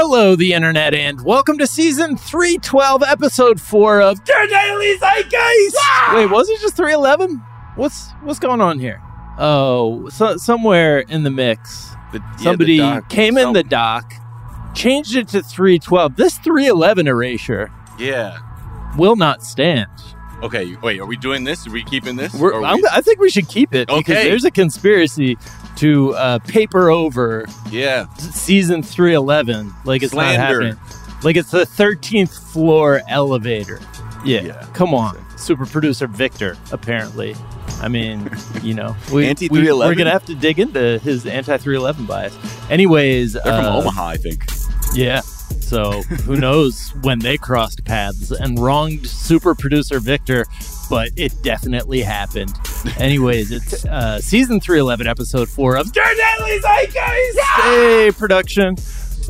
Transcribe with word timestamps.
Hello, 0.00 0.36
the 0.36 0.52
internet, 0.52 0.94
and 0.94 1.20
welcome 1.24 1.58
to 1.58 1.66
season 1.66 2.16
312, 2.16 3.02
episode 3.02 3.60
4 3.60 4.00
of 4.00 4.20
Your 4.28 4.46
Daily 4.46 4.96
Zeitgeist! 4.96 5.74
Wait, 6.14 6.26
was 6.26 6.48
it 6.48 6.60
just 6.60 6.76
311? 6.76 7.42
What's 7.74 8.12
what's 8.22 8.38
going 8.38 8.60
on 8.60 8.78
here? 8.78 9.02
Oh, 9.40 10.08
so, 10.10 10.36
somewhere 10.36 11.00
in 11.00 11.24
the 11.24 11.30
mix, 11.30 11.90
The- 12.12 12.18
yeah, 12.20 12.32
the 12.36 12.42
somebody 12.44 12.76
doc 12.78 13.08
came 13.08 13.36
in 13.36 13.52
the 13.54 13.64
dock, 13.64 14.12
changed 14.72 15.16
it 15.16 15.26
to 15.30 15.42
312. 15.42 16.14
This 16.14 16.38
311 16.38 17.08
erasure 17.08 17.68
Yeah. 17.98 18.38
will 18.96 19.16
not 19.16 19.42
stand. 19.42 19.90
Okay. 20.44 20.76
Wait. 20.80 21.00
Are 21.00 21.06
we 21.06 21.16
doing 21.16 21.42
this? 21.42 21.66
Are 21.66 21.72
we 21.72 21.82
keeping 21.82 22.14
this? 22.14 22.32
We're, 22.32 22.52
Or 22.52 22.60
are 22.60 22.64
I'm, 22.66 22.76
we- 22.76 22.88
I 22.92 23.00
think 23.00 23.18
we 23.18 23.30
should 23.30 23.48
keep 23.48 23.74
it 23.74 23.88
because 23.88 23.98
Okay. 24.02 24.28
there's 24.28 24.44
a 24.44 24.52
conspiracy 24.52 25.36
to 25.78 26.14
uh, 26.14 26.38
paper 26.40 26.90
over 26.90 27.46
yeah. 27.70 28.06
season 28.16 28.82
311 28.82 29.72
like 29.84 30.02
it's 30.02 30.12
Slander. 30.12 30.38
not 30.38 30.46
happening. 30.46 30.76
Like 31.22 31.36
it's 31.36 31.50
the 31.50 31.64
13th 31.64 32.52
floor 32.52 33.00
elevator. 33.08 33.80
Yeah, 34.24 34.40
Yeah. 34.42 34.66
come 34.74 34.94
on. 34.94 35.24
Super 35.36 35.66
producer 35.66 36.06
victor 36.06 36.56
apparently. 36.72 37.34
I 37.80 37.88
mean 37.88 38.28
you 38.62 38.74
know 38.74 38.96
we, 39.12 39.26
anti 39.26 39.46
311 39.48 39.88
we, 39.88 39.92
are 39.92 39.96
gonna 39.96 40.10
have 40.10 40.26
to 40.26 40.34
dig 40.34 40.58
into 40.58 40.98
his 40.98 41.26
anti-311 41.26 42.06
bias. 42.06 42.36
Anyways 42.70 43.34
They're 43.34 43.42
from 43.42 43.64
uh, 43.66 43.80
Omaha, 43.80 44.06
I 44.08 44.16
think. 44.16 44.44
yeah. 44.94 45.20
So 45.20 46.02
who 46.02 46.36
knows 46.40 46.92
when 47.02 47.18
they 47.20 47.36
crossed 47.36 47.84
paths 47.84 48.30
and 48.32 48.58
wronged 48.58 49.06
super 49.06 49.54
producer 49.54 50.00
victor 50.00 50.46
but 50.88 51.10
it 51.16 51.32
definitely 51.42 52.00
happened 52.00 52.52
anyways 52.98 53.50
it's 53.50 53.84
uh, 53.86 54.20
season 54.20 54.60
311 54.60 55.06
episode 55.06 55.48
4 55.48 55.76
of 55.76 55.94
Your 55.94 56.04
Daily 56.04 56.58
Zeitgeist 56.60 57.38
a 57.66 58.12
production 58.18 58.76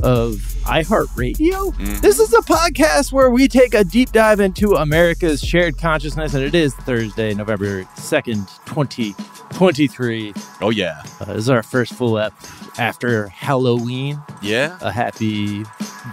of 0.03 0.35
iHeartRadio. 0.63 1.75
Mhm. 1.75 2.01
This 2.03 2.21
is 2.21 2.33
a 2.33 2.39
podcast 2.43 3.11
where 3.11 3.31
we 3.31 3.49
take 3.49 3.75
a 3.75 3.83
deep 3.83 4.13
dive 4.13 4.39
into 4.39 4.75
America's 4.75 5.41
shared 5.41 5.77
consciousness, 5.79 6.35
and 6.35 6.45
it 6.45 6.55
is 6.55 6.73
Thursday, 6.75 7.35
November 7.35 7.83
2nd, 7.97 8.47
2023. 8.67 10.35
Oh 10.61 10.71
yeah. 10.71 11.03
Uh, 11.21 11.25
this 11.27 11.37
is 11.39 11.51
our 11.51 11.63
first 11.65 11.95
full 11.95 12.19
ep 12.19 12.33
after 12.79 13.29
Halloween. 13.29 14.21
Yeah. 14.43 14.79
A 14.83 14.93
happy 14.93 15.65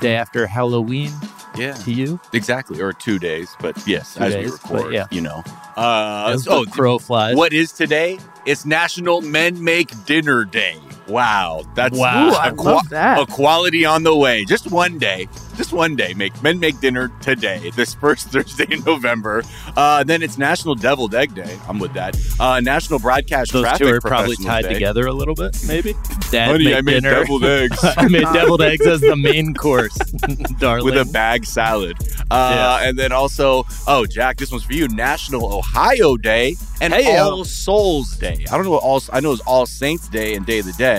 day 0.01 0.16
after 0.16 0.47
Halloween 0.47 1.11
Yeah. 1.57 1.73
to 1.73 1.91
you. 1.91 2.19
Exactly. 2.33 2.81
Or 2.81 2.93
two 2.93 3.19
days, 3.19 3.49
but 3.59 3.75
yes, 3.88 4.16
Two 4.16 4.23
as 4.23 4.33
days, 4.33 4.45
we 4.45 4.51
record, 4.51 4.93
yeah. 4.93 5.07
you 5.11 5.21
know. 5.21 5.43
Uh, 5.75 6.31
As 6.33 6.47
oh, 6.47 6.66
crow 6.66 6.99
flies. 6.99 7.35
what 7.35 7.53
is 7.53 7.71
today? 7.71 8.19
It's 8.45 8.66
National 8.66 9.21
Men 9.21 9.63
Make 9.63 10.05
Dinner 10.05 10.45
Day. 10.45 10.77
Wow, 11.07 11.63
that's 11.75 11.97
Wow. 11.97 12.29
Ooh, 12.29 12.33
I 12.33 12.49
a 12.49 12.53
love 12.55 12.89
that. 12.89 13.19
Equality 13.19 13.85
on 13.85 14.03
the 14.03 14.16
way. 14.16 14.43
Just 14.45 14.71
one 14.71 14.97
day. 14.97 15.27
Just 15.55 15.71
one 15.71 15.95
day. 15.95 16.13
Make 16.16 16.41
men 16.41 16.59
make 16.59 16.79
dinner 16.81 17.11
today. 17.21 17.71
This 17.75 17.93
first 17.93 18.27
Thursday 18.31 18.66
in 18.69 18.83
November. 18.83 19.43
Uh, 19.77 20.03
then 20.03 20.23
it's 20.23 20.38
National 20.38 20.73
Deviled 20.75 21.13
Egg 21.16 21.35
Day. 21.35 21.57
I'm 21.67 21.79
with 21.79 21.93
that. 21.93 22.17
Uh, 22.39 22.59
National 22.59 22.99
Broadcast 22.99 23.53
Those 23.53 23.63
Traffic 23.63 23.88
two 23.88 23.93
are 23.93 24.01
probably 24.01 24.35
tied 24.38 24.63
Day. 24.63 24.73
together 24.73 25.05
a 25.05 25.13
little 25.13 25.35
bit, 25.35 25.55
maybe. 25.67 25.93
Dad 26.31 26.47
Honey, 26.49 26.66
made 26.66 26.73
I 26.75 26.81
made 26.81 26.93
dinner. 27.03 27.11
deviled 27.19 27.45
eggs. 27.45 27.77
I 27.83 28.07
made 28.07 28.23
deviled 28.33 28.61
eggs 28.63 28.85
as 28.87 29.01
the 29.01 29.16
main 29.16 29.53
course, 29.53 29.95
darling. 30.59 30.85
with 30.85 30.97
a 30.97 31.05
bag 31.05 31.45
salad. 31.45 31.97
Uh, 32.31 32.79
And 32.83 32.97
then 32.97 33.11
also, 33.11 33.66
oh, 33.87 34.05
Jack, 34.05 34.37
this 34.37 34.51
one's 34.51 34.63
for 34.63 34.73
you. 34.73 34.87
National 34.89 35.53
Ohio 35.53 36.17
Day 36.17 36.55
and 36.81 36.93
Hey, 36.93 37.16
yo. 37.16 37.23
All 37.29 37.45
Souls 37.45 38.17
Day. 38.17 38.43
I 38.51 38.55
don't 38.55 38.66
know 38.66 38.72
what 38.72 38.83
all. 38.83 39.01
I 39.13 39.19
know 39.19 39.31
it's 39.31 39.41
All 39.43 39.66
Saints 39.66 40.09
Day 40.09 40.35
and 40.35 40.45
Day 40.45 40.59
of 40.59 40.66
the 40.66 40.73
Dead. 40.73 40.94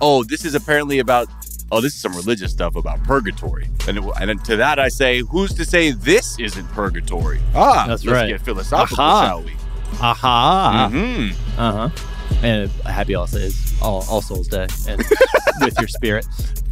Oh, 0.00 0.22
this 0.24 0.44
is 0.44 0.54
apparently 0.54 0.98
about. 0.98 1.28
Oh, 1.70 1.82
this 1.82 1.94
is 1.94 2.00
some 2.00 2.14
religious 2.16 2.50
stuff 2.50 2.76
about 2.76 3.02
purgatory. 3.02 3.68
And, 3.86 3.98
it, 3.98 4.04
and 4.18 4.42
to 4.46 4.56
that 4.56 4.78
I 4.78 4.88
say, 4.88 5.18
who's 5.20 5.52
to 5.54 5.66
say 5.66 5.90
this 5.90 6.38
isn't 6.38 6.66
purgatory? 6.68 7.40
Ah, 7.54 7.84
That's 7.86 8.04
let's 8.06 8.20
right. 8.22 8.28
get 8.28 8.40
philosophical, 8.40 9.04
Aha. 9.04 9.26
shall 9.26 9.42
we? 9.42 9.52
Aha. 10.00 10.88
hmm 10.90 11.30
Uh 11.60 11.88
huh. 11.88 12.38
And 12.42 12.70
happy 12.86 13.14
All 13.14 13.26
Says 13.26 13.76
All, 13.82 14.02
All 14.08 14.22
Souls 14.22 14.48
Day, 14.48 14.66
and 14.88 14.98
with 15.60 15.78
your 15.78 15.88
spirit. 15.88 16.26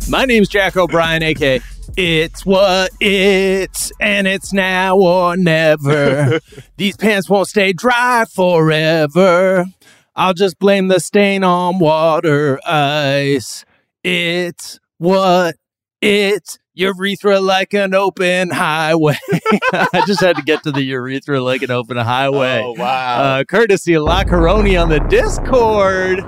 My 0.08 0.24
name's 0.24 0.48
Jack 0.48 0.76
O'Brien, 0.78 1.22
aka 1.22 1.60
It's 1.98 2.46
What 2.46 2.90
It's, 3.00 3.92
and 4.00 4.26
it's 4.26 4.52
now 4.54 4.96
or 4.96 5.36
never. 5.36 6.40
These 6.78 6.96
pants 6.96 7.28
won't 7.28 7.48
stay 7.48 7.72
dry 7.74 8.24
forever. 8.32 9.66
I'll 10.16 10.34
just 10.34 10.58
blame 10.58 10.88
the 10.88 10.98
stain 10.98 11.44
on 11.44 11.78
water 11.78 12.58
ice. 12.66 13.64
It's 14.02 14.80
what 14.98 15.56
it's 16.00 16.58
urethra 16.74 17.40
like 17.40 17.74
an 17.74 17.92
open 17.94 18.50
highway. 18.50 19.18
I 19.72 20.02
just 20.06 20.20
had 20.20 20.36
to 20.36 20.42
get 20.42 20.62
to 20.62 20.72
the 20.72 20.82
urethra 20.82 21.40
like 21.40 21.62
an 21.62 21.70
open 21.70 21.96
highway 21.98 22.62
Oh, 22.64 22.72
wow. 22.78 23.22
uh, 23.40 23.44
courtesy 23.44 23.94
of 23.94 24.04
La 24.04 24.24
Caroni 24.24 24.80
on 24.80 24.88
the 24.88 25.00
Discord. 25.00 26.20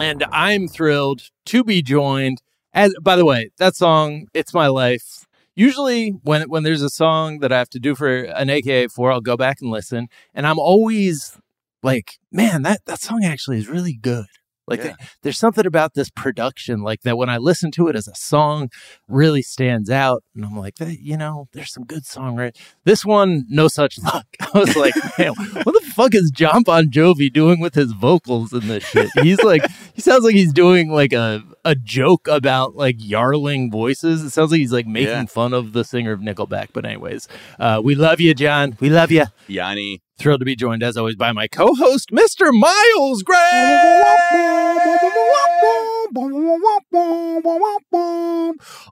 And 0.00 0.24
I'm 0.32 0.66
thrilled 0.68 1.22
to 1.46 1.62
be 1.64 1.80
joined. 1.82 2.42
As 2.74 2.94
by 3.02 3.16
the 3.16 3.24
way, 3.24 3.50
that 3.58 3.74
song, 3.76 4.26
"It's 4.34 4.52
My 4.54 4.66
Life." 4.68 5.26
Usually, 5.56 6.10
when 6.22 6.48
when 6.48 6.62
there's 6.62 6.82
a 6.82 6.90
song 6.90 7.38
that 7.40 7.50
I 7.52 7.58
have 7.58 7.70
to 7.70 7.80
do 7.80 7.94
for 7.96 8.08
an 8.22 8.50
AKA 8.50 8.88
four, 8.88 9.10
I'll 9.10 9.20
go 9.20 9.36
back 9.36 9.58
and 9.60 9.70
listen, 9.70 10.08
and 10.34 10.46
I'm 10.46 10.58
always 10.58 11.36
like, 11.82 12.18
"Man, 12.32 12.62
that 12.62 12.80
that 12.86 13.00
song 13.00 13.24
actually 13.24 13.58
is 13.58 13.68
really 13.68 13.94
good." 14.00 14.26
Like 14.66 14.80
Yeah. 14.80 14.84
there- 14.88 14.96
there's 15.22 15.38
something 15.38 15.64
about 15.64 15.94
this 15.94 16.10
production, 16.10 16.82
like 16.82 17.00
that 17.00 17.16
when 17.16 17.30
I 17.30 17.38
listen 17.38 17.70
to 17.70 17.88
it 17.88 17.96
as 17.96 18.06
a 18.06 18.14
song, 18.14 18.68
really 19.08 19.40
stands 19.40 19.88
out. 19.88 20.22
And 20.36 20.44
I'm 20.44 20.58
like, 20.58 20.74
"Hey, 20.78 20.98
you 21.00 21.16
know, 21.16 21.48
there's 21.54 21.72
some 21.72 21.84
good 21.84 22.04
songwriting. 22.04 22.54
This 22.84 23.02
one, 23.02 23.46
no 23.48 23.68
such 23.68 23.98
luck. 23.98 24.26
I 24.54 24.58
was 24.58 24.76
like, 24.76 24.92
man, 25.18 25.32
what 25.62 25.72
the 25.72 25.90
fuck 25.94 26.14
is 26.14 26.30
John 26.30 26.64
Bon 26.64 26.90
Jovi 26.90 27.32
doing 27.32 27.60
with 27.60 27.76
his 27.76 27.92
vocals 27.92 28.52
in 28.52 28.68
this 28.68 28.84
shit? 28.84 29.08
He's 29.22 29.40
like, 29.42 29.62
he 29.94 30.02
sounds 30.02 30.22
like 30.24 30.34
he's 30.34 30.52
doing 30.52 30.90
like 30.90 31.14
a 31.14 31.42
a 31.64 31.74
joke 31.74 32.28
about 32.28 32.76
like 32.76 32.96
yarling 32.98 33.70
voices. 33.70 34.22
It 34.22 34.30
sounds 34.30 34.50
like 34.52 34.60
he's 34.60 34.72
like 34.72 34.86
making 34.86 35.08
Yeah. 35.08 35.24
fun 35.26 35.54
of 35.54 35.72
the 35.72 35.82
singer 35.82 36.12
of 36.12 36.20
Nickelback. 36.20 36.68
But 36.74 36.84
anyways, 36.84 37.26
uh, 37.58 37.80
we 37.82 37.94
love 37.94 38.20
you, 38.20 38.34
John. 38.34 38.76
We 38.80 38.90
love 38.90 39.10
you. 39.10 39.24
Yanni. 39.46 40.02
Thrilled 40.18 40.40
to 40.40 40.44
be 40.44 40.56
joined 40.56 40.82
as 40.82 40.96
always 40.96 41.14
by 41.14 41.30
my 41.30 41.46
co-host, 41.46 42.10
Mr. 42.10 42.50
Miles 42.52 43.22
Gray. 43.22 43.36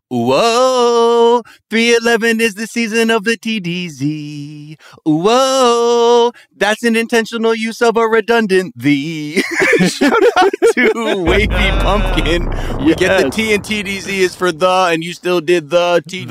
Whoa, 0.09 1.43
311 1.71 2.41
is 2.41 2.55
the 2.55 2.67
season 2.67 3.11
of 3.11 3.25
the 3.25 3.37
TDZ. 3.37 4.77
Whoa, 5.05 6.33
that's 6.57 6.83
an 6.85 6.97
intentional 6.97 7.55
use 7.55 7.83
of 7.83 7.97
a 7.97 8.03
redundant 8.03 8.75
the. 8.77 9.43
Shout 9.89 10.13
out 10.39 10.53
to 10.75 11.25
Wavy 11.27 11.47
Pumpkin. 11.81 12.49
We 12.85 12.95
get 12.95 13.23
the 13.23 13.31
T 13.31 13.53
and 13.55 13.63
TDZ 13.63 14.09
is 14.09 14.35
for 14.35 14.53
the, 14.53 14.91
and 14.93 15.03
you 15.03 15.13
still 15.13 15.41
did 15.41 15.71
the 15.71 16.03
TDZ. 16.09 16.29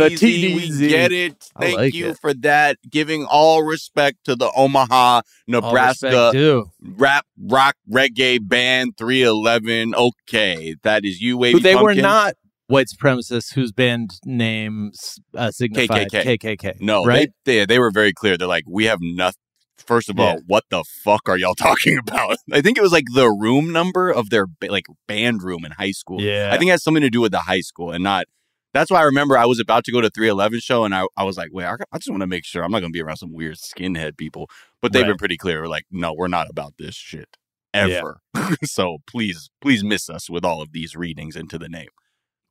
We 0.56 0.70
TDZ. 0.70 0.90
get 0.90 1.12
it. 1.12 1.52
Thank 1.60 1.78
like 1.78 1.94
you 1.94 2.10
it. 2.10 2.20
for 2.20 2.34
that. 2.36 2.78
Giving 2.90 3.26
all 3.26 3.64
respect 3.64 4.24
to 4.26 4.36
the 4.36 4.52
Omaha, 4.56 5.22
Nebraska 5.48 6.64
rap 6.82 7.26
rock 7.38 7.76
reggae 7.92 8.40
band 8.42 8.98
311. 8.98 9.96
Okay, 9.96 10.75
that 10.84 11.06
is 11.06 11.22
you, 11.22 11.38
Wavy 11.38 11.54
Who 11.54 11.60
they 11.60 11.76
were 11.76 11.94
not 11.96 12.36
white 12.68 12.88
supremacists 12.88 13.54
whose 13.54 13.72
band 13.72 14.12
names 14.26 15.20
uh, 15.36 15.52
signified 15.52 16.10
KKK. 16.12 16.40
KKK. 16.40 16.82
No, 16.82 17.06
right? 17.06 17.30
they, 17.46 17.60
they 17.60 17.66
they 17.66 17.80
were 17.80 17.92
very 17.92 18.14
clear. 18.14 18.38
They're 18.38 18.48
like, 18.48 18.64
we 18.68 18.86
have 18.86 19.00
nothing. 19.02 19.40
First 19.78 20.10
of 20.10 20.20
all, 20.20 20.36
Yeah. 20.36 20.40
what 20.48 20.64
the 20.70 20.84
fuck 21.04 21.28
are 21.28 21.38
y'all 21.38 21.54
talking 21.70 21.98
about? 21.98 22.38
I 22.52 22.62
think 22.62 22.78
it 22.78 22.82
was 22.82 22.92
like 22.94 23.06
the 23.14 23.30
room 23.30 23.72
number 23.72 24.10
of 24.10 24.30
their 24.30 24.48
ba- 24.48 24.72
like 24.72 24.86
band 25.08 25.44
room 25.44 25.66
in 25.66 25.74
high 25.74 25.92
school. 25.92 26.22
yeah. 26.22 26.50
I 26.52 26.58
think 26.58 26.70
it 26.70 26.72
has 26.72 26.84
something 26.84 27.02
to 27.04 27.10
do 27.10 27.22
with 27.22 27.32
the 27.32 27.40
high 27.40 27.60
school 27.62 27.92
and 27.92 28.04
not. 28.04 28.26
That's 28.74 28.90
why 28.92 29.00
I 29.00 29.04
remember 29.04 29.38
I 29.38 29.46
was 29.46 29.60
about 29.60 29.86
to 29.86 29.92
go 29.92 30.02
to 30.02 30.10
311 30.10 30.60
show 30.60 30.84
and 30.84 30.94
I, 30.94 31.06
I 31.16 31.24
was 31.24 31.38
like, 31.38 31.50
wait, 31.54 31.66
I, 31.66 31.76
I 31.94 31.98
just 31.98 32.10
want 32.10 32.22
to 32.22 32.28
make 32.28 32.44
sure 32.46 32.62
I'm 32.64 32.72
not 32.72 32.80
going 32.82 32.92
to 32.92 32.98
be 32.98 33.02
around 33.02 33.18
some 33.18 33.32
weird 33.34 33.56
skinhead 33.56 34.18
people. 34.18 34.50
But 34.82 34.92
they've 34.92 35.06
been 35.06 35.18
pretty 35.18 35.38
clear. 35.38 35.66
Like, 35.68 35.86
no, 35.92 36.14
we're 36.14 36.28
not 36.28 36.48
about 36.50 36.74
this 36.78 36.96
shit 36.96 37.38
Yeah. 37.76 38.02
ever. 38.36 38.58
so 38.64 38.98
please, 39.08 39.50
please 39.62 39.84
miss 39.84 40.10
us 40.10 40.30
with 40.30 40.44
all 40.46 40.62
of 40.62 40.72
these 40.72 40.96
readings 40.96 41.36
into 41.36 41.58
the 41.58 41.70
name. 41.70 41.90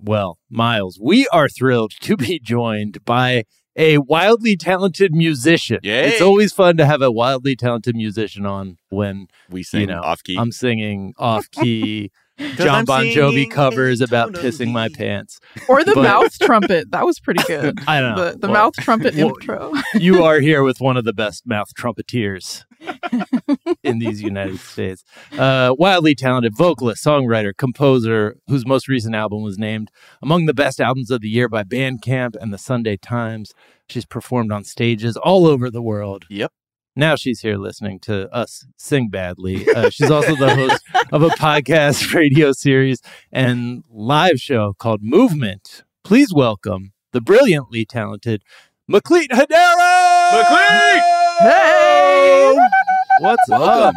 Well, 0.00 0.38
Miles, 0.50 0.99
we 1.00 1.26
are 1.29 1.49
thrilled 1.49 1.93
to 2.00 2.17
be 2.17 2.38
joined 2.38 3.05
by 3.05 3.44
a 3.76 3.99
wildly 3.99 4.56
talented 4.56 5.12
musician. 5.12 5.81
Yay. 5.82 6.11
It's 6.11 6.21
always 6.23 6.53
fun 6.53 6.76
to 6.76 6.87
have 6.87 7.03
a 7.03 7.11
wildly 7.11 7.56
talented 7.56 7.97
musician 7.97 8.47
on 8.47 8.76
when 8.91 9.26
We 9.50 9.62
sing 9.65 9.87
know, 9.88 10.00
off 10.00 10.23
key. 10.23 10.37
I'm 10.38 10.53
singing 10.53 11.15
off 11.19 11.50
key 11.50 12.11
John 12.56 12.69
I'm 12.69 12.85
Bon 12.85 13.05
Jovi 13.05 13.49
covers 13.49 14.00
about 14.00 14.32
pissing 14.32 14.73
my 14.73 14.88
pants. 14.88 15.38
Or 15.69 15.85
the 15.85 15.94
But- 15.94 16.03
mouth 16.03 16.37
trumpet. 16.41 16.91
That 16.91 17.05
was 17.06 17.21
pretty 17.21 17.43
good. 17.44 17.79
I 17.87 18.00
don't 18.00 18.17
know. 18.17 18.32
The, 18.32 18.38
the 18.38 18.47
Well, 18.49 18.55
mouth 18.65 18.75
trumpet 18.75 19.15
well, 19.15 19.29
intro. 19.29 19.73
you 19.94 20.25
are 20.25 20.41
here 20.41 20.62
with 20.65 20.81
one 20.81 20.97
of 20.97 21.05
the 21.05 21.12
best 21.12 21.47
mouth 21.47 21.69
trumpeteers 21.79 22.65
in 23.82 23.98
these 23.98 24.22
United 24.22 24.60
States. 24.60 25.04
Uh, 25.36 25.75
wildly 25.78 26.14
talented 26.14 26.56
vocalist, 26.56 27.04
songwriter, 27.04 27.56
composer, 27.56 28.36
whose 28.48 28.66
most 28.66 28.88
recent 28.88 29.14
album 29.14 29.42
was 29.42 29.58
named 29.58 29.90
among 30.22 30.46
the 30.46 30.54
best 30.54 30.81
albums 30.81 31.10
of 31.10 31.20
the 31.20 31.28
year 31.28 31.48
by 31.48 31.62
Bandcamp 31.62 32.36
and 32.40 32.52
the 32.52 32.58
Sunday 32.58 32.96
Times. 32.96 33.52
She's 33.88 34.06
performed 34.06 34.52
on 34.52 34.64
stages 34.64 35.16
all 35.16 35.46
over 35.46 35.70
the 35.70 35.82
world. 35.82 36.25
Yep. 36.31 36.52
Now 36.96 37.16
she's 37.16 37.40
here 37.40 37.56
listening 37.56 37.98
to 38.00 38.32
us 38.32 38.66
sing 38.76 39.08
badly. 39.08 39.69
Uh, 39.69 39.90
she's 39.90 40.12
also 40.12 40.37
the 40.37 40.54
host 40.54 40.80
of 41.12 41.22
a 41.22 41.30
podcast, 41.30 42.14
radio 42.14 42.52
series, 42.52 43.00
and 43.32 43.82
live 43.90 44.38
show 44.38 44.75
called 44.78 45.00
Movement. 45.02 45.82
Please 46.04 46.32
welcome 46.32 46.92
the 47.12 47.20
brilliantly 47.20 47.84
talented 47.84 48.42
Meklit 48.88 49.28
Hadero! 49.32 51.24
Hey! 51.40 52.56
What's 53.20 53.48
up? 53.50 53.94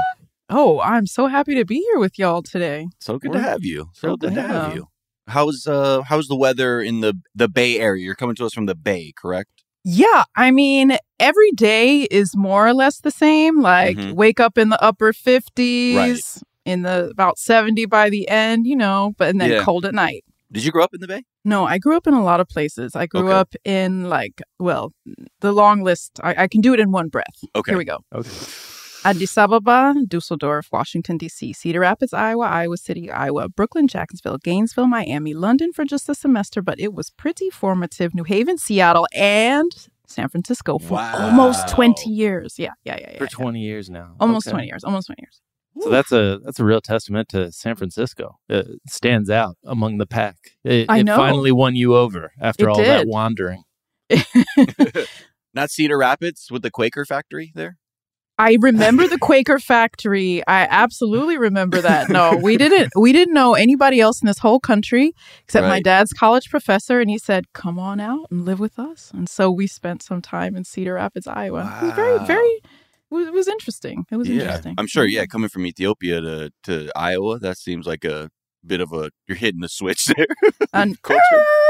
Oh, 0.50 0.80
I'm 0.82 1.06
so 1.06 1.28
happy 1.28 1.56
to 1.56 1.66
be 1.66 1.76
here 1.92 2.00
with 2.00 2.18
y'all 2.18 2.42
today. 2.42 2.88
So 3.00 3.20
good 3.20 3.30
We're 3.32 3.38
to 3.38 3.42
have 3.44 3.64
you. 3.64 3.90
So 3.94 4.02
thrilled 4.02 4.22
good 4.22 4.36
to 4.36 4.42
have 4.42 4.64
have 4.64 4.74
you. 4.76 4.88
How's 5.28 5.68
uh 5.68 6.02
how's 6.04 6.28
the 6.28 6.36
weather 6.36 6.82
in 6.82 7.02
the 7.02 7.14
the 7.36 7.48
Bay 7.50 7.80
Area? 7.80 8.04
You're 8.04 8.16
coming 8.16 8.36
to 8.38 8.46
us 8.46 8.54
from 8.54 8.66
the 8.66 8.76
Bay, 8.76 9.14
correct? 9.16 9.50
Yeah, 9.84 10.24
I 10.36 10.52
mean, 10.52 10.98
every 11.20 11.52
day 11.52 12.04
is 12.04 12.36
more 12.36 12.66
or 12.68 12.74
less 12.74 13.00
the 13.00 13.12
same. 13.12 13.62
Like, 13.62 13.98
Mhm. 13.98 14.14
wake 14.14 14.40
up 14.40 14.58
in 14.58 14.70
the 14.70 14.82
upper 14.84 15.14
50s, 15.14 16.42
in 16.66 16.82
the 16.82 17.10
about 17.12 17.38
70 17.38 17.86
by 17.86 18.10
the 18.10 18.28
end, 18.30 18.66
you 18.68 18.76
know, 18.76 19.14
but 19.18 19.30
and 19.30 19.40
then 19.42 19.52
Yeah. 19.52 19.64
cold 19.64 19.86
at 19.86 19.94
night. 19.94 20.24
Did 20.52 20.64
you 20.64 20.72
grow 20.72 20.84
up 20.84 20.94
in 20.94 21.02
the 21.02 21.08
Bay? 21.08 21.24
No, 21.44 21.66
I 21.66 21.78
grew 21.78 21.96
up 21.98 22.08
in 22.08 22.14
a 22.14 22.24
lot 22.24 22.40
of 22.40 22.48
places. 22.48 22.96
I 22.96 23.06
grew 23.06 23.28
Okay. 23.30 23.34
up 23.34 23.54
in 23.66 24.10
like, 24.10 24.42
well, 24.60 24.94
the 25.42 25.52
long 25.52 25.84
list. 25.84 26.20
I, 26.24 26.44
I 26.44 26.48
can 26.48 26.62
do 26.62 26.74
it 26.74 26.80
in 26.80 26.92
one 26.92 27.10
breath. 27.10 27.38
Okay. 27.56 27.72
Here 27.72 27.78
we 27.78 27.86
go. 27.86 28.00
Okay. 28.14 28.30
Addis 29.06 29.38
Ababa, 29.38 29.94
Dusseldorf, 30.08 30.68
Washington, 30.72 31.18
D.C., 31.18 31.54
Cedar 31.54 31.82
Rapids, 31.82 32.14
Iowa, 32.14 32.46
Iowa 32.46 32.78
City, 32.78 33.10
Iowa, 33.12 33.48
Brooklyn, 33.48 33.88
Jacksonville, 33.88 34.38
Gainesville, 34.38 34.88
Miami, 34.88 35.34
London 35.34 35.72
for 35.72 35.86
just 35.86 36.10
a 36.10 36.16
semester, 36.16 36.62
but 36.62 36.80
it 36.80 36.94
was 36.94 37.10
pretty 37.12 37.50
formative. 37.50 38.14
New 38.16 38.24
Haven, 38.24 38.58
Seattle, 38.58 39.08
and 39.14 39.72
San 40.08 40.28
Francisco 40.30 40.80
for 40.80 40.96
Wow. 40.96 41.26
almost 41.30 41.68
20 41.70 42.10
years. 42.10 42.56
Yeah, 42.58 42.72
yeah, 42.84 42.98
yeah. 43.00 43.12
yeah 43.12 43.18
For 43.18 43.26
yeah. 43.26 43.30
20 43.30 43.60
years 43.62 43.90
now. 43.90 44.16
Almost 44.20 44.48
Okay. 44.48 44.54
20 44.56 44.68
years. 44.68 44.84
Almost 44.84 45.08
20 45.08 45.22
years. 45.22 45.42
So 45.82 45.90
that's 45.90 46.12
a 46.12 46.40
that's 46.44 46.60
a 46.60 46.66
real 46.66 46.82
testament 46.82 47.30
to 47.30 47.52
San 47.52 47.76
Francisco. 47.76 48.38
It 48.50 48.68
stands 48.88 49.30
out 49.30 49.58
among 49.66 49.98
the 49.98 50.08
pack. 50.08 50.36
It, 50.64 50.88
I 50.90 51.00
it 51.00 51.08
finally 51.08 51.52
won 51.52 51.76
you 51.76 51.96
over 51.96 52.32
after 52.42 52.66
It 52.66 52.70
all 52.70 52.78
that 52.78 53.08
wandering. 53.08 53.64
Not 55.54 55.72
Cedar 55.72 55.98
Rapids 55.98 56.48
with 56.52 56.62
the 56.62 56.72
Quaker 56.72 57.06
factory 57.06 57.52
there? 57.56 57.78
I 58.40 58.58
remember 58.62 59.08
the 59.08 59.18
Quaker 59.18 59.58
factory. 59.58 60.46
I 60.48 60.68
absolutely 60.70 61.38
remember 61.38 61.82
that. 61.82 62.10
No, 62.10 62.36
we 62.36 62.56
didn't. 62.58 62.94
We 62.96 63.12
didn't 63.12 63.34
know 63.34 63.56
anybody 63.56 64.00
else 64.00 64.22
in 64.22 64.28
this 64.28 64.38
whole 64.40 64.60
country 64.60 65.14
except 65.44 65.68
my 65.68 65.80
dad's 65.80 66.14
college 66.14 66.50
professor, 66.50 67.00
and 67.00 67.10
he 67.10 67.18
said, 67.18 67.52
"Come 67.54 67.80
on 67.80 68.00
out 68.00 68.28
and 68.30 68.46
live 68.46 68.60
with 68.60 68.78
us." 68.78 69.12
And 69.14 69.28
so 69.28 69.50
we 69.50 69.66
spent 69.66 70.04
some 70.04 70.22
time 70.22 70.56
in 70.56 70.64
Cedar 70.64 70.94
Rapids, 70.94 71.26
Iowa. 71.26 71.80
It 71.82 71.86
was 71.86 71.94
very, 71.96 72.26
very. 72.26 72.62
It 73.10 73.16
was, 73.16 73.28
it 73.28 73.34
was 73.34 73.48
interesting. 73.48 74.06
It 74.12 74.18
was 74.18 74.30
interesting. 74.30 74.76
I'm 74.78 74.88
sure, 74.88 75.06
yeah, 75.06 75.22
mm-hmm. 75.22 75.32
coming 75.32 75.50
from 75.50 75.66
Ethiopia 75.66 76.22
to 76.22 76.52
to 76.64 76.92
Iowa, 76.96 77.40
that 77.40 77.58
seems 77.58 77.86
like 77.86 78.04
a 78.04 78.30
bit 78.66 78.82
of 78.82 78.92
a 78.92 79.12
you're 79.28 79.38
hitting 79.38 79.62
the 79.62 79.70
switch 79.70 80.06
there. 80.18 80.28
And 80.74 81.02
Culture. 81.02 81.22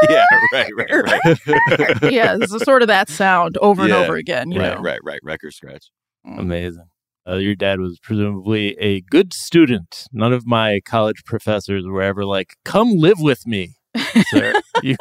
yeah, 0.10 0.26
right, 0.54 0.72
right, 0.76 0.92
er, 0.92 1.04
right. 1.04 2.02
yeah, 2.12 2.38
it's 2.40 2.64
sort 2.64 2.82
of 2.82 2.88
that 2.88 3.10
sound 3.10 3.58
over 3.58 3.84
and 3.84 3.94
over 3.94 4.16
again. 4.16 4.52
You 4.52 4.62
right, 4.62 4.76
know, 4.76 4.82
right, 4.82 5.00
right. 5.04 5.20
Record 5.24 5.54
scratch. 5.54 5.92
Mm. 6.26 6.40
Amazing. 6.40 6.86
Uh, 7.28 7.36
your 7.36 7.56
dad 7.56 7.80
was 7.80 8.00
presumably 8.02 8.78
a 8.80 9.02
good 9.02 9.34
student. 9.34 10.06
None 10.14 10.32
of 10.32 10.48
my 10.48 10.80
college 10.86 11.24
professors 11.26 11.86
were 11.86 12.02
ever 12.02 12.26
like, 12.26 12.56
"Come 12.64 12.94
live 12.96 13.20
with 13.20 13.46
me, 13.46 13.76
sir." 14.24 14.54
You- 14.84 14.96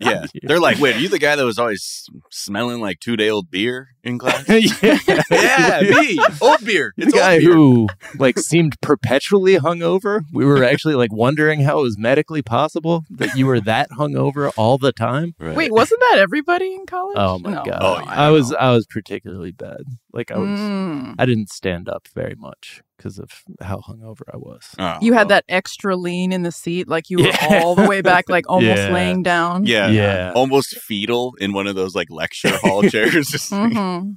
Yeah. 0.00 0.24
They're 0.42 0.58
like, 0.60 0.78
wait, 0.78 0.96
are 0.96 0.98
you 0.98 1.08
the 1.10 1.18
guy 1.18 1.36
that 1.36 1.44
was 1.44 1.58
always 1.58 2.08
smelling 2.30 2.80
like 2.80 3.00
two 3.00 3.16
day 3.18 3.28
old 3.28 3.50
beer 3.50 3.88
in 4.02 4.18
class? 4.18 4.48
yeah, 4.82 4.98
yeah, 5.30 5.80
me. 5.82 6.18
Old 6.40 6.64
beer. 6.64 6.94
the 6.96 7.04
It's 7.06 7.14
guy 7.14 7.34
old 7.34 7.40
beer. 7.42 7.52
who 7.52 7.88
like 8.18 8.38
seemed 8.38 8.80
perpetually 8.80 9.58
hungover. 9.58 10.22
We 10.32 10.46
were 10.46 10.64
actually 10.64 10.94
like 10.94 11.12
wondering 11.12 11.60
how 11.60 11.80
it 11.80 11.82
was 11.82 11.98
medically 11.98 12.40
possible 12.40 13.04
that 13.10 13.34
you 13.36 13.44
were 13.46 13.60
that 13.60 13.90
hungover 13.90 14.50
all 14.56 14.78
the 14.78 14.92
time. 14.92 15.34
Right. 15.38 15.54
Wait, 15.56 15.70
wasn't 15.72 16.00
that 16.12 16.18
everybody 16.18 16.74
in 16.74 16.86
college? 16.86 17.16
Oh 17.18 17.38
my 17.38 17.50
No. 17.52 17.64
god! 17.64 17.78
Oh, 17.82 17.98
yeah. 18.00 18.10
I 18.10 18.30
was 18.30 18.54
I 18.54 18.70
was 18.72 18.86
particularly 18.86 19.52
bad. 19.52 19.82
Like 20.14 20.30
I 20.30 20.38
was, 20.38 20.48
Mm. 20.48 21.14
I 21.18 21.26
didn't 21.26 21.50
stand 21.50 21.88
up 21.90 22.08
very 22.14 22.34
much 22.36 22.80
because 23.00 23.18
of 23.18 23.30
how 23.62 23.78
hungover 23.78 24.22
I 24.30 24.36
was. 24.36 24.62
Oh, 24.78 24.98
You 25.00 25.14
had 25.14 25.20
well. 25.22 25.28
that 25.28 25.44
extra 25.48 25.96
lean 25.96 26.32
in 26.32 26.42
the 26.42 26.52
seat, 26.52 26.86
like 26.86 27.08
you 27.08 27.16
were 27.22 27.28
Yeah. 27.28 27.60
all 27.62 27.74
the 27.74 27.86
way 27.88 28.02
back, 28.02 28.28
like 28.28 28.44
almost 28.48 28.76
Yeah. 28.76 28.92
laying 28.92 29.22
down. 29.22 29.64
Yeah. 29.64 29.88
Yeah. 29.88 30.32
Almost 30.34 30.76
fetal 30.80 31.34
in 31.40 31.54
one 31.54 31.66
of 31.66 31.74
those 31.76 31.94
like 31.94 32.10
lecture 32.10 32.54
hall 32.58 32.82
chairs. 32.90 33.28
Just 33.28 33.50
like, 33.52 33.72
Mhm. 33.72 34.16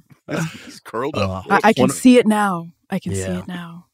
he's 0.66 0.80
curled 0.80 1.16
up. 1.16 1.46
Uh, 1.50 1.60
I, 1.64 1.68
I 1.68 1.72
can 1.72 1.88
see 1.88 2.18
it 2.18 2.26
now. 2.26 2.66
I 2.90 2.98
can 2.98 3.14
see 3.14 3.22
it 3.22 3.48
now. 3.48 3.86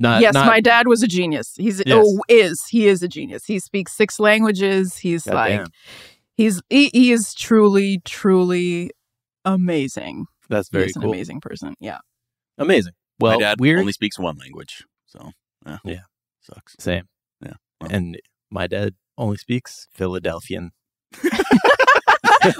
Not, 0.00 0.22
yes, 0.22 0.34
not, 0.34 0.46
my 0.46 0.60
dad 0.60 0.86
was 0.86 1.02
a 1.02 1.08
genius. 1.08 1.54
He's 1.56 1.82
Yes. 1.84 1.98
oh 2.00 2.20
is 2.28 2.64
he 2.70 2.86
is 2.86 3.02
a 3.02 3.08
genius. 3.08 3.44
He 3.46 3.58
speaks 3.58 3.96
six 3.96 4.20
languages. 4.20 4.98
He's 4.98 5.26
like 5.26 5.58
Goddamn. 5.58 5.66
he's 6.36 6.62
he, 6.70 6.90
he 6.92 7.10
is 7.10 7.34
truly 7.34 8.00
truly 8.04 8.92
amazing. 9.44 10.26
That's 10.48 10.68
He 10.68 10.76
very 10.78 10.86
is 10.90 10.96
an 10.96 11.02
amazing 11.02 11.40
person. 11.40 11.74
Yeah. 11.80 11.98
Amazing. 12.58 12.92
Well, 13.20 13.32
My 13.38 13.38
dad 13.44 13.60
weird. 13.60 13.80
only 13.80 13.92
speaks 13.92 14.18
one 14.18 14.36
language. 14.38 14.84
So 15.06 15.32
yeah, 15.84 16.00
Sucks. 16.40 16.74
Same. 16.78 17.08
Yeah. 17.44 17.54
Well. 17.80 17.90
And 17.92 18.18
my 18.50 18.66
dad 18.66 18.94
only 19.16 19.36
speaks 19.36 19.86
Philadelphian. 19.92 20.70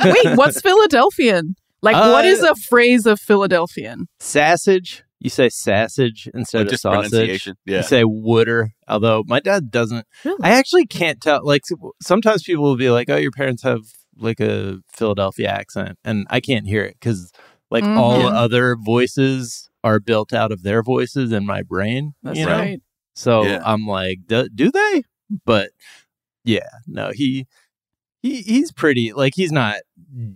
Wait, 0.04 0.36
what's 0.36 0.60
Philadelphian? 0.60 1.54
Like, 1.82 1.94
what 1.94 2.24
Uh, 2.24 2.28
is 2.28 2.42
a 2.42 2.54
phrase 2.56 3.06
of 3.06 3.20
Philadelphian? 3.20 4.08
Sausage. 4.18 5.04
You 5.20 5.30
say 5.30 5.48
sausage 5.48 6.28
instead 6.34 6.66
Like, 6.66 6.72
of 6.74 6.80
sausage. 6.80 7.10
pronunciation. 7.10 7.56
Yeah. 7.66 7.78
You 7.78 7.82
say 7.82 8.04
wooder. 8.04 8.70
Although 8.86 9.24
my 9.26 9.40
dad 9.40 9.70
doesn't. 9.70 10.06
Really? 10.24 10.38
I 10.42 10.50
actually 10.50 10.86
can't 10.86 11.20
tell. 11.20 11.44
Like 11.44 11.62
sometimes 12.02 12.42
people 12.42 12.64
will 12.64 12.76
be 12.76 12.90
like, 12.90 13.08
"Oh, 13.10 13.16
your 13.16 13.32
parents 13.32 13.62
have 13.62 13.80
like 14.16 14.38
a 14.40 14.78
Philadelphia 14.92 15.48
accent," 15.48 15.98
and 16.04 16.26
I 16.30 16.40
can't 16.40 16.66
hear 16.66 16.82
it 16.84 16.96
because 17.00 17.32
like 17.70 17.84
all 17.84 18.22
Mhm. 18.22 18.32
other 18.32 18.76
voices 18.76 19.67
are 19.84 20.00
built 20.00 20.32
out 20.32 20.52
of 20.52 20.62
their 20.62 20.82
voices 20.82 21.32
in 21.32 21.46
my 21.46 21.62
brain. 21.62 22.14
That's 22.22 22.38
you 22.38 22.46
know? 22.46 22.52
right. 22.58 22.80
So 23.14 23.44
Yeah. 23.44 23.62
I'm 23.64 23.86
like, 23.86 24.20
do, 24.26 24.48
do 24.48 24.70
they? 24.70 25.02
But 25.44 25.70
yeah, 26.44 26.68
no, 26.86 27.10
he 27.12 27.46
he 28.22 28.42
he's 28.42 28.72
pretty 28.72 29.12
like 29.12 29.34
he's 29.36 29.52
not 29.52 29.76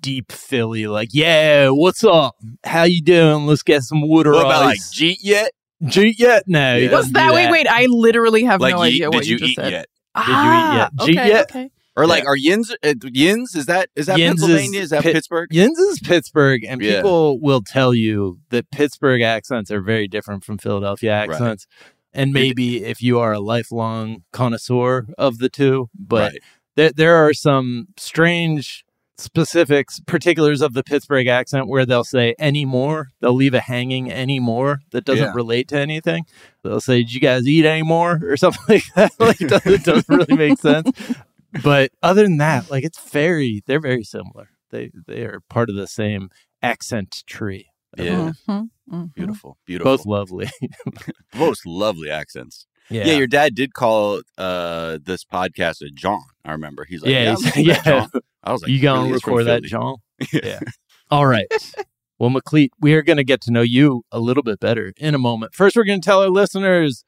deep 0.00 0.30
Philly. 0.30 0.86
Like, 0.86 1.08
yeah, 1.12 1.68
what's 1.70 2.04
up? 2.04 2.36
How 2.64 2.82
you 2.84 3.02
doing? 3.02 3.46
Let's 3.46 3.62
get 3.62 3.82
some 3.82 4.02
water 4.06 4.32
What 4.32 4.46
about 4.46 4.62
like 4.64 4.74
ice. 4.76 4.92
Jeet 4.94 5.16
yet? 5.22 5.52
Jeet 5.84 6.14
yet? 6.18 6.44
No, 6.46 6.76
he 6.76 6.84
Yeah. 6.84 6.92
What's 6.92 7.10
doesn't 7.10 7.12
that? 7.14 7.34
Wait, 7.34 7.50
wait. 7.50 7.66
I 7.68 7.86
literally 7.86 8.44
have 8.44 8.60
Like 8.60 8.74
no 8.74 8.80
yeet? 8.80 8.86
idea 8.88 9.10
what 9.10 9.20
Did 9.24 9.28
you, 9.30 9.38
just 9.38 9.54
said. 9.56 9.72
yet? 9.72 9.86
Ah, 10.14 10.26
you 10.28 10.52
eat 10.52 10.78
yet? 10.78 10.92
Jeet 10.94 11.20
okay, 11.22 11.28
yet? 11.28 11.50
okay. 11.50 11.70
Or 11.96 12.06
like 12.06 12.22
Yeah. 12.24 12.30
are 12.30 12.36
Yins 12.36 12.74
uh, 12.82 12.94
Yins? 13.12 13.54
Is 13.54 13.66
that 13.66 13.90
is 13.96 14.06
that 14.06 14.18
Yins 14.18 14.40
Pennsylvania? 14.40 14.80
Is 14.80 14.90
that 14.90 15.02
Pit- 15.02 15.14
Pittsburgh? 15.14 15.48
Yins 15.52 15.78
is 15.78 16.00
Pittsburgh, 16.00 16.64
and 16.64 16.80
Yeah. 16.80 16.96
people 16.96 17.38
will 17.40 17.60
tell 17.60 17.92
you 17.94 18.38
that 18.50 18.70
Pittsburgh 18.70 19.20
accents 19.20 19.70
are 19.70 19.82
very 19.82 20.08
different 20.08 20.42
from 20.44 20.58
Philadelphia 20.58 21.12
accents. 21.12 21.66
And 22.14 22.32
maybe 22.32 22.84
if 22.84 23.02
you 23.02 23.18
are 23.18 23.32
a 23.32 23.40
lifelong 23.40 24.22
connoisseur 24.32 25.06
of 25.18 25.38
the 25.38 25.48
two, 25.48 25.88
but 25.98 26.32
Right. 26.32 26.40
there 26.76 26.90
there 26.94 27.16
are 27.16 27.32
some 27.34 27.88
strange 27.98 28.84
specifics, 29.18 30.00
particulars 30.00 30.62
of 30.62 30.72
the 30.74 30.82
Pittsburgh 30.82 31.26
accent 31.28 31.68
where 31.68 31.86
they'll 31.86 32.02
say 32.04 32.34
anymore. 32.38 33.08
They'll 33.20 33.34
leave 33.34 33.54
a 33.54 33.60
hanging 33.60 34.10
anymore 34.10 34.80
that 34.90 35.04
doesn't 35.04 35.26
Yeah. 35.26 35.32
relate 35.34 35.68
to 35.68 35.78
anything. 35.78 36.24
They'll 36.64 36.80
say, 36.80 36.98
Did 37.02 37.14
you 37.14 37.20
guys 37.20 37.46
eat 37.46 37.64
anymore? 37.64 38.20
or 38.24 38.36
something 38.36 38.62
like 38.68 38.82
that. 38.96 39.12
like 39.20 39.38
doesn't, 39.38 39.72
it 39.72 39.84
doesn't 39.84 40.08
really 40.08 40.34
make 40.36 40.58
sense. 40.58 40.90
But 41.62 41.90
other 42.02 42.22
than 42.22 42.38
that, 42.38 42.70
like 42.70 42.84
it's 42.84 42.98
very 43.10 43.62
they're 43.66 43.80
very 43.80 44.04
similar. 44.04 44.48
They 44.70 44.90
they 45.06 45.22
are 45.22 45.40
part 45.50 45.68
of 45.70 45.76
the 45.76 45.86
same 45.86 46.30
accent 46.62 47.22
tree. 47.26 47.66
Yeah. 47.98 48.32
Mhm, 48.48 48.68
mhm. 48.90 49.14
Beautiful. 49.14 49.58
Beautiful. 49.66 49.92
Both 49.96 50.06
lovely. 50.06 50.48
Most 51.34 51.66
lovely 51.66 52.08
accents. 52.10 52.66
Yeah. 52.90 53.04
Yeah. 53.06 53.14
your 53.18 53.26
dad 53.26 53.54
did 53.54 53.74
call 53.74 54.22
uh 54.38 54.98
this 55.04 55.24
podcast 55.24 55.82
a 55.82 55.90
John. 55.90 56.22
I 56.44 56.52
remember. 56.52 56.84
He's 56.88 57.02
like, 57.02 57.10
yeah, 57.12 57.22
yeah, 57.24 57.28
he's- 57.36 57.42
listen 57.44 57.62
to 57.64 57.68
that, 57.72 57.86
yeah. 57.86 58.00
John." 58.00 58.10
I 58.44 58.52
was 58.52 58.62
like, 58.62 58.70
you 58.70 58.80
gonna 58.80 59.00
really 59.02 59.12
record 59.14 59.44
that, 59.46 59.60
Philly. 59.60 59.68
John? 59.68 59.96
Yeah. 60.32 60.60
All 61.10 61.26
right. 61.26 61.46
Well, 62.18 62.30
Meklit, 62.30 62.68
we 62.80 62.94
are 62.94 63.02
going 63.02 63.16
to 63.16 63.24
get 63.24 63.40
to 63.42 63.50
know 63.50 63.60
you 63.62 64.02
a 64.12 64.20
little 64.20 64.42
bit 64.44 64.60
better 64.60 64.92
in 64.96 65.14
a 65.14 65.18
moment. 65.18 65.54
First, 65.54 65.74
we're 65.76 65.84
going 65.84 66.00
to 66.00 66.04
tell 66.04 66.22
our 66.22 66.28
listeners 66.30 67.04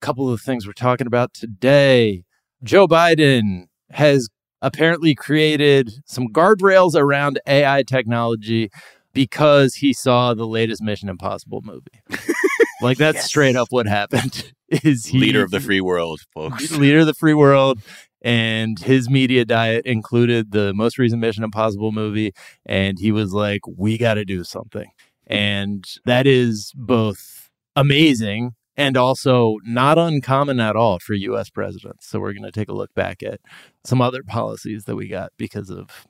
a 0.00 0.06
couple 0.06 0.30
of 0.32 0.38
the 0.38 0.44
things 0.44 0.64
we're 0.66 0.72
talking 0.72 1.06
about 1.08 1.34
today. 1.34 2.24
Joe 2.62 2.86
Biden 2.86 3.64
has 3.90 4.28
apparently 4.62 5.14
created 5.14 5.90
some 6.06 6.28
guardrails 6.28 6.94
around 6.94 7.38
AI 7.46 7.82
technology 7.82 8.70
because 9.12 9.74
he 9.76 9.92
saw 9.92 10.34
the 10.34 10.46
latest 10.46 10.82
Mission 10.82 11.08
Impossible 11.08 11.60
movie. 11.62 12.00
like 12.82 12.98
that's 12.98 13.16
Yes. 13.16 13.26
straight 13.26 13.56
up 13.56 13.68
what 13.70 13.86
happened. 13.86 14.52
Is 14.68 15.06
he 15.06 15.18
Leader 15.20 15.42
of 15.42 15.50
the 15.50 15.60
free 15.60 15.80
world, 15.80 16.20
folks. 16.32 16.70
Leader 16.78 17.00
of 17.00 17.06
the 17.06 17.14
free 17.14 17.34
world 17.34 17.78
and 18.22 18.78
his 18.78 19.08
media 19.10 19.44
diet 19.44 19.84
included 19.86 20.50
the 20.50 20.72
most 20.74 20.98
recent 20.98 21.20
mission 21.20 21.44
impossible 21.44 21.92
movie 21.92 22.32
and 22.64 22.98
he 22.98 23.12
was 23.12 23.32
like 23.34 23.60
we 23.76 23.98
got 23.98 24.14
to 24.14 24.24
do 24.24 24.42
something 24.42 24.90
and 25.26 25.84
that 26.06 26.26
is 26.26 26.72
both 26.74 27.50
amazing 27.76 28.52
and 28.76 28.96
also 28.96 29.56
not 29.64 29.98
uncommon 29.98 30.60
at 30.60 30.76
all 30.76 30.98
for 30.98 31.14
us 31.14 31.50
presidents 31.50 32.06
so 32.06 32.18
we're 32.20 32.32
going 32.32 32.44
to 32.44 32.52
take 32.52 32.68
a 32.68 32.74
look 32.74 32.92
back 32.94 33.22
at 33.22 33.40
some 33.84 34.00
other 34.00 34.22
policies 34.22 34.84
that 34.84 34.96
we 34.96 35.08
got 35.08 35.32
because 35.36 35.70
of 35.70 36.06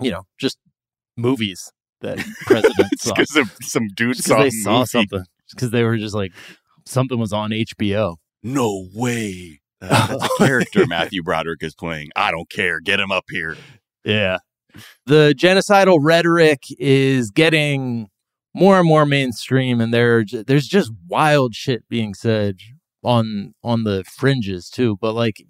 you 0.00 0.10
know 0.10 0.22
just 0.38 0.58
movies 1.16 1.72
that 2.00 2.18
presidents 2.46 3.02
saw 3.02 3.14
because 3.14 3.36
of 3.36 3.52
some 3.62 3.88
dude 3.94 4.16
because 4.16 4.24
saw, 4.24 4.42
they 4.42 4.50
saw 4.50 4.78
movie. 4.78 4.86
something 4.86 5.24
because 5.50 5.70
they 5.70 5.82
were 5.82 5.96
just 5.96 6.14
like 6.14 6.32
something 6.84 7.18
was 7.18 7.32
on 7.32 7.50
hbo 7.50 8.16
No 8.42 8.88
way. 8.94 9.60
Uh, 9.82 10.06
that's 10.18 10.24
a 10.24 10.38
character 10.38 10.86
Matthew 10.86 11.22
Broderick 11.22 11.62
is 11.62 11.74
playing. 11.74 12.10
I 12.16 12.30
don't 12.30 12.48
care. 12.48 12.80
Get 12.80 13.00
him 13.00 13.10
up 13.10 13.24
here. 13.28 13.56
Yeah. 14.04 14.38
The 15.06 15.34
genocidal 15.36 15.98
rhetoric 16.00 16.62
is 16.78 17.30
getting 17.30 18.08
more 18.56 18.78
and 18.78 18.88
more 18.88 19.04
mainstream 19.06 19.80
and 19.80 19.92
there 19.92 20.24
there's 20.46 20.66
just 20.66 20.90
wild 21.08 21.54
shit 21.54 21.86
being 21.88 22.14
said 22.14 22.56
on 23.04 23.54
on 23.62 23.84
the 23.84 24.02
fringes 24.04 24.68
too, 24.70 24.96
but 25.00 25.12
like 25.14 25.42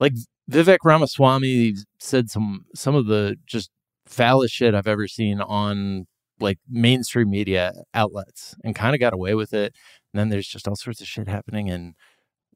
like 0.00 0.14
Vivek 0.50 0.78
Ramaswamy 0.84 1.74
said 1.98 2.30
some 2.30 2.64
some 2.74 2.94
of 2.94 3.06
the 3.06 3.36
just 3.46 3.70
foulest 4.06 4.54
shit 4.54 4.74
I've 4.74 4.86
ever 4.88 5.06
seen 5.08 5.40
on 5.40 6.06
like 6.40 6.58
mainstream 6.68 7.30
media 7.30 7.72
outlets 7.94 8.54
and 8.64 8.74
kind 8.74 8.94
of 8.94 9.00
got 9.00 9.12
away 9.14 9.34
with 9.34 9.54
it. 9.54 9.74
And 10.12 10.18
then 10.20 10.28
there's 10.30 10.48
just 10.48 10.66
all 10.66 10.76
sorts 10.76 11.00
of 11.00 11.06
shit 11.06 11.28
happening 11.28 11.70
and 11.70 11.94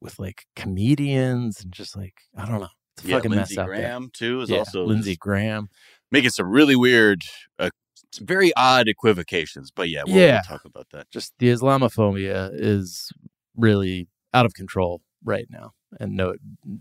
with 0.01 0.19
like 0.19 0.45
comedians 0.55 1.61
and 1.63 1.71
just 1.71 1.95
like 1.95 2.15
I 2.35 2.45
don't 2.45 2.59
know. 2.59 2.67
It's 2.97 3.05
a 3.05 3.07
Yeah, 3.09 3.15
fucking 3.17 3.31
Lindsey 3.31 3.55
mess 3.55 3.57
out 3.63 3.67
there. 3.67 3.75
Graham 3.77 4.09
too 4.13 4.41
is 4.41 4.49
Yeah, 4.49 4.59
also 4.59 4.85
Lindsey 4.85 5.15
Graham. 5.15 5.69
making 6.11 6.31
some 6.31 6.49
really 6.49 6.75
weird, 6.75 7.21
uh, 7.59 7.69
some 8.11 8.25
very 8.27 8.51
odd 8.55 8.87
equivocations. 8.87 9.71
But 9.71 9.89
yeah, 9.89 10.03
we'll, 10.05 10.15
Yeah. 10.15 10.41
we'll 10.49 10.57
talk 10.57 10.65
about 10.65 10.87
that. 10.91 11.09
Just 11.11 11.33
the 11.39 11.47
Islamophobia 11.49 12.49
is 12.53 13.11
really 13.55 14.07
out 14.33 14.45
of 14.45 14.53
control 14.53 15.01
right 15.23 15.47
now, 15.49 15.71
and 15.99 16.15
no, 16.15 16.35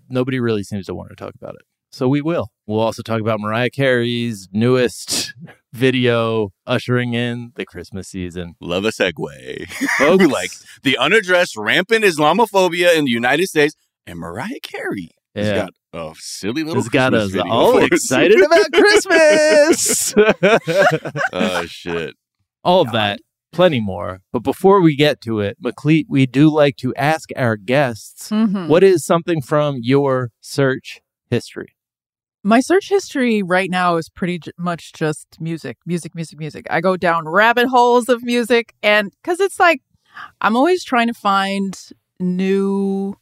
nobody 0.09 0.39
really 0.41 0.63
seems 0.63 0.87
to 0.87 0.95
want 0.95 1.11
to 1.11 1.17
talk 1.17 1.35
about 1.35 1.55
it. 1.55 1.63
So 1.91 2.07
we 2.09 2.21
will. 2.21 2.49
We'll 2.67 2.81
also 2.81 3.03
talk 3.03 3.21
about 3.23 3.41
Mariah 3.41 3.71
Carey's 3.71 4.47
newest 4.53 5.33
video 5.73 6.51
ushering 6.67 7.15
in 7.15 7.53
the 7.57 7.65
Christmas 7.65 8.09
season. 8.09 8.57
Love 8.61 8.85
a 8.85 8.91
segue. 8.91 9.69
Folks, 9.99 10.27
like 10.27 10.51
the 10.83 10.99
unaddressed 10.99 11.57
rampant 11.57 12.05
Islamophobia 12.05 12.95
in 12.97 13.07
the 13.07 13.11
United 13.11 13.47
States, 13.47 13.75
and 14.07 14.19
Mariah 14.19 14.61
Carey 14.63 15.11
has 15.35 15.47
Yeah. 15.47 15.55
got 15.55 15.71
a 15.93 16.13
silly 16.19 16.63
little. 16.65 16.83
has 16.83 16.89
got 16.89 17.15
us 17.15 17.31
video 17.31 17.51
all 17.53 17.79
excited 17.79 18.41
about 18.41 18.73
Christmas. 18.73 20.15
oh 21.33 21.65
shit! 21.67 22.15
all 22.65 22.83
of 22.83 22.93
that, 22.93 23.21
plenty 23.53 23.81
more. 23.81 24.21
But 24.33 24.41
before 24.43 24.81
we 24.81 24.97
get 24.97 25.21
to 25.23 25.41
it, 25.41 25.57
Meklit, 25.63 26.05
we 26.09 26.27
do 26.27 26.51
like 26.51 26.77
to 26.79 26.95
ask 26.97 27.31
our 27.37 27.57
guests 27.57 28.31
Mhm. 28.31 28.69
what 28.69 28.83
is 28.85 29.05
something 29.05 29.41
from 29.43 29.79
your 29.81 30.31
search 30.41 31.01
history? 31.31 31.75
My 32.45 32.61
search 32.61 32.89
history 32.89 33.43
right 33.43 33.71
now 33.71 33.97
is 33.97 34.09
pretty 34.09 34.39
j- 34.39 34.53
much 34.59 34.93
just 34.93 35.27
music, 35.41 35.77
music, 35.85 36.15
music, 36.15 36.39
music. 36.39 36.67
I 36.71 36.81
go 36.81 36.97
down 36.97 37.29
rabbit 37.29 37.67
holes 37.69 38.09
of 38.09 38.23
music, 38.23 38.75
and 38.83 39.11
because 39.23 39.41
it's 39.41 39.59
like 39.59 39.81
I'm 40.41 40.57
always 40.57 40.85
trying 40.85 41.09
to 41.09 41.15
find 41.15 41.79
new 42.21 43.15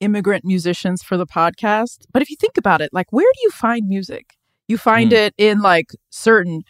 immigrant 0.00 0.44
musicians 0.44 1.02
for 1.02 1.16
the 1.16 1.26
podcast. 1.26 2.04
But 2.12 2.22
if 2.22 2.30
you 2.30 2.36
think 2.36 2.56
about 2.58 2.80
it, 2.80 2.90
like, 2.92 3.12
where 3.12 3.30
do 3.34 3.40
you 3.42 3.50
find 3.50 3.88
music? 3.88 4.34
You 4.68 4.78
find 4.78 5.10
Hmm. 5.12 5.16
it 5.18 5.34
in 5.38 5.60
like 5.60 5.90
certain, 6.10 6.62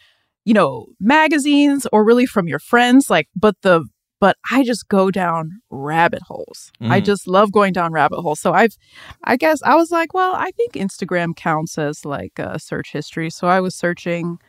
you 0.45 0.53
know, 0.53 0.87
magazines 0.99 1.87
or 1.91 2.03
really 2.03 2.25
from 2.25 2.47
your 2.47 2.59
friends. 2.59 3.09
Like, 3.09 3.27
but 3.35 3.55
the 3.61 3.85
but 4.19 4.35
I 4.51 4.63
just 4.63 4.87
go 4.87 5.11
down 5.11 5.61
rabbit 5.69 6.23
holes. 6.23 6.71
I 6.81 7.01
Mm. 7.01 7.05
just 7.05 7.27
love 7.27 7.51
going 7.51 7.71
down 7.71 7.91
rabbit 7.93 8.19
holes. 8.21 8.39
So 8.39 8.51
I've, 8.51 8.75
I 9.23 9.35
guess 9.37 9.61
I 9.61 9.75
was 9.75 9.91
like, 9.91 10.11
well, 10.15 10.33
I 10.33 10.49
think 10.57 10.73
Instagram 10.73 11.35
counts 11.35 11.77
as 11.77 12.03
like 12.03 12.39
a 12.39 12.57
search 12.57 12.93
history. 12.93 13.29
So 13.29 13.47
I 13.47 13.59
was 13.61 13.75
searching 13.75 14.39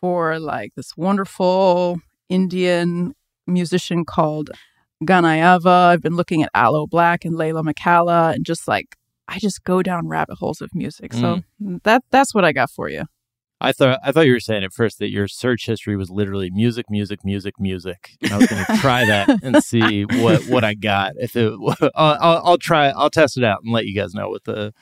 for 0.00 0.38
like 0.38 0.74
this 0.76 0.96
wonderful 0.96 2.00
Indian 2.30 3.14
musician 3.46 4.06
called 4.06 4.48
Ganavya. 5.06 5.66
I've 5.66 6.02
been 6.02 6.16
looking 6.16 6.42
at 6.42 6.50
Aloe 6.54 6.86
Blacc 6.86 7.24
and 7.24 7.34
Leyla 7.34 7.62
McCalla 7.62 8.34
and 8.34 8.44
just 8.44 8.66
like, 8.68 8.96
I 9.28 9.38
just 9.38 9.64
go 9.64 9.82
down 9.82 10.08
rabbit 10.08 10.38
holes 10.38 10.60
of 10.60 10.74
music. 10.74 11.12
So 11.12 11.20
mm. 11.20 11.44
Mm, 11.62 11.82
that 11.84 12.04
that's 12.10 12.34
what 12.34 12.44
I 12.44 12.52
got 12.52 12.70
for 12.70 12.88
you. 12.88 13.04
I 13.60 13.70
thought 13.70 14.00
I 14.02 14.10
thought 14.10 14.26
you 14.26 14.32
were 14.32 14.40
saying 14.40 14.64
at 14.64 14.72
first 14.72 14.98
that 14.98 15.10
your 15.10 15.28
search 15.28 15.66
history 15.66 15.96
was 15.96 16.10
literally 16.10 16.50
music, 16.50 16.86
music, 16.90 17.24
music, 17.24 17.54
music. 17.60 18.16
And 18.20 18.32
I 18.32 18.38
was 18.38 18.48
going 18.48 18.64
to 18.64 18.76
try 18.78 19.06
that 19.06 19.28
and 19.42 19.62
see 19.64 20.04
what 20.04 20.46
what 20.48 20.64
I 20.64 20.74
got. 20.74 21.12
If 21.16 21.36
it, 21.36 21.52
I'll, 21.94 22.18
I'll, 22.20 22.42
I'll 22.44 22.58
try, 22.58 22.88
I'll 22.88 23.10
test 23.10 23.38
it 23.38 23.44
out 23.44 23.60
and 23.62 23.72
let 23.72 23.86
you 23.86 23.94
guys 23.94 24.14
know 24.14 24.28
what 24.28 24.44
the 24.44 24.74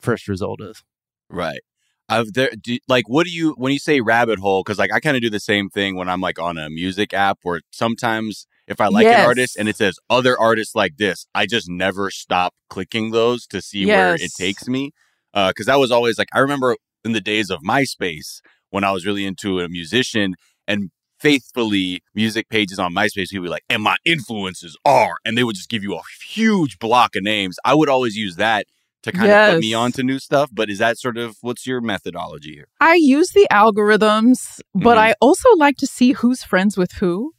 first 0.00 0.26
result 0.26 0.60
is. 0.60 0.82
Right. 1.30 1.60
I've 2.08 2.32
there. 2.32 2.50
Do, 2.60 2.76
like, 2.88 3.08
what 3.08 3.24
do 3.24 3.32
you 3.32 3.54
when 3.56 3.72
you 3.72 3.78
say 3.78 4.00
rabbit 4.00 4.40
hole? 4.40 4.62
Because 4.62 4.78
like 4.78 4.92
I 4.92 5.00
kind 5.00 5.16
of 5.16 5.22
do 5.22 5.30
the 5.30 5.40
same 5.40 5.70
thing 5.70 5.94
when 5.96 6.08
I'm 6.08 6.20
like 6.20 6.38
on 6.38 6.58
a 6.58 6.68
music 6.68 7.14
app, 7.14 7.38
where 7.42 7.60
sometimes 7.70 8.46
If 8.66 8.80
I 8.80 8.88
like 8.88 9.04
Yes. 9.04 9.18
an 9.20 9.26
artist 9.26 9.56
and 9.56 9.68
it 9.68 9.76
says 9.76 9.98
other 10.08 10.38
artists 10.38 10.74
like 10.74 10.96
this, 10.96 11.26
I 11.34 11.46
just 11.46 11.68
never 11.68 12.10
stop 12.10 12.54
clicking 12.70 13.10
those 13.10 13.46
to 13.48 13.60
see 13.60 13.84
where 13.86 14.14
it 14.14 14.32
takes 14.36 14.66
me. 14.68 14.92
Because 15.34 15.66
that 15.66 15.78
was 15.78 15.90
always 15.90 16.18
like, 16.18 16.28
I 16.32 16.38
remember 16.38 16.76
in 17.04 17.12
the 17.12 17.20
days 17.20 17.50
of 17.50 17.60
MySpace 17.60 18.40
when 18.70 18.84
I 18.84 18.92
was 18.92 19.04
really 19.04 19.24
into 19.26 19.60
a 19.60 19.68
musician 19.68 20.34
and 20.66 20.90
faithfully 21.20 22.02
music 22.14 22.48
pages 22.48 22.78
on 22.78 22.94
MySpace, 22.94 23.28
people 23.30 23.42
would 23.42 23.46
be 23.48 23.50
like, 23.50 23.64
and 23.68 23.82
my 23.82 23.96
influences 24.04 24.76
are, 24.84 25.16
and 25.24 25.36
they 25.36 25.44
would 25.44 25.56
just 25.56 25.68
give 25.68 25.82
you 25.82 25.94
a 25.96 26.00
huge 26.26 26.78
block 26.78 27.16
of 27.16 27.22
names. 27.22 27.56
I 27.64 27.74
would 27.74 27.88
always 27.88 28.16
use 28.16 28.36
that 28.36 28.66
to 29.02 29.12
kind 29.12 29.30
of 29.30 29.50
put 29.50 29.60
me 29.60 29.68
Yes. 29.70 29.76
onto 29.76 30.02
new 30.02 30.18
stuff. 30.18 30.48
But 30.52 30.70
is 30.70 30.78
that 30.78 30.98
sort 30.98 31.18
of 31.18 31.36
what's 31.42 31.66
your 31.66 31.80
methodology 31.82 32.54
here? 32.54 32.68
I 32.80 32.94
use 32.94 33.30
the 33.32 33.46
algorithms, 33.50 34.60
but 34.74 34.96
Mhm. 34.96 35.00
I 35.00 35.14
also 35.20 35.48
like 35.56 35.76
to 35.78 35.86
see 35.86 36.12
who's 36.12 36.42
friends 36.42 36.76
with 36.78 36.92
who. 36.92 37.32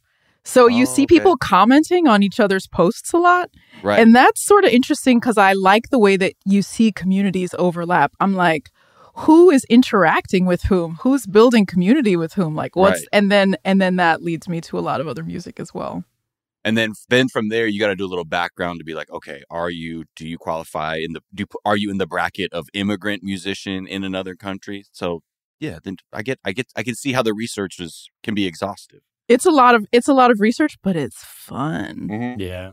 So 0.54 0.68
you 0.68 0.82
Oh, 0.82 0.94
see 0.94 1.02
okay. 1.02 1.14
people 1.16 1.36
commenting 1.36 2.06
on 2.06 2.22
each 2.22 2.38
other's 2.38 2.66
posts 2.68 3.12
a 3.12 3.18
lot. 3.18 3.50
Right. 3.82 3.98
And 4.00 4.14
that's 4.14 4.40
sort 4.44 4.64
of 4.64 4.70
interesting 4.70 5.18
because 5.18 5.36
I 5.36 5.52
like 5.54 5.90
the 5.90 5.98
way 5.98 6.16
that 6.16 6.34
you 6.44 6.62
see 6.62 6.92
communities 6.92 7.52
overlap. 7.58 8.12
I'm 8.20 8.34
like, 8.34 8.70
who 9.24 9.50
is 9.50 9.64
interacting 9.68 10.46
with 10.46 10.62
whom? 10.70 10.98
Who's 11.02 11.26
building 11.26 11.66
community 11.66 12.16
with 12.16 12.34
whom? 12.34 12.54
Like 12.54 12.76
what's 12.76 13.00
Right. 13.00 13.08
and 13.12 13.30
then 13.32 13.56
and 13.64 13.80
then 13.80 13.96
that 13.96 14.22
leads 14.22 14.46
me 14.48 14.60
to 14.68 14.78
a 14.78 14.84
lot 14.88 15.00
of 15.00 15.08
other 15.08 15.24
music 15.24 15.58
as 15.58 15.72
well. 15.74 16.04
and 16.64 16.76
then 16.78 16.90
then 17.08 17.28
from 17.28 17.48
there 17.48 17.66
you 17.72 17.78
got 17.84 17.92
to 17.94 17.96
do 18.02 18.04
a 18.04 18.12
little 18.14 18.24
background 18.40 18.78
to 18.80 18.84
be 18.90 18.94
like 19.00 19.10
okay 19.18 19.40
are 19.58 19.70
you 19.82 20.04
do 20.18 20.24
you 20.32 20.36
qualify 20.46 20.92
in 21.06 21.12
the 21.14 21.20
do 21.38 21.44
are 21.64 21.76
you 21.82 21.88
in 21.94 21.98
the 22.02 22.06
bracket 22.14 22.50
of 22.58 22.62
immigrant 22.82 23.20
musician 23.32 23.86
in 23.94 24.00
another 24.10 24.34
country 24.46 24.78
so 25.00 25.06
yeah 25.66 25.78
then 25.84 25.94
i 26.18 26.22
get 26.28 26.38
i 26.48 26.50
get 26.58 26.66
i 26.80 26.82
can 26.88 26.94
see 27.02 27.12
how 27.16 27.22
the 27.28 27.34
research 27.44 27.74
is 27.86 27.92
can 28.24 28.34
be 28.40 28.46
exhaustive 28.52 29.02
It's 29.28 29.44
a 29.44 29.50
lot 29.50 29.74
of 29.74 29.86
it's 29.92 30.08
a 30.08 30.14
lot 30.14 30.30
of 30.30 30.40
research, 30.40 30.76
but 30.82 30.96
it's 30.96 31.22
fun. 31.24 32.08
Mm-hmm. 32.10 32.40
Yeah. 32.40 32.72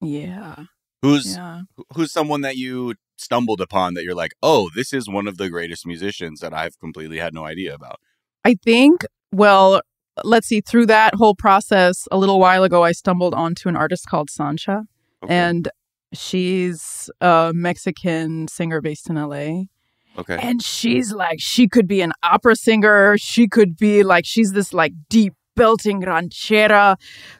Yeah. 0.00 0.64
who's 1.02 1.36
Yeah. 1.36 1.62
who's 1.94 2.12
someone 2.12 2.40
that 2.40 2.56
you 2.56 2.94
stumbled 3.16 3.60
upon 3.60 3.94
that 3.94 4.02
you're 4.02 4.16
like 4.16 4.32
oh 4.42 4.68
this 4.74 4.92
is 4.92 5.08
one 5.08 5.28
of 5.28 5.36
the 5.38 5.48
greatest 5.48 5.86
musicians 5.86 6.40
that 6.40 6.52
i've 6.52 6.76
completely 6.80 7.18
had 7.18 7.32
no 7.32 7.44
idea 7.44 7.72
about 7.72 8.00
I 8.44 8.54
think, 8.54 9.04
well, 9.30 9.82
let's 10.24 10.48
see, 10.48 10.60
through 10.60 10.86
that 10.86 11.14
whole 11.14 11.34
process, 11.34 12.08
a 12.10 12.18
little 12.18 12.40
while 12.40 12.64
ago, 12.64 12.82
I 12.82 12.92
stumbled 12.92 13.34
onto 13.34 13.68
an 13.68 13.76
artist 13.76 14.06
called 14.06 14.30
San 14.30 14.56
Cha, 14.56 14.82
okay 15.22 15.32
and 15.32 15.68
she's 16.12 17.08
a 17.20 17.52
Mexican 17.54 18.48
singer 18.48 18.80
based 18.80 19.08
in 19.08 19.16
LA. 19.16 19.64
okay 20.18 20.38
And 20.42 20.62
she's 20.62 21.12
like, 21.12 21.38
she 21.40 21.68
could 21.68 21.86
be 21.86 22.00
an 22.02 22.12
opera 22.22 22.56
singer. 22.56 23.16
She 23.16 23.48
could 23.48 23.76
be 23.76 24.02
like, 24.02 24.24
she's 24.26 24.52
this 24.52 24.74
like 24.74 24.92
deep 25.08 25.34
belting 25.62 26.00
ranchera, 26.02 26.96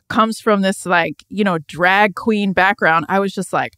comes 0.09 0.39
from 0.41 0.61
this 0.61 0.87
like, 0.87 1.17
you 1.29 1.43
know, 1.43 1.59
drag 1.67 2.15
queen 2.15 2.53
background. 2.53 3.05
I 3.09 3.19
was 3.19 3.33
just 3.35 3.53
like, 3.53 3.73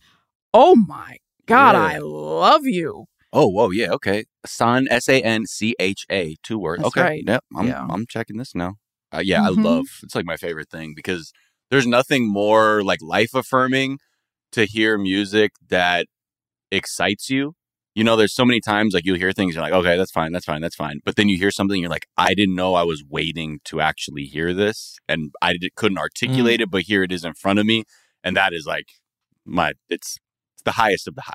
oh 0.52 0.74
my 0.76 1.16
God, 1.46 1.74
Yeah. 1.74 1.82
I 1.94 1.98
love 1.98 2.66
you. 2.66 3.06
oh 3.32 3.48
whoa 3.48 3.70
yeah 3.80 3.90
okay 3.98 4.18
san 4.46 4.86
s-a-n-c-h-a 4.90 6.22
two 6.46 6.58
words 6.58 6.82
That's 6.82 6.92
okay 6.96 7.02
right. 7.08 7.24
yep 7.26 7.42
i'm 7.56 7.66
Yeah. 7.66 7.86
i'm 7.92 8.04
checking 8.14 8.36
this 8.42 8.52
now 8.54 8.72
uh, 9.14 9.22
yeah 9.30 9.40
Mhm. 9.40 9.46
i 9.58 9.62
love 9.70 9.86
it's 10.04 10.14
like 10.18 10.26
my 10.32 10.36
favorite 10.36 10.70
thing 10.76 10.88
because 11.00 11.32
there's 11.70 11.86
nothing 11.98 12.22
more 12.42 12.66
like 12.90 13.00
life 13.16 13.34
affirming 13.42 13.98
to 14.52 14.62
hear 14.74 14.90
music 14.98 15.50
that 15.76 16.06
excites 16.70 17.28
you 17.30 17.54
you 17.94 18.04
know 18.04 18.16
there's 18.16 18.34
so 18.34 18.44
many 18.44 18.60
times 18.60 18.94
like 18.94 19.04
you'll 19.04 19.16
hear 19.16 19.32
things 19.32 19.54
you're 19.54 19.62
like 19.62 19.72
okay 19.72 19.96
that's 19.96 20.10
fine 20.10 20.32
that's 20.32 20.44
fine 20.44 20.60
that's 20.60 20.76
fine 20.76 21.00
but 21.04 21.16
then 21.16 21.28
you 21.28 21.38
hear 21.38 21.50
something 21.50 21.80
you're 21.80 21.90
like 21.90 22.06
i 22.16 22.34
didn't 22.34 22.54
know 22.54 22.74
i 22.74 22.82
was 22.82 23.04
waiting 23.08 23.60
to 23.64 23.80
actually 23.80 24.24
hear 24.24 24.52
this 24.52 24.96
and 25.08 25.32
i 25.40 25.54
did, 25.56 25.74
couldn't 25.74 25.98
articulate 25.98 26.60
mm. 26.60 26.64
it 26.64 26.70
but 26.70 26.82
here 26.82 27.02
it 27.02 27.12
is 27.12 27.24
in 27.24 27.34
front 27.34 27.58
of 27.58 27.66
me 27.66 27.84
and 28.22 28.36
that 28.36 28.52
is 28.52 28.66
like 28.66 28.86
my 29.44 29.72
it's, 29.88 30.18
it's 30.54 30.62
the 30.64 30.72
highest 30.72 31.06
of 31.08 31.14
the 31.14 31.22
high 31.22 31.34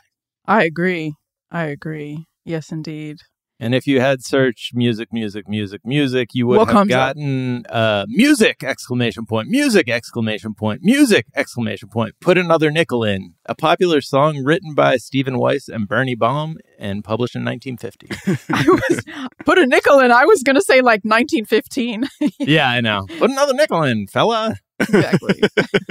I 0.50 0.63
agree. 0.63 1.13
I 1.51 1.66
agree. 1.66 2.25
Yes, 2.44 2.72
indeed. 2.72 3.20
And 3.60 3.75
if 3.75 3.86
you 3.86 4.00
had 4.00 4.24
searched 4.24 4.74
music, 4.74 5.10
music, 5.12 5.50
music, 5.50 5.82
music, 5.84 6.30
you 6.34 6.48
would 6.48 6.58
What 6.60 6.70
have 6.70 6.88
gotten 6.88 7.66
uh, 7.68 8.06
music 8.08 8.63
exclamation 8.63 9.25
point, 9.25 9.50
music 9.50 9.89
exclamation 9.89 10.54
point, 10.54 10.82
music 10.82 11.26
exclamation 11.36 11.89
point. 11.89 12.15
Put 12.22 12.38
another 12.38 12.72
nickel 12.72 13.04
in. 13.04 13.34
A 13.48 13.56
popular 13.56 14.00
song 14.00 14.43
written 14.45 14.74
by 14.76 14.95
Stephen 14.95 15.38
Weiss 15.38 15.67
and 15.67 15.89
Bernie 15.89 16.15
Baum 16.15 16.56
and 16.78 17.04
published 17.04 17.36
in 17.36 17.43
1950. 17.43 18.08
I 18.54 18.63
was 18.65 19.04
put 19.45 19.60
a 19.60 19.65
nickel 19.65 20.00
in. 20.00 20.12
I 20.12 20.24
was 20.24 20.41
gonna 20.41 20.62
say 20.62 20.82
like 20.82 21.02
1915. 21.04 22.06
yeah, 22.39 22.69
I 22.69 22.80
know. 22.80 23.08
Put 23.17 23.30
another 23.30 23.54
nickel 23.54 23.84
in, 23.84 24.08
fella. 24.08 24.56
exactly. 24.80 25.41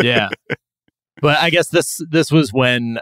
Yeah. 0.03 0.31
But 1.21 1.39
I 1.39 1.51
guess 1.51 1.69
this 1.69 2.01
this 2.11 2.31
was 2.31 2.53
when 2.53 2.99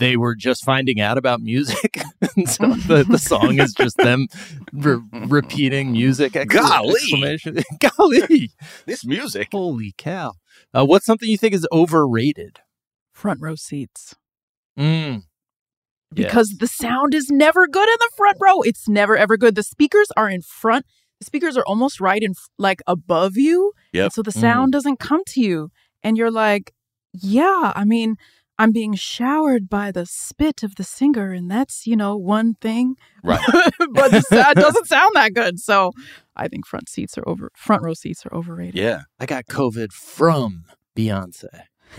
they 0.00 0.16
were 0.16 0.34
just 0.34 0.64
finding 0.64 1.00
out 1.00 1.16
about 1.18 1.40
music. 1.40 2.02
and 2.36 2.48
so 2.48 2.66
the, 2.88 3.04
the 3.08 3.18
song 3.18 3.60
is 3.60 3.72
just 3.72 3.96
them 3.98 4.26
re- 4.72 5.00
repeating 5.12 5.92
music. 5.92 6.32
excla- 6.32 6.48
Golly. 6.48 6.94
Exclamation. 6.94 7.58
Golly. 7.96 8.50
this 8.86 9.04
music 9.04 9.48
Holy 9.52 9.94
cow. 9.96 10.32
Uh, 10.74 10.84
what's 10.84 11.06
something 11.06 11.28
you 11.28 11.38
think 11.38 11.54
is 11.54 11.66
overrated? 11.70 12.58
Front 13.12 13.40
row 13.40 13.54
seats. 13.54 14.16
Mm. 14.78 15.24
because 16.14 16.56
the 16.58 16.66
sound 16.66 17.14
is 17.14 17.28
never 17.28 17.66
good 17.66 17.88
in 17.88 17.96
the 17.98 18.10
front 18.16 18.38
row. 18.40 18.62
It's 18.62 18.88
never 18.88 19.16
ever 19.16 19.36
good. 19.36 19.54
The 19.54 19.62
speakers 19.62 20.08
are 20.16 20.28
in 20.30 20.40
front. 20.42 20.86
The 21.18 21.26
speakers 21.26 21.56
are 21.56 21.64
almost 21.66 22.00
right 22.00 22.22
in 22.22 22.32
like 22.58 22.80
above 22.86 23.36
you. 23.36 23.72
Yep. 23.92 24.04
And 24.04 24.12
so 24.12 24.22
the 24.22 24.32
sound 24.32 24.72
doesn't 24.72 24.98
come 24.98 25.22
to 25.28 25.40
you 25.40 25.70
and 26.02 26.16
you're 26.16 26.30
like, 26.30 26.72
yeah, 27.12 27.72
I 27.76 27.84
mean, 27.84 28.16
I'm 28.60 28.72
being 28.72 28.94
showered 28.94 29.68
by 29.68 29.90
the 29.90 30.06
spit 30.06 30.62
of 30.62 30.74
the 30.76 30.84
singer 30.84 31.32
and 31.32 31.50
that's, 31.50 31.86
you 31.86 31.96
know, 31.96 32.16
one 32.16 32.54
thing. 32.60 32.96
Right. 33.24 33.40
but 33.92 34.10
that 34.30 34.52
doesn't 34.64 34.86
sound 34.86 35.12
that 35.14 35.34
good. 35.34 35.58
So 35.58 35.92
I 36.36 36.48
think 36.48 36.66
front 36.66 36.88
seats 36.88 37.16
are 37.18 37.26
over 37.28 37.50
front 37.56 37.82
row 37.82 37.94
seats 37.94 38.24
are 38.26 38.34
overrated. 38.34 38.76
yeah 38.76 39.02
I 39.18 39.26
got 39.26 39.46
COVID 39.46 39.92
from 39.92 40.64
Beyonce. 40.96 41.46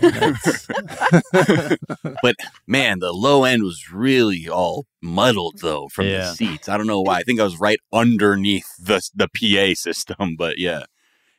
But 2.22 2.36
man, 2.66 2.98
the 3.00 3.12
low 3.12 3.44
end 3.44 3.62
was 3.62 3.92
really 3.92 4.48
all 4.48 4.86
muddled 5.02 5.56
though 5.60 5.88
from 5.88 6.06
Yeah. 6.06 6.28
the 6.30 6.34
seats. 6.34 6.68
I 6.68 6.76
don't 6.76 6.86
know 6.86 7.00
why. 7.00 7.18
I 7.18 7.22
think 7.22 7.40
I 7.40 7.44
was 7.44 7.58
right 7.60 7.78
underneath 7.92 8.66
the 8.78 9.00
the 9.14 9.28
PA 9.28 9.74
system, 9.74 10.36
but 10.38 10.58
yeah. 10.58 10.84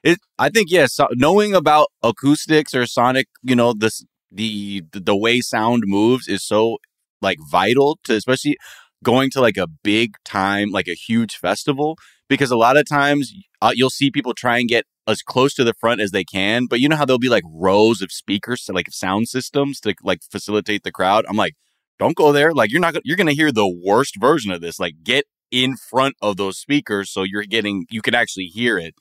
It 0.03 0.19
I 0.37 0.49
think 0.49 0.69
yes, 0.69 0.93
so 0.93 1.07
knowing 1.13 1.55
about 1.55 1.87
acoustics 2.03 2.73
or 2.75 2.85
sonic, 2.85 3.27
you 3.41 3.55
know, 3.55 3.73
this 3.73 4.03
the 4.33 4.83
the 4.91 5.15
way 5.15 5.41
sound 5.41 5.83
moves 5.85 6.27
is 6.27 6.43
so 6.45 6.77
like 7.21 7.37
vital 7.49 7.99
to 8.03 8.15
especially 8.15 8.57
going 9.03 9.29
to 9.29 9.41
like 9.41 9.57
a 9.57 9.67
big 9.67 10.15
time 10.25 10.69
like 10.71 10.87
a 10.87 10.93
huge 10.93 11.35
festival 11.35 11.97
because 12.29 12.51
a 12.51 12.57
lot 12.57 12.77
of 12.77 12.87
times 12.87 13.33
uh, 13.61 13.71
you'll 13.73 13.89
see 13.89 14.09
people 14.09 14.33
try 14.33 14.57
and 14.57 14.69
get 14.69 14.85
as 15.07 15.21
close 15.21 15.53
to 15.53 15.63
the 15.63 15.73
front 15.73 16.01
as 16.01 16.11
they 16.11 16.23
can 16.23 16.65
but 16.65 16.79
you 16.79 16.87
know 16.89 16.95
how 16.95 17.05
there'll 17.05 17.19
be 17.19 17.29
like 17.29 17.43
rows 17.53 18.01
of 18.01 18.11
speakers 18.11 18.63
to, 18.63 18.73
like 18.73 18.87
sound 18.89 19.27
systems 19.27 19.79
to 19.79 19.93
like 20.03 20.19
facilitate 20.31 20.83
the 20.83 20.91
crowd? 20.91 21.25
I'm 21.29 21.37
like 21.37 21.55
don't 21.99 22.15
go 22.15 22.31
there. 22.31 22.53
Like 22.53 22.71
you're 22.71 22.81
not 22.81 22.95
you're 23.03 23.17
gonna 23.17 23.33
hear 23.33 23.51
the 23.51 23.67
worst 23.67 24.15
version 24.19 24.51
of 24.51 24.61
this. 24.61 24.79
Like 24.79 24.95
get 25.03 25.25
in 25.51 25.75
front 25.77 26.15
of 26.21 26.37
those 26.37 26.57
speakers 26.57 27.11
so 27.11 27.23
you're 27.23 27.43
getting 27.43 27.85
you 27.89 28.01
can 28.01 28.15
actually 28.15 28.45
hear 28.45 28.77
it. 28.77 28.95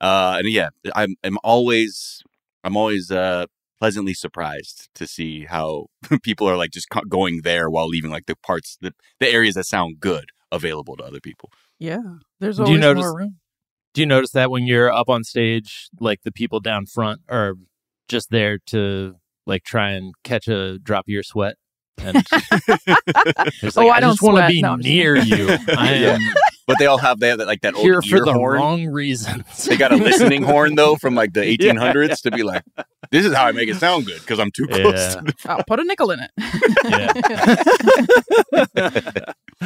Uh 0.00 0.36
and 0.38 0.48
yeah 0.52 0.70
i'm 0.96 1.14
i'm 1.22 1.38
always 1.44 2.22
i'm 2.64 2.76
always 2.76 3.10
uh 3.10 3.46
pleasantly 3.82 4.14
surprised 4.14 4.88
to 4.94 5.08
see 5.08 5.44
how 5.48 5.86
people 6.22 6.48
are 6.48 6.56
like 6.56 6.70
just 6.70 6.86
going 7.08 7.40
there 7.42 7.68
while 7.68 7.88
leaving 7.88 8.12
like 8.12 8.26
the 8.26 8.36
parts 8.36 8.78
the, 8.80 8.92
the 9.18 9.28
areas 9.28 9.56
that 9.56 9.64
sound 9.64 9.96
good 9.98 10.26
available 10.52 10.96
to 10.96 11.02
other 11.02 11.18
people 11.20 11.50
Yeah. 11.80 11.98
There's 12.38 12.58
Do 12.58 12.62
you 12.62 12.66
always 12.68 12.80
notice- 12.80 13.02
more 13.02 13.16
room. 13.18 13.36
Do 13.94 14.00
you 14.02 14.06
notice 14.06 14.30
that 14.30 14.50
when 14.52 14.66
you're 14.68 14.90
up 14.90 15.08
on 15.10 15.24
stage, 15.24 15.88
like 16.00 16.20
the 16.22 16.30
people 16.32 16.60
down 16.60 16.86
front 16.86 17.20
are 17.28 17.54
just 18.08 18.30
there 18.30 18.58
to 18.68 19.16
like 19.46 19.64
try 19.64 19.90
and 19.90 20.14
catch 20.22 20.46
a 20.48 20.78
drop 20.78 21.04
of 21.06 21.08
your 21.08 21.24
sweat? 21.24 21.56
And 21.98 22.16
it's 23.62 23.76
Oh, 23.76 23.82
like, 23.86 23.96
I 23.96 24.00
don't 24.00 24.12
just 24.12 24.22
want 24.22 24.38
to 24.38 24.46
be 24.48 24.62
No, 24.62 24.76
near 24.76 25.16
you. 25.16 25.48
I 25.76 25.90
am 25.94 26.20
but 26.66 26.78
they 26.78 26.86
all 26.86 26.98
have 26.98 27.18
they 27.18 27.28
have 27.28 27.38
that 27.38 27.46
like 27.48 27.60
that 27.62 27.74
old 27.74 27.82
here 27.84 27.94
ear 27.94 28.02
for 28.02 28.24
the 28.24 28.32
horn 28.32 28.54
wrong 28.58 28.86
reasons. 28.86 29.64
they 29.64 29.76
got 29.76 29.92
a 29.92 29.96
listening 29.96 30.42
horn 30.42 30.74
though 30.76 30.94
from 30.96 31.14
like 31.16 31.32
the 31.32 31.40
1800s 31.40 32.22
to 32.22 32.30
be 32.30 32.44
like 32.44 32.62
this 33.12 33.24
is 33.24 33.32
how 33.32 33.44
i 33.46 33.52
make 33.52 33.68
it 33.68 33.76
sound 33.76 34.04
good 34.06 34.20
because 34.20 34.40
i'm 34.40 34.50
too 34.50 34.66
close 34.66 34.94
Yeah. 34.98 35.14
to 35.14 35.20
the 35.22 35.34
I'll 35.46 35.64
put 35.64 35.78
a 35.78 35.84
nickel 35.84 36.10
in 36.10 36.18
it. 36.20 36.30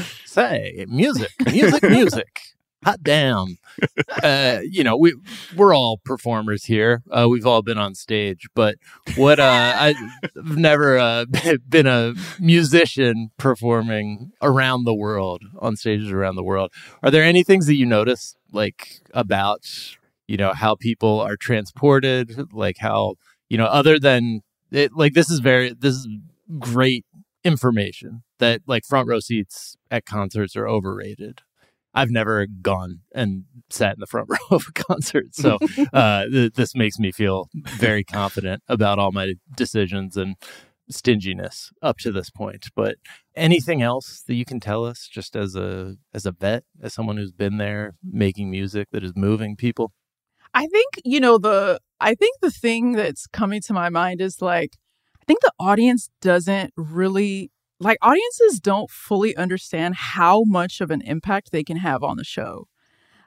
Say 0.26 0.84
music, 0.88 1.30
music, 1.50 1.82
music. 1.82 2.40
Hot 2.84 3.02
damn. 3.02 3.56
Uh, 4.22 4.58
you 4.62 4.84
know, 4.84 4.96
we 4.96 5.14
we're 5.56 5.74
all 5.74 5.98
performers 6.04 6.64
here. 6.64 7.02
Uh, 7.10 7.26
we've 7.28 7.46
all 7.46 7.62
been 7.62 7.78
on 7.78 7.94
stage, 7.94 8.46
but 8.54 8.76
what 9.16 9.40
uh, 9.40 9.74
I've 9.76 9.96
never 10.44 10.98
uh, 10.98 11.24
been 11.68 11.86
a 11.86 12.14
musician 12.38 13.30
performing 13.38 14.32
around 14.42 14.84
the 14.84 14.94
world 14.94 15.42
on 15.58 15.76
stages 15.76 16.10
around 16.10 16.36
the 16.36 16.44
world. 16.44 16.70
Are 17.02 17.10
there 17.10 17.24
any 17.24 17.42
things 17.42 17.66
that 17.66 17.74
you 17.76 17.86
notice 17.86 18.36
like 18.52 19.00
about 19.14 19.64
you 20.28 20.36
know, 20.36 20.52
how 20.52 20.74
people 20.74 21.20
are 21.20 21.36
transported, 21.36 22.52
like 22.52 22.78
how, 22.80 23.14
you 23.48 23.58
know, 23.58 23.66
other 23.66 23.98
than 23.98 24.40
it, 24.70 24.92
like 24.94 25.14
this 25.14 25.30
is 25.30 25.40
very, 25.40 25.72
this 25.72 25.94
is 25.94 26.08
great 26.58 27.04
information 27.44 28.22
that 28.38 28.62
like 28.66 28.84
front 28.84 29.08
row 29.08 29.20
seats 29.20 29.76
at 29.90 30.04
concerts 30.04 30.56
are 30.56 30.68
overrated. 30.68 31.42
I've 31.94 32.10
never 32.10 32.46
gone 32.46 33.00
and 33.14 33.44
sat 33.70 33.94
in 33.94 34.00
the 34.00 34.06
front 34.06 34.28
row 34.30 34.56
of 34.56 34.66
a 34.68 34.72
concert. 34.72 35.34
So 35.34 35.58
uh, 35.92 36.26
th- 36.26 36.52
this 36.54 36.74
makes 36.74 36.98
me 36.98 37.12
feel 37.12 37.48
very 37.54 38.04
confident 38.04 38.62
about 38.68 38.98
all 38.98 39.12
my 39.12 39.34
decisions 39.56 40.16
and 40.16 40.36
stinginess 40.88 41.72
up 41.82 41.98
to 41.98 42.12
this 42.12 42.30
point. 42.30 42.68
But 42.76 42.96
anything 43.34 43.82
else 43.82 44.22
that 44.26 44.34
you 44.34 44.44
can 44.44 44.60
tell 44.60 44.84
us 44.84 45.08
just 45.10 45.36
as 45.36 45.56
a 45.56 45.96
as 46.12 46.26
a 46.26 46.32
vet, 46.32 46.64
as 46.82 46.94
someone 46.94 47.16
who's 47.16 47.32
been 47.32 47.56
there 47.56 47.94
making 48.04 48.50
music 48.50 48.88
that 48.92 49.04
is 49.04 49.12
moving 49.16 49.56
people? 49.56 49.92
I 50.56 50.66
think, 50.66 50.88
you 51.04 51.20
know, 51.20 51.38
the 51.38 51.78
I 52.00 52.14
think 52.14 52.38
the 52.40 52.50
thing 52.50 52.92
that's 52.92 53.26
coming 53.26 53.60
to 53.66 53.74
my 53.74 53.90
mind 53.90 54.22
is 54.22 54.40
like 54.40 54.70
I 55.20 55.24
think 55.26 55.40
the 55.42 55.52
audience 55.60 56.08
doesn't 56.22 56.72
really 56.76 57.50
like 57.78 57.98
audiences 58.00 58.58
don't 58.58 58.90
fully 58.90 59.36
understand 59.36 59.96
how 59.96 60.44
much 60.46 60.80
of 60.80 60.90
an 60.90 61.02
impact 61.02 61.52
they 61.52 61.62
can 61.62 61.76
have 61.76 62.02
on 62.02 62.16
the 62.16 62.24
show. 62.24 62.68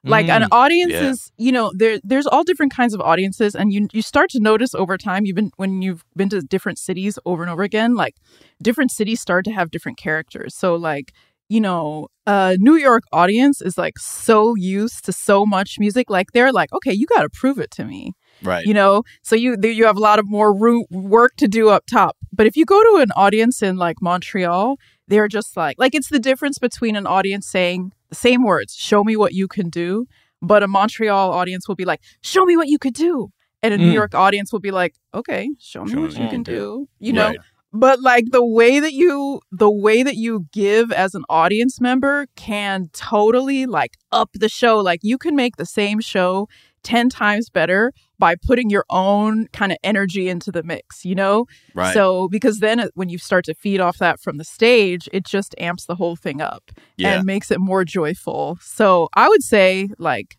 Like 0.08 0.30
an 0.30 0.44
Mm, 0.44 0.48
audience 0.52 0.94
yeah. 0.94 1.10
is, 1.12 1.32
you 1.38 1.52
know, 1.52 1.72
there 1.76 2.00
there's 2.04 2.26
all 2.26 2.44
different 2.44 2.74
kinds 2.74 2.94
of 2.96 3.02
audiences 3.02 3.54
and 3.54 3.72
you 3.74 3.88
you 3.94 4.02
start 4.02 4.30
to 4.32 4.40
notice 4.40 4.74
over 4.74 4.98
time 4.98 5.26
you've 5.26 5.36
been 5.36 5.52
when 5.58 5.82
you've 5.84 6.04
been 6.16 6.30
to 6.30 6.42
different 6.42 6.80
cities 6.80 7.20
over 7.26 7.44
and 7.44 7.52
over 7.52 7.64
again, 7.64 7.96
like 7.96 8.16
different 8.64 8.92
cities 8.92 9.22
start 9.22 9.46
to 9.46 9.52
have 9.52 9.72
different 9.72 9.98
characters. 10.00 10.56
So 10.56 10.76
like, 10.76 11.14
you 11.50 11.60
know, 11.60 12.08
a 12.28 12.56
New 12.60 12.76
York 12.76 13.04
audience 13.12 13.60
is 13.62 13.78
like 13.78 13.98
so 14.00 14.56
used 14.56 15.04
to 15.06 15.12
so 15.12 15.46
much 15.46 15.78
music 15.80 16.10
like 16.10 16.28
they're 16.34 16.52
like, 16.54 16.72
"Okay, 16.72 16.94
you 16.94 17.06
got 17.08 17.24
to 17.24 17.30
prove 17.30 17.58
it 17.60 17.72
to 17.72 17.84
me." 17.86 18.14
Right. 18.42 18.66
you 18.66 18.74
know 18.74 19.04
so 19.22 19.36
you 19.36 19.58
you 19.62 19.84
have 19.86 19.98
a 19.98 20.00
lot 20.00 20.18
of 20.18 20.26
more 20.30 20.58
root 20.58 20.86
work 20.92 21.34
to 21.36 21.46
do 21.50 21.68
up 21.68 21.84
top 21.92 22.16
but 22.32 22.48
if 22.48 22.56
you 22.56 22.64
go 22.64 22.82
to 22.90 23.02
an 23.02 23.12
audience 23.18 23.62
in 23.62 23.76
like 23.76 23.98
montreal 24.02 24.78
they're 25.10 25.28
just 25.28 25.58
like 25.58 25.76
like 25.78 25.94
it's 25.94 26.08
the 26.08 26.20
difference 26.20 26.58
between 26.58 26.96
an 26.96 27.06
audience 27.06 27.46
saying 27.50 27.92
the 28.08 28.16
same 28.16 28.42
words 28.44 28.74
show 28.76 29.04
me 29.04 29.18
what 29.18 29.34
you 29.34 29.46
can 29.50 29.70
do 29.70 30.06
but 30.42 30.64
a 30.64 30.70
montreal 30.70 31.34
audience 31.34 31.68
will 31.68 31.76
be 31.76 31.84
like 31.84 32.00
show 32.22 32.46
me 32.46 32.56
what 32.56 32.70
you 32.70 32.80
could 32.80 32.94
do 32.94 33.28
and 33.62 33.74
a 33.74 33.78
new 33.78 33.92
Mm. 33.92 34.00
york 34.02 34.16
audience 34.16 34.54
will 34.54 34.62
be 34.62 34.72
like 34.72 34.94
okay 35.14 35.50
show 35.60 35.84
me 35.84 35.92
Show 35.92 36.00
what 36.00 36.14
me 36.14 36.22
you 36.24 36.30
can 36.30 36.44
can 36.44 36.44
do 36.44 36.88
you 37.00 37.12
know 37.12 37.28
Right. 37.32 37.40
But 37.72 38.02
like 38.02 38.26
the 38.32 38.46
way 38.46 38.80
that 38.80 38.94
you 38.94 39.42
the 39.52 39.70
way 39.72 40.04
that 40.04 40.16
you 40.16 40.46
give 40.52 40.92
as 40.92 41.14
an 41.16 41.24
audience 41.30 41.80
member 41.80 42.28
can 42.36 42.90
totally 42.94 43.66
like 43.66 43.96
up 44.12 44.30
the 44.34 44.50
show 44.50 44.80
like 44.80 45.00
you 45.04 45.18
can 45.18 45.36
make 45.36 45.58
the 45.58 45.66
same 45.66 46.00
show 46.00 46.48
10 46.84 47.10
times 47.10 47.50
better 47.50 47.92
by 48.18 48.36
putting 48.36 48.70
your 48.70 48.86
own 48.90 49.48
kind 49.48 49.72
of 49.72 49.78
energy 49.84 50.30
into 50.30 50.52
the 50.52 50.64
mix 50.64 51.04
you 51.06 51.14
know 51.14 51.46
Right. 51.76 51.94
so 51.94 52.28
because 52.30 52.60
then 52.60 52.90
when 52.96 53.10
you 53.10 53.18
start 53.18 53.46
to 53.46 53.54
feed 53.54 53.80
off 53.80 53.98
that 53.98 54.20
from 54.20 54.38
the 54.38 54.44
stage 54.46 55.08
it 55.14 55.26
just 55.26 55.54
amps 55.60 55.86
the 55.86 55.96
whole 55.96 56.16
thing 56.16 56.42
up 56.42 56.72
yeah. 56.98 57.16
and 57.16 57.26
makes 57.26 57.52
it 57.52 57.60
more 57.60 57.84
joyful 57.86 58.58
so 58.62 59.10
i 59.16 59.28
would 59.28 59.44
say 59.44 59.90
like 59.98 60.38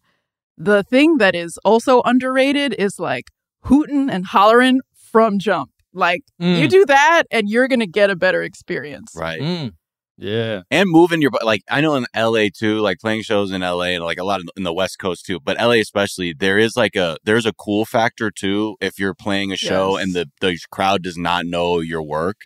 the 0.56 0.82
thing 0.82 1.18
that 1.18 1.34
is 1.34 1.58
also 1.64 2.02
underrated 2.02 2.74
is 2.78 2.98
like 2.98 3.28
hooting 3.64 4.10
and 4.10 4.26
hollering 4.26 4.80
from 5.12 5.38
jump 5.38 5.69
like 5.92 6.22
you 6.38 6.66
Mm, 6.66 6.70
do 6.70 6.84
that 6.86 7.24
and 7.30 7.48
you're 7.48 7.68
gonna 7.68 7.86
get 7.86 8.10
a 8.10 8.16
better 8.16 8.42
experience 8.42 9.12
right. 9.16 9.40
mm, 9.40 9.72
yeah. 10.16 10.62
and 10.70 10.88
moving 10.90 11.20
your 11.22 11.30
like 11.42 11.62
I 11.68 11.80
know 11.80 11.94
in 11.96 12.06
LA 12.14 12.46
too, 12.56 12.78
like 12.80 12.98
playing 12.98 13.22
shows 13.22 13.50
in 13.50 13.62
LA 13.62 13.94
and 13.96 14.04
like 14.04 14.18
a 14.18 14.24
lot 14.24 14.40
of, 14.40 14.48
in 14.56 14.62
the 14.62 14.72
West 14.72 14.98
Coast 14.98 15.24
too, 15.26 15.40
but 15.40 15.56
LA 15.58 15.80
especially, 15.80 16.32
there 16.32 16.58
is 16.58 16.76
like 16.76 16.94
a 16.96 17.16
there's 17.24 17.46
a 17.46 17.52
cool 17.52 17.84
factor 17.84 18.30
too 18.30 18.76
if 18.80 18.98
you're 18.98 19.14
playing 19.14 19.52
a 19.52 19.56
show 19.56 19.96
Yes. 19.96 20.04
and 20.04 20.14
the 20.14 20.30
the 20.40 20.58
crowd 20.70 21.02
does 21.02 21.16
not 21.16 21.46
know 21.46 21.80
your 21.80 22.02
work, 22.02 22.42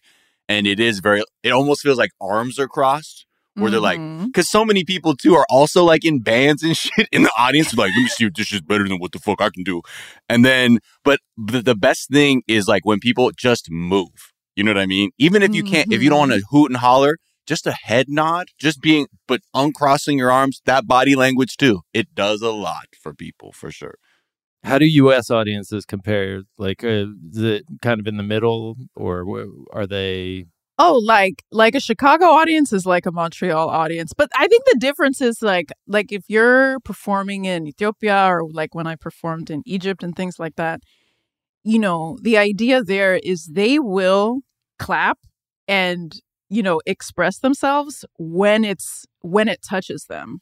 and 0.49 0.67
it 0.67 0.79
is 0.81 1.01
very 1.01 1.23
it 1.43 1.51
almost 1.51 1.83
feels 1.83 1.99
like 1.99 2.11
arms 2.21 2.59
are 2.59 2.69
crossed 2.69 3.24
where 3.55 3.71
they're 3.71 3.81
like 3.81 4.01
because 4.27 4.51
so 4.51 4.65
many 4.65 4.85
people 4.85 5.15
too 5.17 5.35
are 5.35 5.47
also 5.49 5.85
like 5.85 6.05
in 6.05 6.21
bands 6.21 6.63
and 6.63 6.77
shit 6.77 7.09
in 7.13 7.23
the 7.23 7.33
audience 7.39 7.75
like 7.75 7.93
let 7.95 8.03
me 8.03 8.09
see 8.09 8.25
if 8.25 8.35
this 8.35 8.53
is 8.53 8.61
better 8.61 8.87
than 8.89 8.99
what 8.99 9.13
the 9.13 9.19
fuck 9.19 9.41
I 9.41 9.51
can 9.51 9.65
do, 9.65 9.83
and 10.29 10.45
then 10.45 10.79
but 11.05 11.21
the, 11.37 11.63
the 11.63 11.75
best 11.75 12.11
thing 12.11 12.43
is 12.49 12.69
like 12.69 12.85
when 12.85 13.01
people 13.01 13.31
just 13.37 13.69
move. 13.71 14.33
You 14.57 14.63
know 14.63 14.71
what 14.71 14.79
I 14.79 14.87
mean? 14.87 15.11
Even 15.19 15.43
if 15.43 15.53
you 15.53 15.65
can't, 15.65 15.93
if 15.93 16.01
you 16.01 16.11
don't 16.11 16.29
want 16.29 16.33
to 16.33 16.43
hoot 16.51 16.71
and 16.71 16.77
holler, 16.77 17.19
just 17.47 17.67
a 17.67 17.73
head 17.73 18.07
nod, 18.09 18.49
just 18.59 18.81
being, 18.81 19.07
but 19.27 19.41
uncrossing 19.53 20.19
your 20.19 20.31
arms, 20.31 20.61
that 20.65 20.87
body 20.87 21.15
language 21.15 21.57
too, 21.57 21.81
it 21.93 22.15
does 22.15 22.41
a 22.41 22.51
lot 22.51 22.87
for 23.01 23.15
people 23.15 23.53
for 23.53 23.71
sure. 23.71 23.97
How 24.63 24.79
do 24.79 24.87
U.S. 24.87 25.31
audiences 25.31 25.85
compare? 25.85 26.43
Like, 26.57 26.83
uh, 26.83 27.07
is 27.33 27.39
it 27.39 27.65
kind 27.83 28.01
of 28.01 28.07
in 28.07 28.17
the 28.17 28.23
middle, 28.23 28.77
or 28.97 29.47
are 29.73 29.87
they? 29.87 30.47
Oh, 30.77 31.01
like 31.05 31.45
like 31.53 31.75
a 31.77 31.81
Chicago 31.81 32.27
audience 32.27 32.73
is 32.73 32.85
like 32.85 33.07
a 33.07 33.13
Montreal 33.13 33.69
audience, 33.69 34.13
but 34.13 34.29
I 34.37 34.49
think 34.49 34.65
the 34.65 34.79
difference 34.79 35.21
is 35.21 35.41
like 35.41 35.71
like 35.87 36.11
if 36.11 36.25
you're 36.29 36.81
performing 36.81 37.45
in 37.45 37.67
Ethiopia 37.69 38.27
or 38.27 38.49
like 38.51 38.75
when 38.75 38.87
I 38.87 38.97
performed 38.97 39.51
in 39.51 39.63
Egypt 39.67 40.03
and 40.03 40.17
things 40.17 40.39
like 40.39 40.57
that, 40.57 40.81
you 41.63 41.79
know, 41.79 42.19
the 42.23 42.37
idea 42.39 42.83
there 42.83 43.17
is 43.23 43.47
they 43.47 43.79
will 43.79 44.41
clap 44.81 45.19
and 45.69 46.21
you 46.49 46.63
know 46.63 46.81
express 46.87 47.39
themselves 47.39 48.05
when 48.19 48.65
it's 48.65 49.07
when 49.21 49.49
it 49.49 49.61
touches 49.63 50.07
them. 50.09 50.41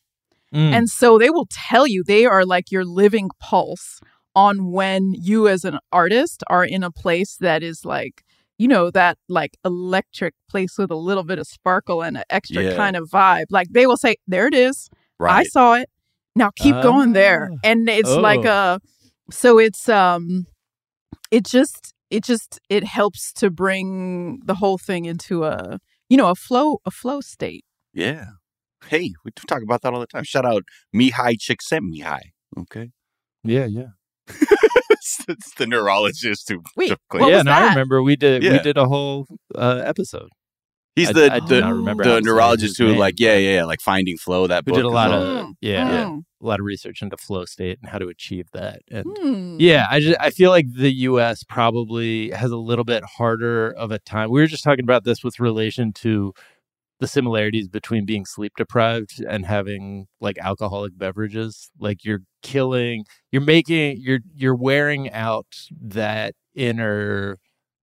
Mm, 0.54 0.72
And 0.72 0.88
so 0.88 1.18
they 1.18 1.30
will 1.30 1.48
tell 1.50 1.86
you 1.86 2.02
they 2.02 2.24
are 2.26 2.44
like 2.44 2.70
your 2.70 2.84
living 2.84 3.28
pulse 3.38 4.00
on 4.34 4.70
when 4.72 5.12
you 5.14 5.46
as 5.48 5.64
an 5.64 5.78
artist 5.92 6.42
are 6.48 6.64
in 6.64 6.82
a 6.82 6.90
place 6.90 7.36
that 7.36 7.62
is 7.62 7.84
like, 7.84 8.22
you 8.62 8.68
know, 8.74 8.90
that 8.90 9.14
like 9.28 9.52
electric 9.64 10.34
place 10.52 10.74
with 10.78 10.90
a 10.90 11.00
little 11.08 11.24
bit 11.30 11.38
of 11.42 11.46
sparkle 11.46 11.98
and 12.06 12.16
an 12.16 12.24
extra 12.38 12.62
Yeah. 12.62 12.76
kind 12.82 12.96
of 12.96 13.04
vibe. 13.10 13.46
Like 13.58 13.68
they 13.76 13.86
will 13.88 13.96
say, 14.06 14.12
there 14.32 14.46
it 14.46 14.54
is. 14.54 14.88
I 15.20 15.44
saw 15.56 15.74
it. 15.80 15.88
Now 16.34 16.50
keep 16.64 16.76
going 16.82 17.12
there. 17.12 17.42
Ah. 17.52 17.56
And 17.68 17.88
it's 17.88 18.14
like 18.28 18.44
Oh. 18.46 18.78
a 18.78 18.80
so 19.42 19.58
it's 19.66 19.88
um 19.88 20.46
it 21.30 21.44
just 21.56 21.82
it 22.16 22.22
just 22.30 22.50
it 22.76 22.84
helps 22.98 23.32
to 23.40 23.46
bring 23.50 24.40
the 24.50 24.54
whole 24.60 24.78
thing 24.88 25.02
into 25.12 25.34
a 25.44 25.78
you 26.10 26.16
know 26.20 26.28
a 26.30 26.34
flow 26.46 26.68
a 26.84 26.90
flow 27.00 27.20
state. 27.34 27.64
yeah. 28.04 28.24
Hey, 28.92 29.06
we 29.24 29.30
talk 29.52 29.62
about 29.62 29.80
that 29.82 29.92
all 29.94 30.00
the 30.00 30.08
time. 30.14 30.24
Shout 30.24 30.44
out 30.52 30.64
Mihaly 30.98 31.36
Csikszentmihalyi. 31.44 32.28
Okay. 32.62 32.86
yeah, 33.54 33.66
yeah, 33.78 33.90
it's, 35.20 35.28
it's 35.28 35.54
the 35.54 35.66
neurologist 35.66 36.48
who. 36.48 36.62
Wait, 36.76 36.88
took- 36.88 37.00
What 37.10 37.28
yeah. 37.30 37.36
was 37.36 37.44
No, 37.44 37.52
I 37.52 37.68
remember 37.68 38.02
we 38.02 38.16
did 38.16 38.42
we 38.42 38.58
did 38.60 38.76
a 38.76 38.86
whole 38.86 39.26
uh, 39.54 39.82
episode. 39.84 40.28
He's 40.94 41.08
I- 41.08 41.12
the 41.12 41.32
I 41.32 41.40
do 41.40 41.46
the, 41.60 41.62
remember 41.74 42.04
the 42.04 42.20
neurologist 42.20 42.76
who 42.78 42.88
name, 42.88 42.98
like 42.98 43.14
yeah 43.18 43.36
yeah 43.36 43.54
yeah, 43.56 43.64
like 43.64 43.80
finding 43.80 44.18
flow 44.18 44.46
that 44.46 44.64
We 44.66 44.72
book 44.72 44.78
did 44.78 44.84
a 44.84 44.90
lot 44.90 45.10
is 45.10 45.16
of 45.16 45.22
all- 45.22 45.42
Mm, 45.44 45.54
yeah, 45.60 45.90
yeah, 45.90 46.04
mm, 46.04 46.22
a 46.42 46.46
lot 46.46 46.60
of 46.60 46.66
research 46.66 47.02
into 47.02 47.16
flow 47.16 47.44
state 47.46 47.78
and 47.82 47.90
how 47.90 47.98
to 47.98 48.08
achieve 48.08 48.46
that. 48.52 48.80
And 48.90 49.06
mm. 49.06 49.56
yeah, 49.58 49.86
I 49.90 50.00
just 50.00 50.20
I 50.20 50.30
feel 50.30 50.50
like 50.50 50.66
the 50.72 50.92
U.S. 50.92 51.42
probably 51.44 52.30
has 52.30 52.50
a 52.50 52.56
little 52.56 52.84
bit 52.84 53.02
harder 53.04 53.70
of 53.72 53.90
a 53.90 53.98
time. 53.98 54.30
We 54.30 54.40
were 54.40 54.46
just 54.46 54.64
talking 54.64 54.84
about 54.84 55.04
this 55.04 55.24
with 55.24 55.40
relation 55.40 55.92
to 55.94 56.34
the 57.02 57.08
similarities 57.08 57.66
between 57.66 58.06
being 58.06 58.24
sleep 58.24 58.52
deprived 58.56 59.20
and 59.28 59.44
having 59.44 60.06
like 60.20 60.38
alcoholic 60.38 60.96
beverages. 60.96 61.68
Like 61.80 62.04
you're 62.04 62.20
killing, 62.42 63.04
you're 63.32 63.42
making, 63.42 63.96
you're 64.00 64.20
you're 64.34 64.54
wearing 64.54 65.10
out 65.10 65.46
that 65.80 66.34
inner 66.54 67.38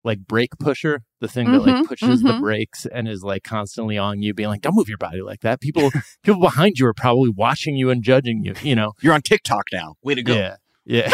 like 0.05 0.19
brake 0.25 0.57
pusher, 0.57 1.01
the 1.19 1.27
thing 1.27 1.51
that 1.51 1.59
like 1.59 1.75
Mhm, 1.75 1.85
pushes 1.85 2.21
the 2.21 2.31
mhm. 2.31 2.39
brakes 2.39 2.85
and 2.85 3.09
is 3.09 3.21
like 3.21 3.43
constantly 3.43 3.97
on 3.97 4.21
you, 4.21 4.33
being 4.33 4.47
like, 4.47 4.61
"Don't 4.61 4.73
move 4.75 4.87
your 4.87 4.97
body 4.97 5.21
like 5.21 5.41
that." 5.41 5.59
People, 5.59 5.91
people 6.23 6.39
behind 6.39 6.77
you 6.79 6.87
are 6.87 6.93
probably 6.93 7.29
watching 7.29 7.75
you 7.75 7.89
and 7.89 8.01
judging 8.01 8.45
you. 8.45 8.53
You 8.63 8.75
know, 8.75 8.93
You're 9.01 9.13
on 9.13 9.21
TikTok 9.21 9.65
now. 9.73 9.95
Way 10.01 10.15
to 10.15 10.23
go. 10.23 10.33
yeah. 10.33 10.55
Yeah. 10.85 11.13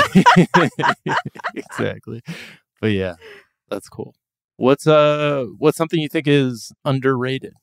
exactly. 1.56 2.22
But 2.80 2.92
yeah, 2.92 3.16
that's 3.70 3.90
cool. 3.90 4.14
What's 4.58 4.86
uh 4.88 5.46
what's 5.58 5.78
something 5.78 6.00
you 6.00 6.08
think 6.08 6.28
is 6.28 6.72
underrated? 6.86 7.54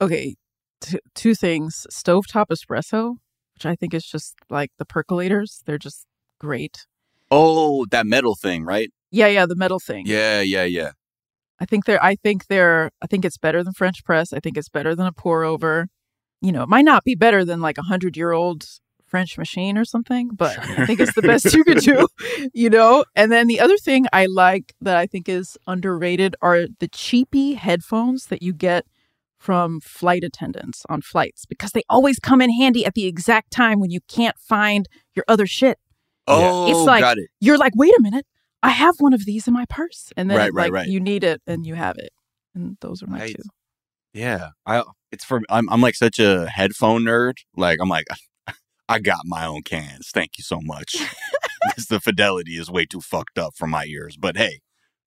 Okay, 0.00 0.36
t- 0.80 1.00
two 1.14 1.34
things: 1.34 1.86
stovetop 1.90 2.46
espresso, 2.50 3.16
which 3.54 3.66
I 3.66 3.74
think 3.76 3.94
is 3.94 4.04
just 4.04 4.34
like 4.48 4.70
the 4.78 4.86
percolators. 4.86 5.62
They're 5.64 5.78
just 5.78 6.06
great. 6.38 6.86
Oh, 7.30 7.86
that 7.90 8.06
metal 8.06 8.34
thing, 8.34 8.64
right? 8.64 8.90
Yeah, 9.10 9.28
yeah, 9.28 9.46
the 9.46 9.56
metal 9.56 9.78
thing. 9.78 10.04
Yeah, 10.06 10.40
yeah, 10.40 10.64
yeah. 10.64 10.92
I 11.60 11.66
think 11.66 11.84
they're. 11.84 12.02
I 12.02 12.16
think 12.16 12.46
they're. 12.46 12.90
I 13.02 13.06
think 13.06 13.24
it's 13.24 13.38
better 13.38 13.62
than 13.62 13.72
French 13.74 14.04
press. 14.04 14.32
I 14.32 14.40
think 14.40 14.56
it's 14.56 14.68
better 14.68 14.94
than 14.94 15.06
a 15.06 15.12
pour 15.12 15.44
over. 15.44 15.88
You 16.40 16.52
know, 16.52 16.62
it 16.62 16.68
might 16.68 16.84
not 16.84 17.04
be 17.04 17.14
better 17.14 17.44
than 17.44 17.60
like 17.60 17.76
a 17.76 17.82
hundred 17.82 18.16
year 18.16 18.32
old 18.32 18.64
French 19.04 19.36
machine 19.36 19.76
or 19.76 19.84
something, 19.84 20.30
but 20.32 20.56
I 20.58 20.86
think 20.86 21.00
it's 21.00 21.14
the 21.14 21.22
best 21.22 21.52
you 21.52 21.64
could 21.64 21.78
do. 21.78 22.06
You 22.54 22.70
know. 22.70 23.04
And 23.14 23.30
then 23.30 23.48
the 23.48 23.60
other 23.60 23.76
thing 23.76 24.06
I 24.12 24.26
like 24.26 24.74
that 24.80 24.96
I 24.96 25.06
think 25.06 25.28
is 25.28 25.58
underrated 25.66 26.36
are 26.40 26.66
the 26.78 26.88
cheapy 26.88 27.54
headphones 27.54 28.26
that 28.26 28.42
you 28.42 28.54
get 28.54 28.86
from 29.40 29.80
flight 29.80 30.22
attendants 30.22 30.84
on 30.88 31.00
flights 31.02 31.46
because 31.46 31.72
they 31.72 31.82
always 31.88 32.20
come 32.20 32.40
in 32.40 32.50
handy 32.52 32.84
at 32.86 32.94
the 32.94 33.06
exact 33.06 33.50
time 33.50 33.80
when 33.80 33.90
you 33.90 34.00
can't 34.06 34.36
find 34.38 34.86
your 35.16 35.24
other 35.26 35.46
shit. 35.46 35.78
Oh, 36.28 36.70
It's 36.70 36.86
like- 36.86 37.00
got 37.00 37.18
it. 37.18 37.28
You're 37.40 37.58
like, 37.58 37.72
wait 37.74 37.92
a 37.98 38.02
minute, 38.02 38.26
I 38.62 38.68
have 38.70 38.94
one 38.98 39.14
of 39.14 39.24
these 39.24 39.48
in 39.48 39.54
my 39.54 39.64
purse, 39.68 40.12
and 40.16 40.30
then 40.30 40.36
Right, 40.36 40.52
right, 40.52 40.64
like 40.66 40.72
right. 40.72 40.86
you 40.86 41.00
need 41.00 41.24
it 41.24 41.40
and 41.46 41.66
you 41.66 41.74
have 41.74 41.96
it, 41.98 42.12
and 42.54 42.76
those 42.82 43.02
are 43.02 43.06
my 43.08 43.20
Right. 43.20 43.34
two. 43.34 43.42
Yeah, 44.12 44.50
I. 44.66 44.82
It's 45.12 45.24
for. 45.24 45.40
I'm. 45.48 45.68
I'm 45.70 45.80
like 45.80 45.94
such 45.94 46.18
a 46.18 46.46
headphone 46.48 47.02
nerd. 47.02 47.34
Like 47.56 47.78
I'm 47.80 47.88
like, 47.88 48.06
I 48.88 48.98
got 48.98 49.20
my 49.24 49.46
own 49.46 49.62
cans. 49.62 50.10
Thank 50.12 50.32
you 50.36 50.44
so 50.44 50.60
much. 50.62 50.96
The 51.88 52.00
fidelity 52.00 52.52
is 52.56 52.70
way 52.70 52.86
too 52.86 53.00
fucked 53.00 53.38
up 53.38 53.54
for 53.56 53.66
my 53.66 53.84
ears. 53.84 54.16
But 54.18 54.36
hey, 54.36 54.60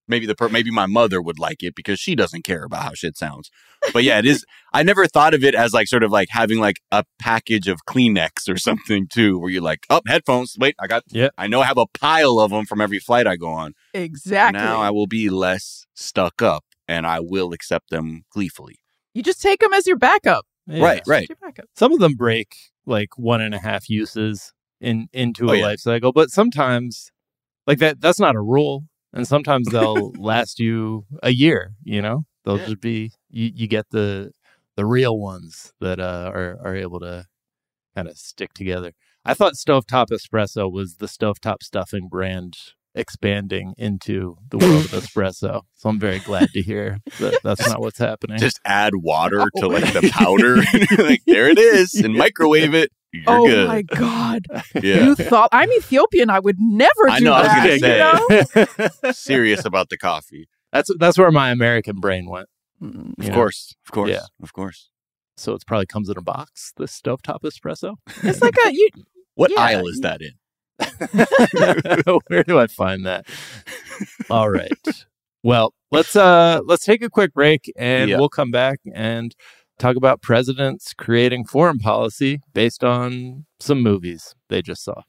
maybe 0.08 0.26
the 0.26 0.36
per- 0.36 0.50
maybe 0.50 0.72
my 0.72 0.86
mother 0.86 1.22
would 1.22 1.40
like 1.40 1.64
it 1.64 1.76
because 1.76 2.00
she 2.00 2.16
doesn't 2.16 2.44
care 2.44 2.64
about 2.64 2.84
how 2.84 2.94
shit 2.94 3.18
sounds. 3.18 3.50
But 3.94 4.04
yeah, 4.04 4.20
it 4.20 4.26
is. 4.26 4.46
I 4.74 4.84
never 4.84 5.06
thought 5.08 5.34
of 5.34 5.44
it 5.44 5.56
as 5.56 5.74
like 5.74 5.88
sort 5.88 6.04
of 6.04 6.12
like 6.12 6.30
having 6.32 6.60
like 6.60 6.78
a 6.92 7.04
package 7.20 7.68
of 7.68 7.80
Kleenex 7.86 8.48
or 8.50 8.58
something 8.58 9.08
too, 9.08 9.38
where 9.40 9.50
you're 9.50 9.62
like, 9.62 9.86
oh, 9.90 10.02
headphones. 10.08 10.56
Wait, 10.60 10.76
I 10.80 10.88
got. 10.88 11.04
Yeah. 11.10 11.30
I 11.38 11.48
know 11.48 11.62
I 11.62 11.66
have 11.66 11.78
a 11.78 11.86
pile 11.88 12.40
of 12.40 12.52
them 12.52 12.66
from 12.66 12.80
every 12.82 13.00
flight 13.00 13.28
I 13.28 13.36
go 13.36 13.50
on. 13.50 13.74
Exactly. 13.94 14.60
Now 14.62 14.80
I 14.82 14.90
will 14.92 15.08
be 15.08 15.30
less 15.30 15.86
stuck 15.94 16.42
up, 16.42 16.64
and 16.88 17.06
I 17.06 17.20
will 17.20 17.54
accept 17.54 17.90
them 17.90 18.24
gleefully. 18.32 18.80
you 19.14 19.22
just 19.24 19.42
take 19.42 19.60
them 19.60 19.74
as 19.74 19.86
your 19.86 19.98
backup. 19.98 20.46
Yeah. 20.66 20.84
Right, 20.84 21.02
right. 21.06 21.28
Your 21.30 21.38
backup. 21.42 21.66
Some 21.76 21.92
of 21.92 22.00
them 22.00 22.16
break 22.16 22.56
like 22.86 23.18
one 23.18 23.42
and 23.42 23.54
a 23.54 23.60
half 23.60 23.90
uses 23.90 24.54
in 24.80 25.08
into 25.12 25.50
Oh, 25.50 25.54
a 25.54 25.58
yeah. 25.58 25.64
life 25.66 25.80
cycle, 25.80 26.14
but 26.14 26.30
sometimes 26.30 27.12
like 27.68 27.80
that 27.80 28.00
that's 28.02 28.20
not 28.20 28.36
a 28.36 28.42
rule. 28.42 28.86
And 29.14 29.28
sometimes 29.28 29.70
they'll 29.70 30.12
last 30.18 30.60
you 30.60 31.06
a 31.22 31.32
year, 31.32 31.74
you 31.84 32.02
know? 32.02 32.26
They'll 32.46 32.58
Yeah. 32.60 32.66
just 32.66 32.82
be 32.82 33.12
you, 33.30 33.52
you 33.54 33.68
get 33.68 33.86
the 33.92 34.32
the 34.76 34.86
real 34.86 35.18
ones 35.20 35.72
that 35.80 36.00
uh, 36.00 36.32
are 36.34 36.58
are 36.64 36.76
able 36.76 37.00
to 37.02 37.26
kind 37.96 38.08
of 38.08 38.18
stick 38.18 38.54
together. 38.54 38.92
I 39.24 39.34
thought 39.34 39.54
Stovetop 39.54 40.08
Espresso 40.12 40.70
was 40.72 40.96
the 40.96 41.06
Stovetop 41.06 41.62
stuffing 41.64 42.08
brand 42.10 42.56
expanding 42.96 43.74
into 43.78 44.38
the 44.50 44.58
world 44.58 44.86
of 44.86 44.92
espresso. 45.04 45.62
So 45.76 45.90
I'm 45.90 46.00
very 46.00 46.20
glad 46.20 46.50
to 46.54 46.62
hear 46.62 47.00
that 47.20 47.40
that's 47.44 47.68
not 47.68 47.80
what's 47.82 47.98
happening. 48.00 48.38
just 48.38 48.60
add 48.66 48.94
water 48.96 49.46
to 49.58 49.68
like 49.68 49.94
the 49.94 50.10
powder. 50.12 50.58
like 51.04 51.22
there 51.26 51.48
it 51.50 51.58
is, 51.60 51.94
and 51.96 52.14
microwave 52.16 52.74
it. 52.74 52.92
You're 53.14 53.24
oh 53.28 53.46
good. 53.46 53.68
my 53.68 53.82
god! 53.84 54.48
Yeah, 54.74 55.04
You 55.06 55.16
thought 55.16 55.50
I'm 55.52 55.72
Ethiopian? 55.72 56.30
I 56.32 56.40
would 56.40 56.58
never 56.60 56.92
do 57.08 57.12
I 57.12 57.20
know, 57.20 57.34
I 57.34 57.42
was 57.42 57.48
that. 57.48 58.40
gonna 58.50 58.64
you 58.66 58.88
say. 58.88 58.96
know? 59.06 59.12
serious 59.14 59.66
about 59.66 59.90
the 59.90 59.98
coffee. 59.98 60.50
that's 60.72 60.90
that's 60.98 61.18
where 61.18 61.30
my 61.32 61.52
American 61.52 62.00
brain 62.00 62.28
went. 62.28 62.50
Mm. 62.82 63.18
Of 63.20 63.28
know? 63.30 63.34
course, 63.36 63.76
of 63.86 63.92
course, 63.92 64.10
Yeah. 64.10 64.24
of 64.42 64.52
course. 64.54 64.90
So 65.38 65.54
it 65.54 65.64
probably 65.68 65.86
comes 65.86 66.10
in 66.10 66.18
a 66.18 66.22
box. 66.22 66.74
The 66.76 66.86
stovetop 66.86 67.42
espresso. 67.44 67.96
It's 68.24 68.42
like 68.42 68.56
a 68.66 68.72
you. 68.74 68.90
What 69.36 69.52
Yeah, 69.52 69.62
aisle 69.62 69.88
is 69.88 70.00
that 70.02 70.22
in? 70.22 70.34
Where 72.28 72.44
do 72.44 72.60
I 72.60 72.68
find 72.68 73.06
that? 73.06 73.26
All 74.30 74.50
right. 74.50 74.72
Well, 75.44 75.74
let's 75.92 76.16
uh 76.16 76.62
let's 76.66 76.86
take 76.86 77.04
a 77.04 77.10
quick 77.10 77.34
break 77.34 77.72
and 77.76 78.10
Yeah. 78.10 78.18
we'll 78.18 78.30
come 78.30 78.52
back 78.52 78.80
and 78.94 79.36
talk 79.80 79.96
about 79.96 80.22
presidents 80.22 80.94
creating 80.94 81.46
foreign 81.46 81.80
policy 81.80 82.42
based 82.54 82.84
on 82.84 83.46
some 83.60 83.82
movies 83.82 84.36
they 84.50 84.62
just 84.62 84.84
saw. 84.84 85.02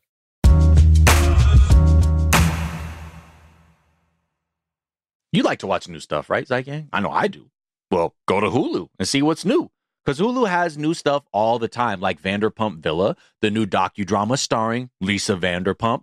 You 5.33 5.43
like 5.43 5.59
to 5.61 5.67
watch 5.67 5.89
new 5.89 5.99
stuff, 5.99 6.31
right, 6.31 6.47
Zeitgang? 6.47 6.89
I 6.93 7.01
know 7.01 7.11
I 7.11 7.27
do. 7.27 7.51
Well, 7.91 8.15
go 8.27 8.41
to 8.41 8.47
Hulu 8.47 8.87
and 8.99 9.09
see 9.09 9.21
what's 9.21 9.45
new. 9.45 9.71
Because 10.05 10.21
Hulu 10.21 10.49
has 10.49 10.77
new 10.77 10.93
stuff 10.93 11.25
all 11.33 11.59
the 11.59 11.67
time, 11.67 11.99
like 11.99 12.21
Vanderpump 12.21 12.83
Villa, 12.83 13.17
the 13.41 13.51
new 13.51 13.65
docudrama 13.65 14.39
starring 14.39 14.91
Lisa 15.01 15.35
Vanderpump. 15.35 16.03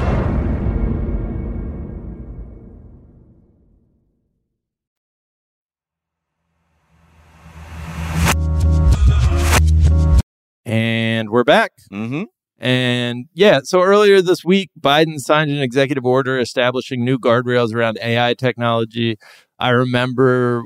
We're 11.41 11.43
back. 11.43 11.71
Mm-hmm. 11.91 12.23
And 12.59 13.25
yeah, 13.33 13.61
so 13.63 13.81
earlier 13.81 14.21
this 14.21 14.45
week, 14.45 14.69
Biden 14.79 15.17
signed 15.17 15.49
an 15.49 15.59
executive 15.59 16.05
order 16.05 16.37
establishing 16.37 17.03
new 17.03 17.17
guardrails 17.17 17.73
around 17.73 17.97
AI 17.99 18.35
technology. 18.35 19.17
I 19.57 19.69
remember 19.69 20.61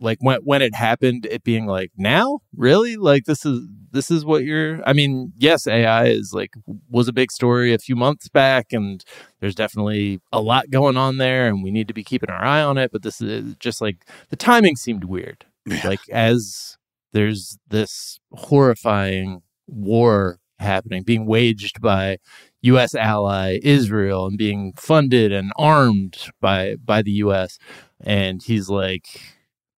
like 0.00 0.18
when 0.20 0.40
when 0.42 0.62
it 0.62 0.74
happened, 0.74 1.28
it 1.30 1.44
being 1.44 1.66
like, 1.66 1.92
now? 1.96 2.40
Really? 2.56 2.96
Like 2.96 3.26
this 3.26 3.46
is 3.46 3.68
this 3.92 4.10
is 4.10 4.24
what 4.24 4.42
you're 4.42 4.80
I 4.84 4.94
mean, 4.94 5.32
yes, 5.36 5.68
AI 5.68 6.06
is 6.06 6.32
like 6.34 6.54
was 6.88 7.06
a 7.06 7.12
big 7.12 7.30
story 7.30 7.72
a 7.72 7.78
few 7.78 7.94
months 7.94 8.28
back 8.28 8.72
and 8.72 9.04
there's 9.38 9.54
definitely 9.54 10.20
a 10.32 10.40
lot 10.40 10.70
going 10.70 10.96
on 10.96 11.18
there 11.18 11.46
and 11.46 11.62
we 11.62 11.70
need 11.70 11.86
to 11.86 11.94
be 11.94 12.02
keeping 12.02 12.30
our 12.30 12.44
eye 12.44 12.62
on 12.62 12.78
it, 12.78 12.90
but 12.90 13.02
this 13.04 13.20
is 13.20 13.54
just 13.60 13.80
like 13.80 14.04
the 14.30 14.36
timing 14.36 14.74
seemed 14.74 15.04
weird. 15.04 15.46
Yeah. 15.66 15.86
Like 15.86 16.00
as 16.10 16.76
there's 17.12 17.58
this 17.68 18.18
horrifying 18.32 19.42
war 19.70 20.38
happening, 20.58 21.02
being 21.02 21.26
waged 21.26 21.80
by 21.80 22.18
U.S. 22.62 22.94
ally 22.94 23.58
Israel 23.62 24.26
and 24.26 24.36
being 24.36 24.72
funded 24.76 25.32
and 25.32 25.52
armed 25.56 26.30
by 26.40 26.76
by 26.84 27.02
the 27.02 27.12
U.S. 27.12 27.58
And 28.00 28.42
he's 28.42 28.68
like, 28.68 29.06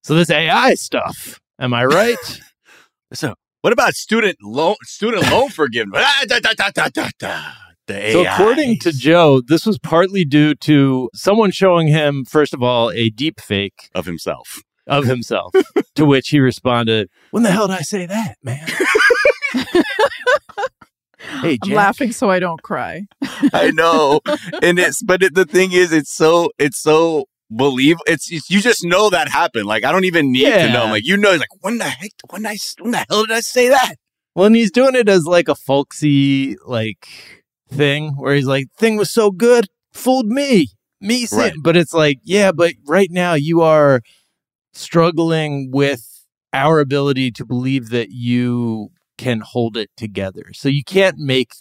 "So 0.03 0.15
this 0.15 0.31
AI 0.31 0.75
stuff, 0.75 1.41
am 1.59 1.75
I 1.75 1.85
right?" 1.85 2.41
So 3.15 3.35
what 3.61 3.75
about 3.75 3.93
student 3.93 4.39
loan 4.43 4.77
student 4.85 5.31
loan 5.31 5.51
forgiveness? 5.51 6.03
Ah, 6.03 6.25
da, 6.27 6.41
da, 6.41 6.53
da, 6.57 6.71
da, 6.71 6.89
da, 6.89 7.09
da. 7.19 7.43
So, 7.89 8.25
according 8.27 8.79
to 8.81 8.93
Joe, 8.93 9.43
this 9.47 9.67
was 9.67 9.79
partly 9.79 10.25
due 10.25 10.55
to 10.55 11.11
someone 11.15 11.51
showing 11.51 11.89
him, 11.89 12.25
first 12.25 12.55
of 12.55 12.63
all, 12.63 12.91
a 12.93 13.11
deep 13.11 13.39
fake 13.41 13.91
of 13.95 14.07
himself. 14.07 14.63
of 14.87 15.05
himself, 15.05 15.53
to 15.95 16.05
which 16.05 16.31
he 16.31 16.41
responded, 16.41 17.09
When 17.31 17.43
the 17.43 17.51
hell 17.51 17.69
did 17.69 17.77
I 17.77 17.83
say 17.83 18.07
that, 18.07 18.37
man? 18.43 18.67
hey, 21.43 21.59
I'm 21.63 21.73
laughing 21.73 22.13
so 22.13 22.31
I 22.31 22.39
don't 22.39 22.63
cry. 22.63 23.07
I 23.53 23.71
know, 23.73 24.21
and 24.63 24.79
it's 24.79 25.03
but 25.03 25.23
it, 25.23 25.35
the 25.35 25.45
thing 25.45 25.73
is, 25.73 25.93
it's 25.93 26.13
so 26.15 26.51
it's 26.59 26.79
so 26.79 27.27
believe 27.55 27.97
it's, 28.07 28.33
it's 28.33 28.51
you 28.51 28.61
just 28.61 28.85
know 28.85 29.11
that 29.11 29.29
happened. 29.29 29.67
Like 29.67 29.85
I 29.85 29.93
don't 29.93 30.05
even 30.05 30.33
need 30.33 30.45
to 30.45 30.73
know. 30.73 30.87
Like 30.87 31.07
you 31.07 31.17
know, 31.17 31.35
like 31.35 31.63
when 31.63 31.79
the 31.79 31.85
heck 31.85 32.13
when 32.31 32.47
I 32.47 32.57
when 32.81 32.93
the 32.93 33.07
hell 33.09 33.27
did 33.27 33.33
I 33.33 33.41
say 33.41 33.69
that? 33.69 33.97
Well, 34.35 34.47
and 34.47 34.57
he's 34.57 34.71
doing 34.71 34.95
it 34.95 35.09
as 35.09 35.27
like 35.27 35.49
a 35.49 35.55
folksy 35.55 36.57
like 36.65 37.07
thing 37.71 38.15
where 38.17 38.35
he's 38.35 38.47
like, 38.47 38.67
"Thing 38.77 38.97
was 38.97 39.13
so 39.13 39.31
good, 39.31 39.67
fooled 39.93 40.27
me, 40.27 40.69
me." 41.01 41.27
Sin. 41.27 41.39
Right. 41.39 41.53
But 41.63 41.77
it's 41.77 41.93
like, 41.93 42.19
yeah, 42.25 42.53
but 42.53 42.75
right 42.87 43.11
now 43.11 43.35
you 43.35 43.61
are 43.61 44.01
struggling 44.73 45.71
with 45.71 46.09
our 46.53 46.81
ability 46.81 47.31
to 47.33 47.45
believe 47.45 47.91
that 47.91 48.11
you 48.11 48.91
can 49.19 49.41
hold 49.41 49.77
it 49.77 49.91
together. 49.97 50.53
So 50.53 50.69
you 50.69 50.85
can't 50.85 51.19
make 51.19 51.53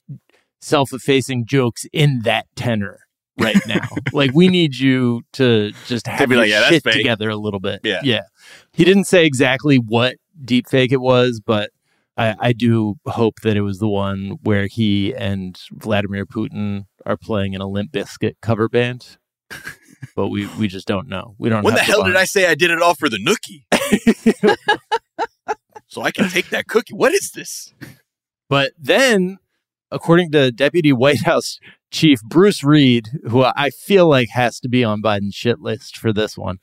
self-effacing 0.61 1.45
jokes 1.45 1.85
in 1.91 2.21
that 2.23 2.45
tenor 2.55 2.99
right 3.39 3.57
now. 3.67 3.87
like 4.13 4.31
we 4.33 4.47
need 4.47 4.75
you 4.75 5.21
to 5.33 5.71
just 5.87 6.07
have 6.07 6.29
be 6.29 6.35
like, 6.35 6.49
"Yeah, 6.49 6.69
shit 6.69 6.83
fake." 6.83 6.93
together 6.93 7.29
a 7.29 7.37
little 7.37 7.59
bit. 7.59 7.81
Yeah. 7.83 8.01
yeah. 8.03 8.21
He 8.73 8.83
didn't 8.83 9.05
say 9.05 9.25
exactly 9.25 9.77
what 9.77 10.15
deep 10.43 10.67
fake 10.69 10.91
it 10.91 11.01
was, 11.01 11.41
but 11.43 11.71
I, 12.17 12.35
I 12.39 12.53
do 12.53 12.95
hope 13.05 13.41
that 13.43 13.57
it 13.57 13.61
was 13.61 13.79
the 13.79 13.87
one 13.87 14.37
where 14.43 14.67
he 14.67 15.13
and 15.15 15.57
Vladimir 15.71 16.25
Putin 16.25 16.85
are 17.05 17.17
playing 17.17 17.53
in 17.53 17.61
a 17.61 17.67
Limp 17.67 17.91
Bizkit 17.91 18.35
cover 18.41 18.69
band. 18.69 19.17
but 20.15 20.27
we, 20.27 20.47
we 20.57 20.67
just 20.67 20.87
don't 20.87 21.07
know. 21.07 21.35
We 21.37 21.49
don't. 21.49 21.63
Know. 21.63 21.65
When 21.65 21.73
the 21.73 21.79
to 21.79 21.85
hell 21.85 22.03
did 22.03 22.15
I 22.15 22.25
say 22.25 22.47
I 22.47 22.55
did 22.55 22.71
it 22.71 22.81
all 22.81 22.95
for 22.95 23.09
the 23.09 23.17
nookie? 23.17 23.65
so 25.91 26.01
I 26.01 26.11
can 26.11 26.29
take 26.29 26.49
that 26.49 26.67
cookie. 26.67 26.93
What 26.93 27.13
is 27.13 27.31
this? 27.31 27.73
But 28.49 28.71
then, 28.79 29.37
according 29.91 30.31
to 30.31 30.51
Deputy 30.51 30.93
White 30.93 31.23
House 31.23 31.59
Chief 31.91 32.21
Bruce 32.23 32.63
Reed, 32.63 33.09
who 33.29 33.43
I 33.43 33.69
feel 33.69 34.07
like 34.09 34.29
has 34.29 34.59
to 34.61 34.69
be 34.69 34.83
on 34.83 35.01
Biden's 35.01 35.35
shit 35.35 35.59
list 35.59 35.97
for 35.97 36.13
this 36.13 36.37
one. 36.37 36.57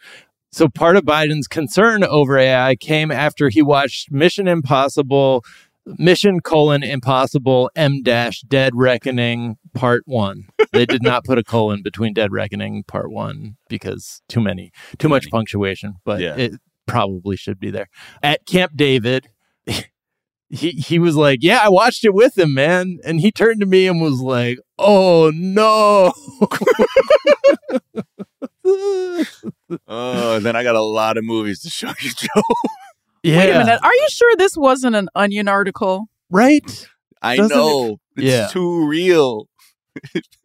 So 0.51 0.69
part 0.69 0.97
of 0.97 1.05
Biden's 1.05 1.47
concern 1.47 2.03
over 2.03 2.38
AI 2.38 2.75
came 2.77 3.11
after 3.11 3.51
he 3.51 3.61
watched 3.61 4.11
Mission 4.11 4.49
Impossible, 4.49 5.45
Mission 5.99 6.41
colon 6.41 6.83
Impossible 6.83 7.71
M 7.77 8.03
dash 8.03 8.41
Dead 8.41 8.73
Reckoning 8.75 9.59
Part 9.75 10.05
One. 10.07 10.47
They 10.73 10.87
did 10.87 11.03
not 11.03 11.25
put 11.25 11.37
a 11.37 11.45
colon 11.45 11.83
between 11.83 12.14
Dead 12.14 12.33
Reckoning 12.33 12.83
Part 12.85 13.11
One 13.11 13.57
because 13.69 14.23
too 14.31 14.41
many, 14.41 14.73
too 14.99 15.11
much 15.11 15.31
punctuation. 15.31 15.97
But 16.05 16.21
Yeah. 16.21 16.37
it 16.37 16.53
probably 16.88 17.37
should 17.37 17.61
be 17.61 17.70
there. 17.70 17.88
At 18.22 18.44
Camp 18.46 18.72
David, 18.74 19.29
he 20.51 20.70
he 20.70 20.98
was 20.98 21.14
like, 21.16 21.38
"Yeah, 21.42 21.61
I 21.62 21.68
watched 21.68 22.05
it 22.05 22.14
with 22.14 22.37
him, 22.37 22.55
man." 22.55 22.98
And 23.05 23.20
he 23.20 23.31
turned 23.31 23.61
to 23.61 23.66
me 23.66 23.87
and 23.87 24.01
was 24.01 24.20
like, 24.20 24.59
"Oh 24.79 25.31
no." 25.35 26.12
Oh, 29.87 30.38
then 30.40 30.57
I 30.57 30.62
got 30.62 30.77
a 30.77 30.83
lot 30.83 31.16
of 31.16 31.24
movies 31.24 31.61
to 31.61 31.70
show 31.70 31.92
you, 32.01 32.11
Joe. 32.16 32.42
yeah. 33.22 33.38
Wait 33.38 33.51
a 33.51 33.59
minute. 33.59 33.81
Are 33.83 33.94
you 33.94 34.07
sure 34.11 34.35
this 34.37 34.57
wasn't 34.57 34.96
an 34.96 35.09
Onion 35.14 35.48
article? 35.48 36.07
Right? 36.31 36.88
I 37.22 37.37
Doesn't 37.37 37.53
it- 37.57 37.61
know. 37.61 37.96
It's 38.16 38.24
Yeah. 38.27 38.46
too 38.48 38.87
real. 38.87 39.48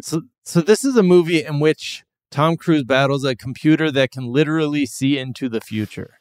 So 0.01 0.23
so 0.43 0.61
this 0.61 0.83
is 0.83 0.95
a 0.97 1.03
movie 1.03 1.43
in 1.43 1.59
which 1.59 2.03
Tom 2.31 2.57
Cruise 2.57 2.83
battles 2.83 3.23
a 3.23 3.35
computer 3.35 3.91
that 3.91 4.11
can 4.11 4.25
literally 4.25 4.85
see 4.85 5.17
into 5.17 5.47
the 5.47 5.61
future. 5.61 6.15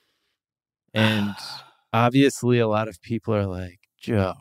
And 0.94 1.34
obviously 1.92 2.58
a 2.58 2.68
lot 2.68 2.88
of 2.88 3.00
people 3.02 3.34
are 3.34 3.46
like, 3.46 3.80
"Joe. 4.00 4.34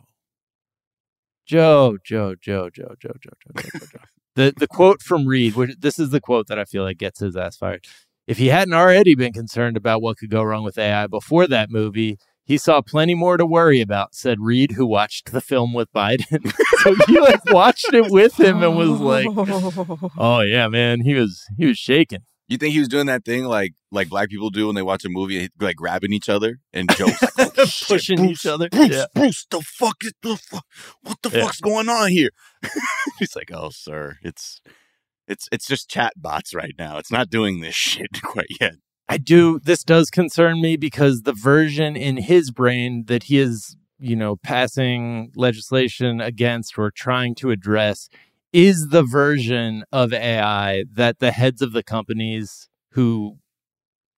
Joe, 1.46 1.98
Joe, 2.04 2.34
Joe, 2.34 2.70
Joe, 2.70 2.94
Joe, 3.00 3.14
Joe, 3.20 3.30
Joe, 3.42 3.52
Joe, 3.54 3.70
Joe, 3.72 3.86
Joe." 3.92 4.00
The 4.34 4.54
the 4.56 4.66
quote 4.66 5.02
from 5.02 5.26
Reed, 5.26 5.56
which 5.56 5.76
this 5.78 5.98
is 5.98 6.10
the 6.10 6.20
quote 6.20 6.46
that 6.46 6.58
I 6.58 6.64
feel 6.64 6.84
like 6.84 6.98
gets 6.98 7.20
his 7.20 7.36
ass 7.36 7.56
fired. 7.56 7.84
If 8.26 8.38
he 8.38 8.46
hadn't 8.46 8.74
already 8.74 9.14
been 9.14 9.32
concerned 9.32 9.76
about 9.76 10.00
what 10.00 10.16
could 10.16 10.30
go 10.30 10.42
wrong 10.42 10.64
with 10.64 10.78
AI 10.78 11.06
before 11.06 11.46
that 11.48 11.70
movie, 11.70 12.18
he 12.44 12.56
saw 12.56 12.80
plenty 12.80 13.14
more 13.14 13.36
to 13.36 13.44
worry 13.44 13.80
about, 13.80 14.14
said 14.14 14.38
Reed, 14.40 14.72
who 14.72 14.86
watched 14.86 15.32
the 15.32 15.40
film 15.40 15.74
with 15.74 15.92
Biden. 15.92 16.52
so 16.82 16.94
he 17.06 17.20
like 17.20 17.44
watched 17.46 17.92
it 17.92 18.10
with 18.10 18.38
him 18.38 18.62
and 18.62 18.76
was 18.76 19.00
like, 19.00 19.26
Oh 20.18 20.40
yeah, 20.40 20.68
man, 20.68 21.00
he 21.00 21.14
was 21.14 21.44
he 21.56 21.66
was 21.66 21.78
shaking. 21.78 22.20
You 22.52 22.58
think 22.58 22.72
he 22.74 22.78
was 22.80 22.88
doing 22.88 23.06
that 23.06 23.24
thing 23.24 23.44
like 23.44 23.72
like 23.90 24.08
black 24.10 24.28
people 24.28 24.50
do 24.50 24.66
when 24.66 24.74
they 24.74 24.82
watch 24.82 25.04
a 25.04 25.08
movie, 25.08 25.48
like 25.58 25.76
grabbing 25.76 26.12
each 26.12 26.28
other 26.28 26.58
and 26.72 26.88
Joe's 26.96 27.20
like, 27.38 27.52
"Oh, 27.58 27.64
shit, 27.64 27.88
Pushing 27.88 28.16
Bruce, 28.18 28.30
each 28.30 28.46
other. 28.46 28.68
Bruce, 28.68 28.90
Yeah. 28.90 29.06
Bruce, 29.14 29.46
the 29.50 29.60
fuck 29.62 30.04
is 30.04 30.12
the 30.22 30.36
fuck? 30.36 30.64
What 31.02 31.18
the 31.22 31.30
Yeah. 31.30 31.44
fuck's 31.44 31.60
going 31.60 31.88
on 31.88 32.10
here? 32.10 32.30
He's 33.18 33.34
like, 33.34 33.50
oh, 33.52 33.70
sir, 33.72 34.18
it's 34.22 34.60
it's 35.26 35.48
it's 35.50 35.66
just 35.66 35.88
chat 35.88 36.12
bots 36.16 36.54
right 36.54 36.74
now. 36.78 36.98
It's 36.98 37.10
not 37.10 37.30
doing 37.30 37.60
this 37.60 37.74
shit 37.90 38.22
quite 38.22 38.48
yet. 38.60 38.74
I 39.08 39.16
do 39.18 39.58
this 39.58 39.82
does 39.82 40.10
concern 40.10 40.60
me 40.60 40.76
because 40.76 41.22
the 41.22 41.32
version 41.32 41.96
in 41.96 42.18
his 42.18 42.50
brain 42.50 43.04
that 43.06 43.24
he 43.24 43.38
is, 43.38 43.76
you 43.98 44.14
know, 44.16 44.36
passing 44.36 45.32
legislation 45.36 46.20
against 46.20 46.78
or 46.78 46.90
trying 46.90 47.34
to 47.36 47.50
address 47.50 48.08
is 48.52 48.88
the 48.88 49.02
version 49.02 49.84
of 49.92 50.12
AI 50.12 50.84
that 50.92 51.18
the 51.18 51.32
heads 51.32 51.62
of 51.62 51.72
the 51.72 51.82
companies 51.82 52.68
who 52.92 53.38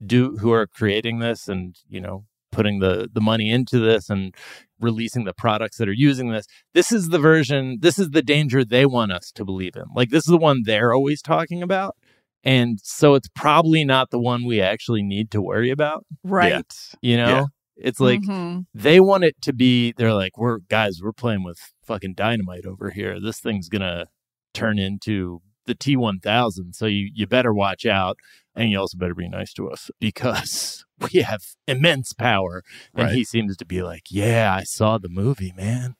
do 0.04 0.36
who 0.38 0.52
are 0.52 0.66
creating 0.66 1.18
this 1.20 1.48
and, 1.48 1.76
you 1.88 2.00
know, 2.00 2.24
putting 2.52 2.78
the 2.80 3.08
the 3.12 3.20
money 3.20 3.50
into 3.50 3.78
this 3.78 4.10
and 4.10 4.34
releasing 4.80 5.24
the 5.24 5.32
products 5.32 5.78
that 5.78 5.88
are 5.88 5.92
using 5.92 6.30
this. 6.30 6.46
This 6.74 6.92
is 6.92 7.08
the 7.08 7.18
version, 7.18 7.78
this 7.80 7.98
is 7.98 8.10
the 8.10 8.22
danger 8.22 8.64
they 8.64 8.86
want 8.86 9.12
us 9.12 9.30
to 9.32 9.44
believe 9.44 9.76
in. 9.76 9.84
Like 9.94 10.10
this 10.10 10.24
is 10.24 10.30
the 10.30 10.36
one 10.38 10.62
they're 10.64 10.92
always 10.92 11.22
talking 11.22 11.62
about. 11.62 11.96
And 12.42 12.78
so 12.82 13.14
it's 13.14 13.28
probably 13.34 13.84
not 13.84 14.10
the 14.10 14.18
one 14.18 14.44
we 14.44 14.60
actually 14.60 15.02
need 15.02 15.30
to 15.30 15.40
worry 15.40 15.70
about. 15.70 16.04
Right. 16.22 16.62
You 17.00 17.16
know? 17.16 17.26
Yeah. 17.28 17.44
It's 17.76 17.98
like 18.00 18.20
Mhm. 18.20 18.66
they 18.74 19.00
want 19.00 19.24
it 19.24 19.40
to 19.42 19.52
be 19.52 19.92
they're 19.96 20.12
like, 20.12 20.36
We're 20.36 20.58
guys, 20.58 21.00
we're 21.02 21.12
playing 21.12 21.42
with 21.44 21.58
fucking 21.86 22.14
dynamite 22.14 22.66
over 22.66 22.90
here. 22.90 23.18
This 23.20 23.40
thing's 23.40 23.68
gonna 23.68 24.06
turn 24.54 24.78
into 24.78 25.42
the 25.66 25.74
T 25.74 25.96
one 25.96 26.20
thousand. 26.20 26.74
So 26.74 26.86
you, 26.86 27.10
you 27.12 27.26
better 27.26 27.52
watch 27.52 27.84
out 27.86 28.18
and 28.54 28.70
you 28.70 28.78
also 28.78 28.96
better 28.98 29.14
be 29.14 29.28
nice 29.28 29.52
to 29.54 29.68
us 29.70 29.90
because 30.00 30.84
we 31.12 31.20
have 31.20 31.42
immense 31.66 32.12
power. 32.12 32.62
And 32.94 33.06
Right. 33.06 33.14
he 33.14 33.24
seems 33.24 33.56
to 33.56 33.64
be 33.66 33.82
like, 33.82 34.04
Yeah, 34.10 34.54
I 34.54 34.62
saw 34.64 34.98
the 34.98 35.08
movie, 35.08 35.52
man. 35.56 35.96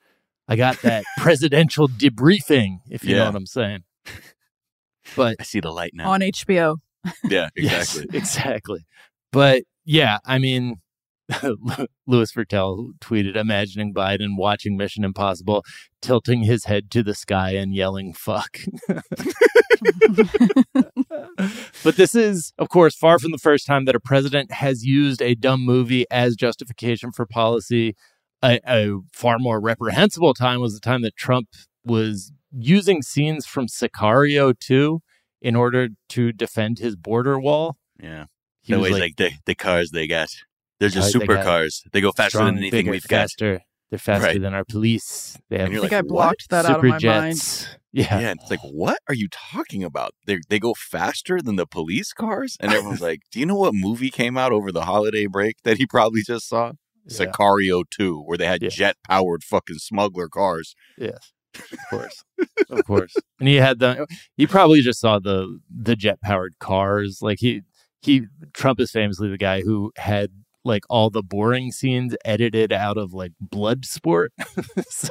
I 0.46 0.56
got 0.56 0.80
that 0.82 1.04
presidential 1.18 1.88
debriefing, 1.88 2.80
if 2.90 3.04
you 3.04 3.16
know 3.16 3.26
what 3.26 3.34
I'm 3.36 3.46
saying. 3.46 3.84
But 5.16 5.36
I 5.40 5.42
see 5.44 5.60
the 5.60 5.70
light 5.72 5.92
now. 5.94 6.10
On 6.10 6.20
HBO. 6.20 6.76
yeah, 7.28 7.48
Yes, 7.56 7.96
exactly. 7.96 8.18
exactly. 8.18 8.86
But 9.32 9.62
yeah, 9.84 10.18
I 10.24 10.38
mean, 10.38 10.76
Louis 12.06 12.32
Virtel 12.32 12.90
tweeted, 13.00 13.36
imagining 13.36 13.94
Biden 13.94 14.36
watching 14.36 14.76
Mission 14.76 15.04
Impossible, 15.04 15.64
tilting 16.02 16.42
his 16.42 16.64
head 16.64 16.90
to 16.90 17.02
the 17.02 17.14
sky 17.14 17.52
and 17.52 17.74
yelling, 17.74 18.12
fuck. 18.12 18.58
but 21.82 21.96
this 21.96 22.14
is, 22.14 22.52
of 22.58 22.68
course, 22.68 22.94
far 22.94 23.18
from 23.18 23.32
the 23.32 23.38
first 23.38 23.66
time 23.66 23.86
that 23.86 23.94
a 23.94 24.00
president 24.00 24.52
has 24.52 24.84
used 24.84 25.22
a 25.22 25.34
dumb 25.34 25.64
movie 25.64 26.04
as 26.10 26.36
justification 26.36 27.10
for 27.12 27.26
policy. 27.26 27.94
A, 28.42 28.60
a 28.66 28.98
far 29.12 29.38
more 29.38 29.60
reprehensible 29.60 30.34
time 30.34 30.60
was 30.60 30.74
the 30.74 30.80
time 30.80 31.00
that 31.02 31.16
Trump 31.16 31.48
was 31.84 32.32
using 32.52 33.00
scenes 33.02 33.46
from 33.46 33.66
Sicario 33.66 34.58
2 34.58 35.00
in 35.40 35.56
order 35.56 35.88
to 36.10 36.32
defend 36.32 36.78
his 36.78 36.96
border 36.96 37.38
wall. 37.40 37.76
Yeah. 37.98 38.26
He 38.60 38.72
That 38.72 38.80
was 38.80 38.92
way, 38.92 39.00
like, 39.00 39.16
the 39.16 39.30
the 39.44 39.54
cars 39.54 39.90
they 39.90 40.06
got, 40.06 40.30
they're 40.92 41.02
just 41.02 41.12
Cars 41.12 41.26
they 41.28 41.34
supercars. 41.34 41.80
They 41.92 42.00
go 42.00 42.12
faster 42.12 42.38
strong, 42.38 42.46
than 42.54 42.58
anything 42.58 42.78
bigger, 42.80 42.90
we've 42.92 43.08
got. 43.08 43.16
faster. 43.22 43.60
They're 43.90 43.98
faster 43.98 44.26
Right. 44.26 44.40
than 44.40 44.54
our 44.54 44.64
police. 44.64 45.36
They 45.50 45.58
have 45.58 45.66
And 45.66 45.72
I 45.72 45.72
you're 45.74 45.82
think 45.82 45.92
like, 45.92 45.98
I 45.98 46.02
"What? 46.02 46.08
blocked 46.08 46.50
that 46.50 46.64
out 46.64 46.70
of 46.70 46.76
super 46.76 46.88
my 46.88 46.98
mind. 47.20 47.68
Yeah. 47.92 48.18
Yeah, 48.20 48.32
it's 48.32 48.50
like, 48.50 48.60
what 48.60 48.98
are 49.08 49.14
you 49.14 49.28
talking 49.30 49.84
about? 49.84 50.12
They 50.26 50.40
they 50.48 50.58
go 50.58 50.74
faster 50.74 51.40
than 51.40 51.56
the 51.56 51.66
police 51.66 52.12
cars, 52.12 52.56
and 52.60 52.72
everyone's 52.72 53.00
like, 53.10 53.20
"Do 53.30 53.38
you 53.38 53.46
know 53.46 53.54
what 53.56 53.72
movie 53.74 54.10
came 54.10 54.36
out 54.36 54.50
over 54.52 54.72
the 54.72 54.84
holiday 54.84 55.26
break 55.26 55.56
that 55.64 55.76
he 55.78 55.86
probably 55.86 56.22
just 56.22 56.48
saw? 56.48 56.72
Yeah. 57.06 57.26
Sicario 57.26 57.84
2, 57.90 58.22
where 58.22 58.38
they 58.38 58.46
had 58.46 58.62
Yeah. 58.62 58.70
jet 58.70 58.96
powered 59.06 59.44
fucking 59.44 59.76
smuggler 59.78 60.28
cars. 60.28 60.74
Yes. 60.98 61.32
Of 61.54 61.78
course. 61.90 62.24
of 62.70 62.84
course. 62.86 63.14
And 63.38 63.46
he 63.48 63.56
had 63.56 63.78
the 63.78 64.06
he 64.36 64.46
probably 64.46 64.80
just 64.80 64.98
saw 65.00 65.18
the 65.20 65.60
the 65.70 65.94
jet 65.94 66.20
powered 66.22 66.58
cars. 66.58 67.18
Like 67.22 67.38
he 67.40 67.60
he 68.00 68.22
Trump 68.54 68.80
is 68.80 68.90
famously 68.90 69.28
the 69.28 69.38
guy 69.38 69.60
who 69.60 69.92
had 69.96 70.30
like 70.64 70.84
all 70.88 71.10
the 71.10 71.22
boring 71.22 71.70
scenes 71.72 72.16
edited 72.24 72.72
out 72.72 72.96
of 72.96 73.12
like 73.12 73.32
Bloodsport. 73.44 74.28
so 74.88 75.08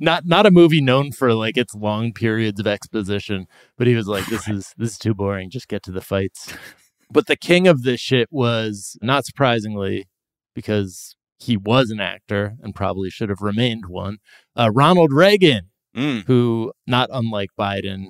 not 0.00 0.26
not 0.26 0.46
a 0.46 0.50
movie 0.50 0.80
known 0.80 1.12
for 1.12 1.32
like 1.34 1.56
its 1.56 1.74
long 1.74 2.12
periods 2.12 2.58
of 2.60 2.66
exposition, 2.66 3.46
but 3.76 3.86
he 3.86 3.94
was 3.94 4.08
like 4.08 4.26
this 4.26 4.48
is 4.48 4.74
this 4.76 4.92
is 4.92 4.98
too 4.98 5.14
boring, 5.14 5.50
just 5.50 5.68
get 5.68 5.82
to 5.84 5.92
the 5.92 6.00
fights. 6.00 6.52
But 7.10 7.26
the 7.26 7.36
king 7.36 7.66
of 7.66 7.82
this 7.84 8.00
shit 8.00 8.28
was 8.30 8.98
not 9.00 9.24
surprisingly 9.24 10.06
because 10.54 11.16
he 11.38 11.56
was 11.56 11.90
an 11.90 12.00
actor 12.00 12.56
and 12.62 12.74
probably 12.74 13.10
should 13.10 13.28
have 13.28 13.40
remained 13.40 13.86
one. 13.86 14.18
Uh, 14.56 14.70
Ronald 14.72 15.12
Reagan, 15.12 15.70
Mm. 15.96 16.24
who, 16.26 16.72
not 16.86 17.08
unlike 17.12 17.48
Biden, 17.58 18.08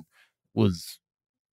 was 0.53 0.98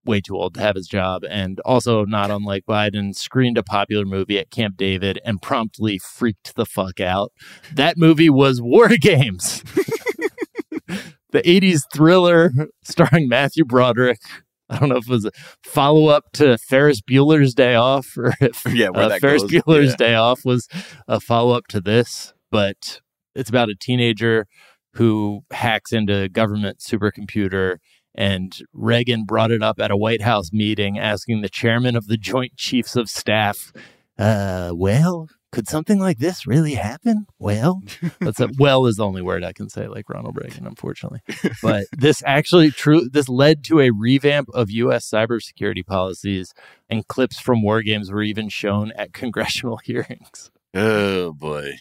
way 0.06 0.20
too 0.20 0.36
old 0.36 0.54
to 0.54 0.60
have 0.60 0.76
his 0.76 0.86
job, 0.88 1.22
and 1.28 1.60
also 1.60 2.04
not 2.04 2.30
unlike 2.30 2.64
Biden, 2.66 3.14
screened 3.14 3.58
a 3.58 3.62
popular 3.62 4.04
movie 4.04 4.38
at 4.38 4.50
Camp 4.50 4.76
David 4.76 5.20
and 5.24 5.42
promptly 5.42 5.98
freaked 5.98 6.54
the 6.56 6.66
fuck 6.66 7.00
out. 7.00 7.32
That 7.72 7.96
movie 7.96 8.30
was 8.30 8.60
War 8.62 8.88
Games. 9.00 9.62
the 11.32 11.42
80s 11.42 11.82
thriller 11.92 12.50
starring 12.84 13.28
Matthew 13.28 13.64
Broderick. 13.64 14.20
I 14.68 14.78
don't 14.78 14.88
know 14.88 14.96
if 14.96 15.04
it 15.08 15.10
was 15.10 15.24
a 15.24 15.30
follow 15.62 16.06
up 16.06 16.24
to 16.34 16.58
Ferris 16.58 17.00
Bueller's 17.00 17.54
Day 17.54 17.74
Off 17.76 18.16
or 18.16 18.34
if 18.40 18.64
Yeah, 18.72 18.88
where 18.88 19.04
uh, 19.04 19.18
Ferris 19.20 19.42
goes. 19.42 19.52
Bueller's 19.52 19.90
Yeah. 19.90 19.96
Day 19.96 20.14
Off 20.14 20.44
was 20.44 20.68
a 21.06 21.20
follow 21.20 21.54
up 21.56 21.66
to 21.68 21.80
this, 21.80 22.32
but 22.50 23.00
it's 23.34 23.50
about 23.50 23.68
a 23.68 23.76
teenager 23.80 24.46
who 24.94 25.42
hacks 25.52 25.92
into 25.92 26.22
a 26.22 26.28
government 26.28 26.78
supercomputer. 26.78 27.76
And 28.16 28.58
Reagan 28.72 29.24
brought 29.24 29.50
it 29.50 29.62
up 29.62 29.78
at 29.78 29.90
a 29.90 29.96
White 29.96 30.22
House 30.22 30.52
meeting, 30.52 30.98
asking 30.98 31.42
the 31.42 31.48
chairman 31.48 31.96
of 31.96 32.06
the 32.06 32.16
Joint 32.16 32.56
Chiefs 32.56 32.96
of 32.96 33.10
Staff, 33.10 33.72
uh, 34.18 34.72
well, 34.74 35.28
could 35.52 35.68
something 35.68 35.98
like 35.98 36.18
this 36.18 36.46
really 36.46 36.74
happen? 36.74 37.26
Well, 37.38 37.82
that's 38.20 38.40
a, 38.40 38.48
well 38.58 38.86
is 38.86 38.96
the 38.96 39.06
only 39.06 39.22
word 39.22 39.44
I 39.44 39.52
can 39.52 39.68
say, 39.68 39.88
like 39.88 40.08
Ronald 40.08 40.36
Reagan, 40.36 40.66
unfortunately. 40.66 41.20
But 41.62 41.84
this 41.92 42.22
actually 42.26 42.70
true. 42.70 43.08
This 43.08 43.28
led 43.28 43.64
to 43.64 43.80
a 43.80 43.90
revamp 43.90 44.48
of 44.52 44.70
U.S. 44.70 45.08
cybersecurity 45.08 45.86
policies, 45.86 46.52
and 46.90 47.06
clips 47.08 47.38
from 47.38 47.62
WarGames 47.62 48.10
were 48.10 48.22
even 48.22 48.48
shown 48.48 48.92
at 48.98 49.12
congressional 49.12 49.76
hearings. 49.84 50.50
Oh 50.74 51.32
boy. 51.32 51.72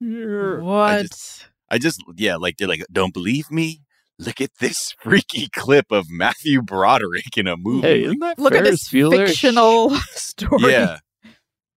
What? 0.00 1.48
I 1.70 1.78
just 1.78 2.02
yeah, 2.16 2.36
like 2.36 2.56
they're 2.56 2.68
like, 2.68 2.84
don't 2.90 3.14
believe 3.14 3.50
me? 3.50 3.81
Look 4.24 4.40
at 4.40 4.50
this 4.60 4.94
freaky 5.02 5.48
clip 5.52 5.86
of 5.90 6.06
Matthew 6.10 6.62
Broderick 6.62 7.36
in 7.36 7.46
a 7.46 7.56
movie. 7.56 7.86
Hey, 7.86 8.04
isn't 8.04 8.18
that 8.20 8.38
Look 8.38 8.54
at 8.54 8.64
this 8.64 8.88
Bueller? 8.88 9.26
fictional 9.26 9.90
story. 10.12 10.72
yeah. 10.72 10.98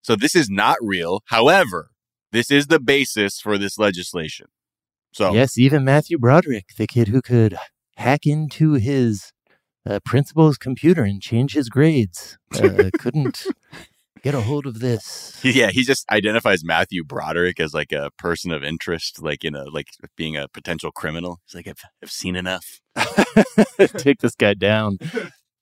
So 0.02 0.14
this 0.16 0.34
is 0.36 0.48
not 0.48 0.76
real. 0.80 1.22
However, 1.26 1.90
this 2.32 2.50
is 2.50 2.68
the 2.68 2.78
basis 2.80 3.40
for 3.40 3.58
this 3.58 3.78
legislation. 3.78 4.46
So 5.12 5.32
Yes, 5.32 5.58
even 5.58 5.84
Matthew 5.84 6.18
Broderick, 6.18 6.66
the 6.76 6.86
kid 6.86 7.08
who 7.08 7.20
could 7.22 7.56
hack 7.96 8.26
into 8.26 8.74
his 8.74 9.32
uh, 9.88 9.98
principal's 10.04 10.58
computer 10.58 11.02
and 11.04 11.20
change 11.22 11.54
his 11.54 11.68
grades, 11.68 12.38
uh, 12.54 12.90
couldn't 12.98 13.46
get 14.26 14.34
a 14.34 14.40
hold 14.40 14.66
of 14.66 14.80
this. 14.80 15.38
yeah, 15.44 15.70
he 15.70 15.84
just 15.84 16.04
identifies 16.10 16.64
Matthew 16.64 17.04
Broderick 17.04 17.60
as 17.60 17.72
like 17.72 17.92
a 17.92 18.10
person 18.18 18.50
of 18.50 18.64
interest, 18.64 19.22
like 19.22 19.44
in 19.44 19.54
a 19.54 19.66
like 19.70 19.86
being 20.16 20.36
a 20.36 20.48
potential 20.48 20.90
criminal. 20.90 21.38
He's 21.46 21.54
like, 21.54 21.68
I've, 21.68 21.84
I've 22.02 22.10
seen 22.10 22.34
enough. 22.34 22.80
Take 23.98 24.18
this 24.18 24.34
guy 24.34 24.54
down. 24.54 24.98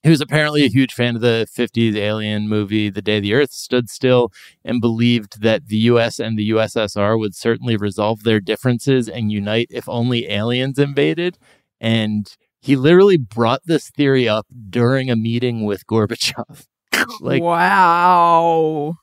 He 0.03 0.09
was 0.09 0.23
apparently 0.23 0.65
a 0.65 0.69
huge 0.69 0.95
fan 0.95 1.15
of 1.15 1.21
the 1.21 1.47
50s 1.55 1.95
alien 1.95 2.49
movie, 2.49 2.89
The 2.89 3.03
Day 3.03 3.21
the 3.21 3.35
Earth 3.35 3.53
Stood 3.53 3.91
Still, 3.91 4.33
and 4.65 4.81
believed 4.81 5.43
that 5.43 5.67
the 5.67 5.77
US 5.93 6.19
and 6.19 6.39
the 6.39 6.49
USSR 6.49 7.19
would 7.19 7.35
certainly 7.35 7.77
resolve 7.77 8.23
their 8.23 8.41
differences 8.41 9.11
and 9.11 9.31
unite 9.31 9.69
if 9.71 9.87
only 9.91 10.31
aliens 10.31 10.79
invaded. 10.79 11.37
And 11.81 12.35
he 12.63 12.77
literally 12.77 13.19
brought 13.19 13.61
this 13.67 13.91
theory 13.91 14.27
up 14.27 14.47
during 14.71 15.11
a 15.11 15.17
meeting 15.17 15.67
with 15.67 15.87
Gorbachev. 15.87 16.65
Like, 17.21 17.43
wow. 17.43 18.95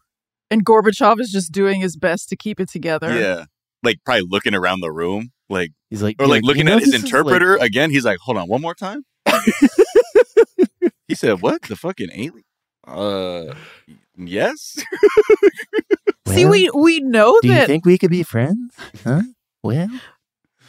And 0.50 0.66
Gorbachev 0.66 1.20
is 1.20 1.32
just 1.32 1.52
doing 1.52 1.80
his 1.82 1.96
best 1.96 2.30
to 2.30 2.36
keep 2.36 2.60
it 2.60 2.70
together. 2.70 3.18
Yeah, 3.18 3.46
like 3.84 3.98
probably 4.06 4.26
looking 4.30 4.54
around 4.54 4.82
the 4.82 4.92
room, 4.92 5.32
like 5.50 5.72
he's 5.89 6.04
like, 6.04 6.18
or 6.20 6.28
like 6.28 6.44
"You 6.44 6.48
looking 6.48 6.66
know, 6.66 6.74
at 6.74 6.80
his 6.80 6.92
this 6.92 6.96
is, 6.96 7.04
like- 7.04 7.14
interpreter 7.14 7.56
again. 7.56 7.89
He's 7.92 8.06
like, 8.06 8.20
hold 8.20 8.38
on, 8.38 8.48
one 8.48 8.62
more 8.62 8.76
time. 8.76 9.04
he 11.08 11.16
said, 11.16 11.42
"What 11.42 11.62
the 11.64 11.76
fucking 11.76 12.10
alien?" 12.14 12.44
Uh, 12.86 13.54
yes. 14.18 14.78
See, 16.28 16.46
we 16.46 16.70
we 16.74 17.00
know 17.00 17.39
Do 17.42 17.50
you 17.50 17.66
think 17.66 17.86
we 17.86 17.98
could 17.98 18.12
be 18.12 18.24
friends? 18.24 18.74
Huh? 19.04 19.22
Well, 19.64 19.88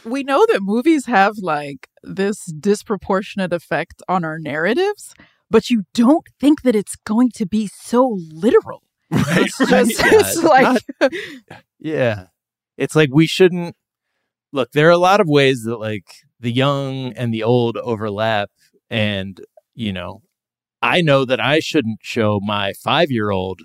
we 0.04 0.22
know 0.22 0.44
that 0.50 0.60
movies 0.62 1.06
have 1.06 1.34
like 1.38 1.88
this 2.02 2.44
disproportionate 2.46 3.52
effect 3.52 4.02
on 4.08 4.24
our 4.24 4.38
narratives, 4.38 5.14
but 5.52 5.68
you 5.68 5.84
don't 5.92 6.26
think 6.40 6.62
that 6.62 6.74
it's 6.74 6.96
going 7.04 7.30
to 7.36 7.46
be 7.46 7.68
so 7.68 8.18
literal. 8.32 8.82
It's 9.10 9.58
just 9.68 10.02
Yeah, 10.02 10.20
it's 10.20 10.36
it's 10.36 10.42
like 10.42 10.82
Yeah. 11.78 12.26
It's 12.78 12.96
like 12.96 13.10
we 13.12 13.26
shouldn't 13.26 13.76
look, 14.52 14.72
there 14.72 14.88
are 14.88 14.90
a 14.90 14.98
lot 14.98 15.20
of 15.20 15.28
ways 15.28 15.62
that 15.64 15.76
like 15.76 16.06
the 16.40 16.50
young 16.50 17.12
and 17.12 17.32
the 17.32 17.42
old 17.42 17.76
overlap 17.76 18.50
and, 18.88 19.40
you 19.74 19.92
know, 19.92 20.22
I 20.80 21.02
know 21.02 21.24
that 21.26 21.38
I 21.38 21.60
shouldn't 21.60 22.00
show 22.02 22.40
my 22.42 22.72
5-year-old 22.84 23.60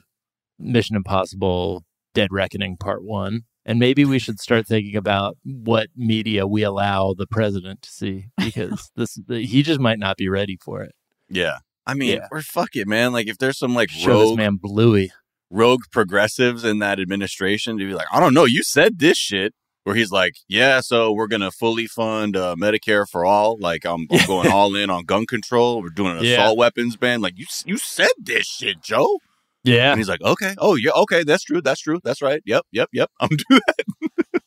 Mission 0.59 0.95
Impossible 0.95 1.83
Dead 2.13 2.29
Reckoning 2.31 2.75
Part 2.77 3.03
1 3.03 3.41
and 3.65 3.79
maybe 3.79 4.03
we 4.03 4.19
should 4.19 4.39
start 4.39 4.67
thinking 4.67 4.97
about 4.97 5.37
what 5.43 5.87
media 5.95 6.45
we 6.45 6.63
allow 6.63 7.13
the 7.17 7.27
president 7.27 7.81
to 7.83 7.89
see 7.89 8.25
because 8.37 8.91
this 8.97 9.17
he 9.29 9.63
just 9.63 9.79
might 9.79 9.99
not 9.99 10.17
be 10.17 10.27
ready 10.27 10.57
for 10.61 10.83
it. 10.83 10.91
Yeah. 11.29 11.59
I 11.87 11.93
mean, 11.95 12.17
Yeah. 12.17 12.27
or 12.31 12.41
fuck 12.41 12.75
it, 12.75 12.87
man. 12.87 13.13
Like 13.13 13.27
if 13.27 13.37
there's 13.39 13.57
some 13.57 13.73
like 13.73 13.89
Show 13.89 14.19
this 14.19 14.27
rogue 14.29 14.37
man 14.37 14.57
Bluey. 14.61 15.11
rogue 15.49 15.81
progressives 15.91 16.63
in 16.63 16.79
that 16.79 16.99
administration 16.99 17.77
to 17.79 17.85
be 17.87 17.93
like, 17.93 18.07
I 18.11 18.19
don't 18.19 18.33
know, 18.35 18.45
you 18.45 18.61
said 18.63 18.99
this 18.99 19.17
shit. 19.17 19.53
Where 19.83 19.95
he's 19.95 20.11
like, 20.11 20.33
yeah, 20.49 20.81
so 20.81 21.13
we're 21.13 21.27
gonna 21.27 21.49
fully 21.49 21.87
fund 21.87 22.35
uh, 22.35 22.55
Medicare 22.59 23.07
for 23.09 23.23
all. 23.23 23.57
Like 23.57 23.85
I'm, 23.85 24.05
I'm 24.11 24.25
going 24.27 24.51
all 24.51 24.75
in 24.75 24.89
on 24.89 25.05
gun 25.05 25.25
control. 25.25 25.81
We're 25.81 25.89
doing 25.89 26.17
an 26.17 26.25
Yeah. 26.25 26.33
assault 26.33 26.57
weapons 26.57 26.97
ban. 26.97 27.21
Like 27.21 27.37
you, 27.39 27.45
you 27.65 27.77
said 27.77 28.09
this 28.19 28.45
shit, 28.47 28.83
Joe. 28.83 29.19
Yeah. 29.63 29.91
And 29.91 29.97
he's 29.99 30.09
like, 30.09 30.21
okay, 30.21 30.55
oh 30.57 30.75
yeah, 30.75 30.91
okay, 30.91 31.23
that's 31.23 31.43
true, 31.45 31.61
that's 31.61 31.79
true, 31.79 32.01
that's 32.03 32.21
right. 32.21 32.41
Yep, 32.45 32.65
yep, 32.73 32.89
yep. 32.91 33.09
I'm 33.21 33.29
doing 33.29 33.61
that. 33.67 34.41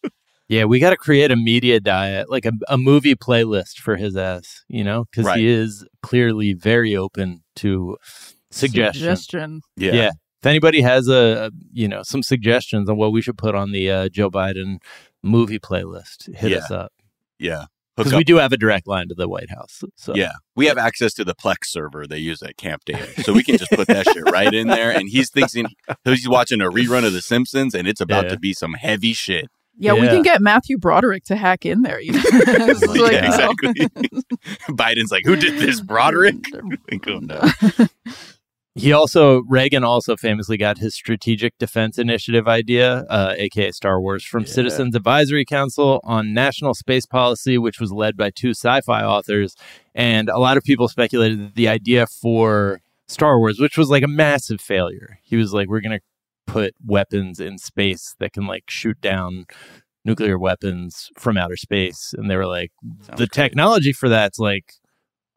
Yeah, 0.51 0.65
we 0.65 0.81
got 0.81 0.91
to 0.91 0.97
create 0.97 1.31
a 1.31 1.37
media 1.37 1.79
diet, 1.79 2.29
like 2.29 2.45
a, 2.45 2.53
a 2.69 2.77
movie 2.77 3.15
playlist 3.15 3.77
for 3.79 3.95
his 3.97 4.17
ass, 4.17 4.65
you 4.69 4.83
know, 4.83 5.05
because 5.05 5.25
Right. 5.25 5.39
he 5.39 5.47
is 5.47 5.87
clearly 6.03 6.55
very 6.55 6.97
open 6.97 7.43
to 7.57 7.97
suggestions. 8.51 8.99
suggestion. 9.01 9.61
Yeah. 9.77 10.11
If 10.43 10.47
anybody 10.47 10.81
has 10.81 11.07
a, 11.09 11.47
a, 11.47 11.51
you 11.73 11.87
know, 11.87 12.03
some 12.03 12.23
suggestions 12.25 12.89
on 12.91 12.97
what 12.97 13.13
we 13.13 13.23
should 13.23 13.39
put 13.39 13.55
on 13.55 13.71
the 13.73 13.91
uh, 13.91 14.09
Joe 14.09 14.29
Biden 14.31 14.79
movie 15.23 15.59
playlist, 15.61 16.35
hit 16.35 16.51
Yeah. 16.51 16.59
us 16.59 16.71
up 16.71 16.93
yeah. 17.39 17.65
Because 17.97 18.15
we 18.15 18.25
do 18.25 18.37
have 18.37 18.53
a 18.53 18.57
direct 18.57 18.87
line 18.87 19.09
to 19.09 19.15
the 19.15 19.29
White 19.29 19.51
House. 19.51 19.83
So 19.97 20.15
Yeah, 20.15 20.33
we 20.57 20.67
have 20.67 20.79
access 20.79 21.13
to 21.15 21.25
the 21.25 21.35
Plex 21.35 21.67
server 21.67 22.07
they 22.07 22.19
use 22.19 22.43
at 22.43 22.57
Camp 22.57 22.83
David, 22.87 23.25
so 23.25 23.33
we 23.35 23.43
can 23.43 23.57
just 23.59 23.71
put 23.73 23.89
that 23.89 24.07
shit 24.07 24.25
right 24.31 24.53
in 24.55 24.69
there. 24.69 24.91
And 24.91 25.09
he's 25.09 25.29
thinking 25.31 25.67
he's 26.05 26.29
watching 26.29 26.61
a 26.63 26.71
rerun 26.71 27.05
of 27.07 27.13
The 27.13 27.21
Simpsons, 27.23 27.75
and 27.75 27.87
it's 27.87 28.01
about 28.01 28.25
Yeah. 28.25 28.31
to 28.31 28.39
be 28.39 28.53
some 28.55 28.73
heavy 28.73 29.13
shit. 29.13 29.47
Yeah, 29.81 29.95
we 29.95 30.07
can 30.09 30.23
get 30.23 30.41
Matthew 30.41 30.79
Broderick 30.79 31.25
to 31.25 31.37
hack 31.37 31.65
in 31.65 31.83
there. 31.83 32.01
You 32.01 32.13
know? 32.13 32.23
It's 32.33 32.83
Yeah, 32.95 33.03
like, 33.03 33.23
oh. 33.23 33.71
exactly. 33.71 33.73
Biden's 34.77 35.11
like, 35.11 35.25
"Who 35.25 35.37
did 35.37 35.59
this, 35.59 35.81
Broderick?" 35.81 36.37
Like, 36.91 37.09
oh, 37.09 37.19
no. 37.19 37.41
He 38.77 38.93
also 38.93 39.43
Reagan 39.49 39.83
also 39.83 40.17
famously 40.17 40.57
got 40.57 40.79
his 40.79 40.95
strategic 40.95 41.59
defense 41.59 41.99
initiative 41.99 42.47
idea, 42.47 43.05
uh, 43.11 43.35
aka 43.37 43.73
Star 43.73 44.01
Wars, 44.01 44.25
from 44.25 44.45
Yeah. 44.45 44.51
Citizens 44.53 44.95
Advisory 44.95 45.45
Council 45.45 46.01
on 46.05 46.33
National 46.33 46.75
Space 46.75 47.05
Policy, 47.05 47.59
which 47.59 47.81
was 47.81 47.91
led 47.91 48.17
by 48.17 48.31
two 48.31 48.51
sci-fi 48.51 49.03
authors. 49.03 49.57
And 49.95 50.29
a 50.29 50.39
lot 50.39 50.57
of 50.57 50.63
people 50.63 50.87
speculated 50.89 51.41
that 51.41 51.55
the 51.57 51.69
idea 51.69 52.07
for 52.07 52.81
Star 53.09 53.39
Wars, 53.41 53.59
which 53.59 53.77
was 53.77 53.91
like 53.91 54.05
a 54.05 54.09
massive 54.09 54.61
failure, 54.61 55.19
he 55.25 55.37
was 55.37 55.53
like, 55.53 55.69
"We're 55.69 55.81
gonna 55.81 56.01
put 56.53 56.75
weapons 56.85 57.41
in 57.41 57.59
space 57.59 58.15
that 58.19 58.33
can 58.33 58.47
like 58.47 58.65
shoot 58.69 59.01
down." 59.01 59.47
nuclear 60.03 60.39
weapons 60.39 61.11
from 61.19 61.37
outer 61.37 61.59
space 61.59 62.15
and 62.17 62.31
they 62.31 62.35
were 62.35 62.47
like 62.47 62.73
the 62.83 63.17
great. 63.17 63.33
technology 63.33 63.93
for 63.93 64.09
that's 64.09 64.39
like 64.39 64.73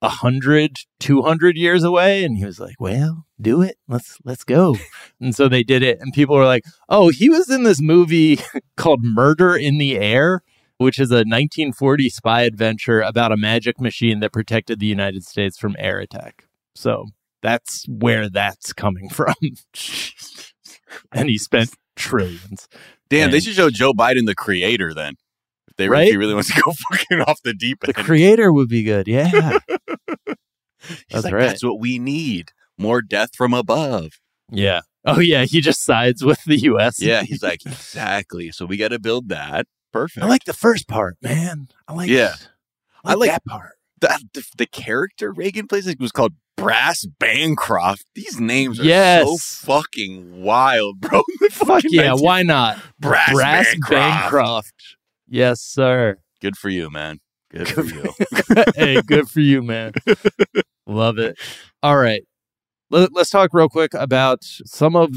a 0.02 0.08
hundred, 0.08 0.78
two 1.02 1.22
hundred 1.22 1.58
years 1.58 1.84
away. 1.84 2.24
And 2.24 2.38
he 2.38 2.46
was 2.46 2.62
like, 2.62 2.80
well, 2.80 3.26
do 3.42 3.62
it. 3.62 3.76
Let's, 3.90 4.18
let's 4.24 4.46
go. 4.46 4.78
and 5.20 5.36
so 5.36 5.50
they 5.50 5.64
did 5.64 5.84
it. 5.84 6.00
And 6.00 6.14
people 6.14 6.38
were 6.38 6.46
like, 6.46 6.64
oh, 6.88 7.10
he 7.10 7.30
was 7.30 7.50
in 7.50 7.64
this 7.64 7.82
movie 7.82 8.40
called 8.78 9.02
Murder 9.04 9.54
in 9.56 9.80
the 9.80 9.98
Air 9.98 10.44
which 10.78 11.00
is 11.00 11.12
a 11.12 11.24
1940 11.24 12.10
spy 12.10 12.42
adventure 12.42 13.02
about 13.02 13.32
a 13.32 13.38
magic 13.38 13.80
machine 13.80 14.20
that 14.20 14.34
protected 14.34 14.80
the 14.80 14.86
United 14.86 15.24
States 15.24 15.58
from 15.58 15.76
air 15.80 16.00
attack. 16.00 16.46
So 16.76 17.06
that's 17.42 17.86
where 17.88 18.30
that's 18.30 18.74
coming 18.74 19.10
from. 19.10 19.36
and 21.12 21.30
he 21.30 21.38
spent 21.38 21.72
trillions. 21.96 22.68
Damn, 23.10 23.32
they 23.32 23.40
should 23.40 23.56
show 23.56 23.70
Joe 23.70 23.94
Biden 23.94 24.26
the 24.26 24.36
creator 24.36 24.94
then. 24.94 25.14
If 25.68 25.76
they 25.78 25.88
Right? 25.90 26.04
if 26.08 26.12
he 26.12 26.18
really 26.18 26.34
wants 26.34 26.54
to 26.54 26.62
go 26.64 26.72
fucking 26.92 27.22
off 27.22 27.40
the 27.44 27.54
deep 27.54 27.80
end. 27.84 27.94
The 27.96 28.04
creator 28.04 28.52
would 28.52 28.70
be 28.70 28.84
good. 28.84 29.08
Yeah. 29.08 29.60
That's 31.10 31.24
like, 31.26 31.34
right. 31.34 31.48
That's 31.48 31.64
what 31.64 31.80
we 31.80 32.00
need. 32.00 32.52
More 32.78 33.02
death 33.02 33.36
from 33.36 33.54
above. 33.54 34.20
yeah. 34.52 34.82
Oh, 35.06 35.20
yeah. 35.20 35.44
He 35.44 35.60
just 35.60 35.84
sides 35.84 36.24
with 36.24 36.42
the 36.46 36.56
U.S. 36.60 37.02
Yeah, 37.02 37.24
he's 37.24 37.44
like, 37.44 37.66
exactly. 37.66 38.52
So 38.52 38.66
we 38.66 38.78
got 38.78 38.90
to 38.90 39.00
build 39.00 39.28
that. 39.30 39.68
Perfect. 39.92 40.24
I 40.24 40.30
like 40.30 40.46
the 40.46 40.54
first 40.54 40.88
part, 40.88 41.18
man. 41.22 41.68
I 41.90 41.94
like 41.94 42.10
Yeah. 42.10 42.36
I 43.04 43.12
I 43.12 43.14
like, 43.16 43.20
like- 43.20 43.32
that 43.32 43.46
part. 43.46 43.74
The, 44.04 44.20
the, 44.34 44.46
the 44.58 44.66
character 44.66 45.32
Reagan 45.32 45.68
plays 45.68 45.94
was 46.00 46.12
called 46.12 46.34
Brass 46.58 47.06
Bancroft. 47.06 48.06
These 48.16 48.40
names 48.40 48.80
are 48.80 48.84
Yes. 48.84 49.26
so 49.26 49.38
fucking 49.66 50.42
wild, 50.44 51.00
bro. 51.02 51.24
Fuck 51.52 51.84
yeah. 51.88 52.10
19 52.10 52.24
Why 52.26 52.44
not? 52.44 52.80
Brass, 53.00 53.32
Brass 53.34 53.66
Bancroft. 53.66 53.92
Bancroft. 53.92 54.84
Yes, 55.28 55.62
sir. 55.62 56.18
Good 56.42 56.58
for 56.58 56.70
you, 56.70 56.90
man. 56.90 57.20
Good 57.50 57.70
for 57.70 57.84
you. 57.84 58.14
hey, 58.76 59.02
good 59.02 59.30
for 59.30 59.40
you, 59.40 59.62
man. 59.62 59.94
Love 60.88 61.18
it. 61.18 61.38
All 61.82 61.98
right. 61.98 62.24
Let, 62.90 63.16
us 63.16 63.30
talk 63.30 63.52
real 63.54 63.70
quick 63.70 63.94
about 63.94 64.44
some 64.44 64.96
of 64.96 65.16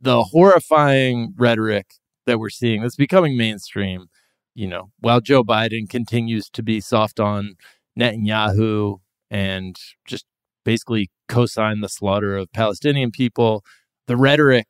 the 0.00 0.22
horrifying 0.24 1.32
rhetoric 1.36 1.94
that 2.26 2.38
we're 2.38 2.50
seeing 2.50 2.82
that's 2.82 2.96
becoming 2.96 3.36
mainstream. 3.36 4.06
You 4.54 4.68
know, 4.68 4.90
while 5.00 5.20
Joe 5.20 5.44
Biden 5.44 5.88
continues 5.88 6.48
to 6.50 6.62
be 6.62 6.80
soft 6.80 7.20
on 7.20 7.56
Netanyahu 7.98 9.00
and 9.30 9.76
just 10.04 10.26
basically 10.64 11.10
co-sign 11.28 11.80
the 11.80 11.88
slaughter 11.88 12.36
of 12.36 12.52
Palestinian 12.52 13.10
people, 13.10 13.64
the 14.06 14.16
rhetoric 14.16 14.68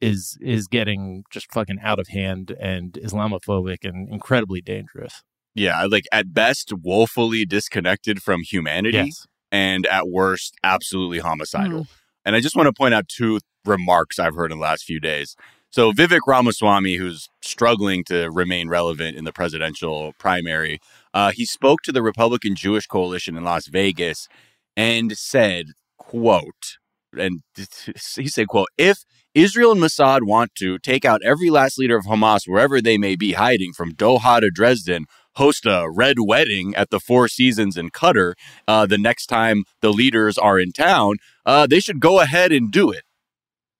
is 0.00 0.38
is 0.40 0.66
getting 0.66 1.24
just 1.30 1.52
fucking 1.52 1.78
out 1.82 1.98
of 1.98 2.08
hand 2.08 2.56
and 2.60 2.94
Islamophobic 2.94 3.78
and 3.84 4.08
incredibly 4.08 4.60
dangerous. 4.60 5.22
yeah, 5.54 5.84
like 5.84 6.04
at 6.12 6.32
best, 6.32 6.72
woefully 6.72 7.44
disconnected 7.44 8.22
from 8.22 8.42
humanity. 8.42 8.96
Yes. 8.96 9.26
and 9.52 9.86
at 9.86 10.08
worst, 10.08 10.54
absolutely 10.62 11.18
homicidal. 11.18 11.82
Mm. 11.82 11.88
And 12.24 12.36
I 12.36 12.40
just 12.40 12.54
want 12.54 12.66
to 12.68 12.72
point 12.72 12.94
out 12.94 13.08
two 13.08 13.40
remarks 13.64 14.18
I've 14.18 14.34
heard 14.36 14.52
in 14.52 14.58
the 14.58 14.62
last 14.62 14.84
few 14.84 15.00
days. 15.00 15.36
So 15.70 15.92
Vivek 15.92 16.20
Ramaswamy, 16.26 16.96
who's 16.96 17.28
struggling 17.42 18.04
to 18.04 18.28
remain 18.30 18.68
relevant 18.68 19.16
in 19.16 19.24
the 19.24 19.32
presidential 19.32 20.12
primary, 20.18 20.80
uh, 21.14 21.32
he 21.32 21.44
spoke 21.44 21.82
to 21.82 21.92
the 21.92 22.02
Republican 22.02 22.54
Jewish 22.54 22.86
Coalition 22.86 23.36
in 23.36 23.44
Las 23.44 23.66
Vegas 23.66 24.28
and 24.76 25.16
said, 25.16 25.66
"quote," 25.98 26.78
and 27.16 27.42
he 28.16 28.28
said, 28.28 28.48
"quote 28.48 28.68
if." 28.78 29.04
Israel 29.32 29.70
and 29.70 29.80
Mossad 29.80 30.24
want 30.24 30.56
to 30.56 30.76
take 30.80 31.04
out 31.04 31.22
every 31.22 31.50
last 31.50 31.78
leader 31.78 31.96
of 31.96 32.04
Hamas 32.04 32.48
wherever 32.48 32.80
they 32.80 32.98
may 32.98 33.14
be 33.14 33.34
hiding, 33.34 33.72
from 33.72 33.92
Doha 33.92 34.40
to 34.40 34.50
Dresden, 34.50 35.04
host 35.36 35.66
a 35.66 35.86
red 35.88 36.16
wedding 36.18 36.74
at 36.74 36.90
the 36.90 36.98
Four 36.98 37.28
Seasons 37.28 37.76
in 37.76 37.90
Qatar 37.90 38.32
uh, 38.66 38.86
the 38.86 38.98
next 38.98 39.26
time 39.26 39.64
the 39.82 39.92
leaders 39.92 40.36
are 40.36 40.58
in 40.58 40.72
town, 40.72 41.16
uh, 41.46 41.66
they 41.66 41.80
should 41.80 42.00
go 42.00 42.20
ahead 42.20 42.50
and 42.50 42.72
do 42.72 42.90
it. 42.90 43.04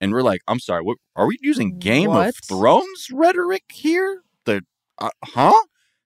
And 0.00 0.12
we're 0.12 0.22
like, 0.22 0.40
I'm 0.46 0.60
sorry, 0.60 0.82
what 0.82 0.98
are 1.16 1.26
we 1.26 1.36
using 1.40 1.78
Game 1.78 2.10
What? 2.10 2.28
of 2.28 2.36
Thrones 2.36 3.08
rhetoric 3.12 3.64
here? 3.72 4.22
The 4.46 4.62
uh, 4.98 5.10
huh? 5.24 5.52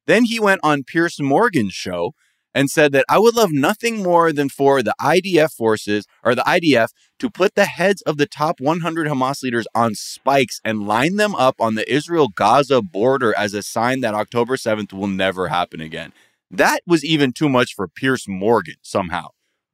Then 0.07 0.24
he 0.24 0.38
went 0.40 0.61
on 0.62 0.84
Piers 0.84 1.20
Morgan's 1.20 1.74
show 1.74 2.12
and 2.55 2.70
said 2.70 2.92
that 2.92 3.05
I 3.09 3.18
would 3.18 3.34
love 3.34 3.52
nothing 3.52 4.02
more 4.02 4.32
than 4.32 4.48
for 4.48 4.82
the 4.82 4.94
IDF 5.00 5.52
forces 5.52 6.07
or 6.22 6.34
the 6.34 6.42
IDF 6.42 6.88
to 7.18 7.28
put 7.28 7.55
the 7.55 7.64
heads 7.64 8.00
of 8.02 8.16
the 8.16 8.26
top 8.26 8.61
100 8.61 9.09
Hamas 9.09 9.42
leaders 9.42 9.66
on 9.74 9.94
spikes 9.94 10.61
and 10.64 10.86
line 10.86 11.16
them 11.16 11.34
up 11.34 11.57
on 11.61 11.74
the 11.74 11.90
Israel 11.92 12.28
Gaza 12.28 12.80
border 12.80 13.36
as 13.36 13.55
a 13.55 13.62
sign 13.62 14.00
that 14.00 14.14
October 14.14 14.57
7th 14.57 14.92
will 14.92 15.09
never 15.09 15.48
happen 15.48 15.80
again. 15.80 16.12
That 16.50 16.80
was 16.86 17.05
even 17.05 17.32
too 17.32 17.48
much 17.48 17.74
for 17.74 17.88
Pierce 17.88 18.28
Morgan 18.28 18.76
somehow, 18.82 19.28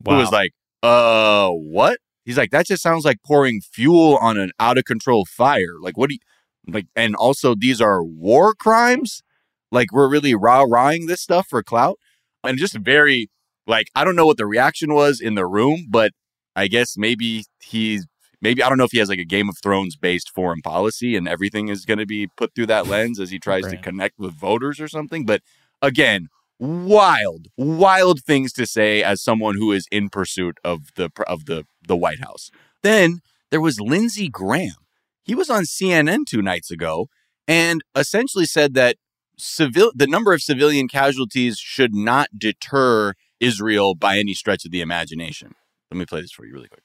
who 0.06 0.14
was 0.16 0.32
like, 0.32 0.52
uh, 0.82 1.50
what? 1.50 1.98
He's 2.24 2.38
like, 2.38 2.50
that 2.50 2.66
just 2.66 2.82
sounds 2.82 3.04
like 3.04 3.18
pouring 3.26 3.60
fuel 3.60 4.16
on 4.18 4.38
an 4.38 4.52
out 4.58 4.78
of 4.78 4.84
control 4.84 5.26
fire. 5.26 5.74
Like, 5.80 5.98
what 5.98 6.08
do 6.08 6.14
you 6.14 6.72
like? 6.72 6.86
And 6.96 7.14
also, 7.14 7.54
these 7.54 7.80
are 7.80 8.02
war 8.02 8.54
crimes. 8.54 9.22
Like, 9.70 9.92
we're 9.92 10.08
really 10.08 10.34
rah 10.34 10.62
rahing 10.62 11.06
this 11.06 11.20
stuff 11.20 11.46
for 11.48 11.62
clout. 11.62 11.98
And 12.42 12.58
just 12.58 12.76
very, 12.76 13.28
like, 13.66 13.88
I 13.94 14.04
don't 14.04 14.16
know 14.16 14.26
what 14.26 14.38
the 14.38 14.46
reaction 14.46 14.94
was 14.94 15.20
in 15.20 15.34
the 15.34 15.46
room, 15.46 15.86
but 15.90 16.12
I 16.56 16.68
guess 16.68 16.96
maybe 16.96 17.44
he's, 17.60 18.06
maybe, 18.40 18.62
I 18.62 18.68
don't 18.68 18.78
know 18.78 18.84
if 18.84 18.92
he 18.92 18.98
has 18.98 19.08
like 19.08 19.18
a 19.18 19.24
Game 19.24 19.48
of 19.48 19.56
Thrones 19.62 19.96
based 19.96 20.30
foreign 20.34 20.62
policy 20.62 21.16
and 21.16 21.28
everything 21.28 21.68
is 21.68 21.84
going 21.84 21.98
to 21.98 22.06
be 22.06 22.28
put 22.36 22.54
through 22.54 22.66
that 22.66 22.86
lens 22.86 23.20
as 23.20 23.30
he 23.30 23.38
tries 23.38 23.66
to 23.66 23.76
connect 23.76 24.18
with 24.18 24.38
voters 24.38 24.80
or 24.80 24.88
something. 24.88 25.26
But 25.26 25.42
again, 25.82 26.28
wild, 26.58 27.48
wild 27.56 28.22
things 28.22 28.52
to 28.54 28.66
say 28.66 29.02
as 29.02 29.22
someone 29.22 29.56
who 29.56 29.72
is 29.72 29.86
in 29.90 30.10
pursuit 30.10 30.58
of 30.64 30.94
the 30.96 31.10
of 31.26 31.46
the 31.46 31.64
the 31.86 31.96
White 31.96 32.20
House. 32.20 32.50
Then 32.82 33.20
there 33.50 33.60
was 33.60 33.80
Lindsey 33.80 34.28
Graham. 34.28 34.74
He 35.22 35.34
was 35.34 35.50
on 35.50 35.64
CNN 35.64 36.26
two 36.26 36.42
nights 36.42 36.70
ago 36.70 37.08
and 37.48 37.82
essentially 37.94 38.46
said 38.46 38.74
that 38.74 38.96
civil 39.40 39.90
the 39.94 40.06
number 40.06 40.32
of 40.32 40.42
civilian 40.42 40.88
casualties 40.88 41.58
should 41.58 41.94
not 41.94 42.28
deter 42.38 43.14
Israel 43.40 43.94
by 43.94 44.18
any 44.18 44.34
stretch 44.34 44.64
of 44.64 44.70
the 44.70 44.80
imagination. 44.80 45.54
Let 45.90 45.98
me 45.98 46.06
play 46.06 46.20
this 46.20 46.30
for 46.32 46.44
you 46.46 46.52
really 46.54 46.68
quick. 46.68 46.82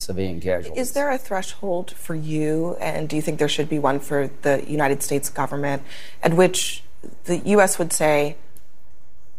civilian 0.00 0.40
casualties. 0.40 0.80
Is 0.88 0.92
there 0.92 1.10
a 1.10 1.18
threshold 1.18 1.90
for 1.92 2.14
you, 2.14 2.76
and 2.80 3.08
do 3.08 3.16
you 3.16 3.22
think 3.22 3.38
there 3.38 3.48
should 3.48 3.68
be 3.68 3.78
one 3.78 4.00
for 4.00 4.30
the 4.42 4.64
United 4.66 5.02
States 5.02 5.28
government, 5.28 5.82
at 6.22 6.32
which 6.34 6.82
the 7.24 7.38
U.S. 7.38 7.78
would 7.78 7.92
say, 7.92 8.36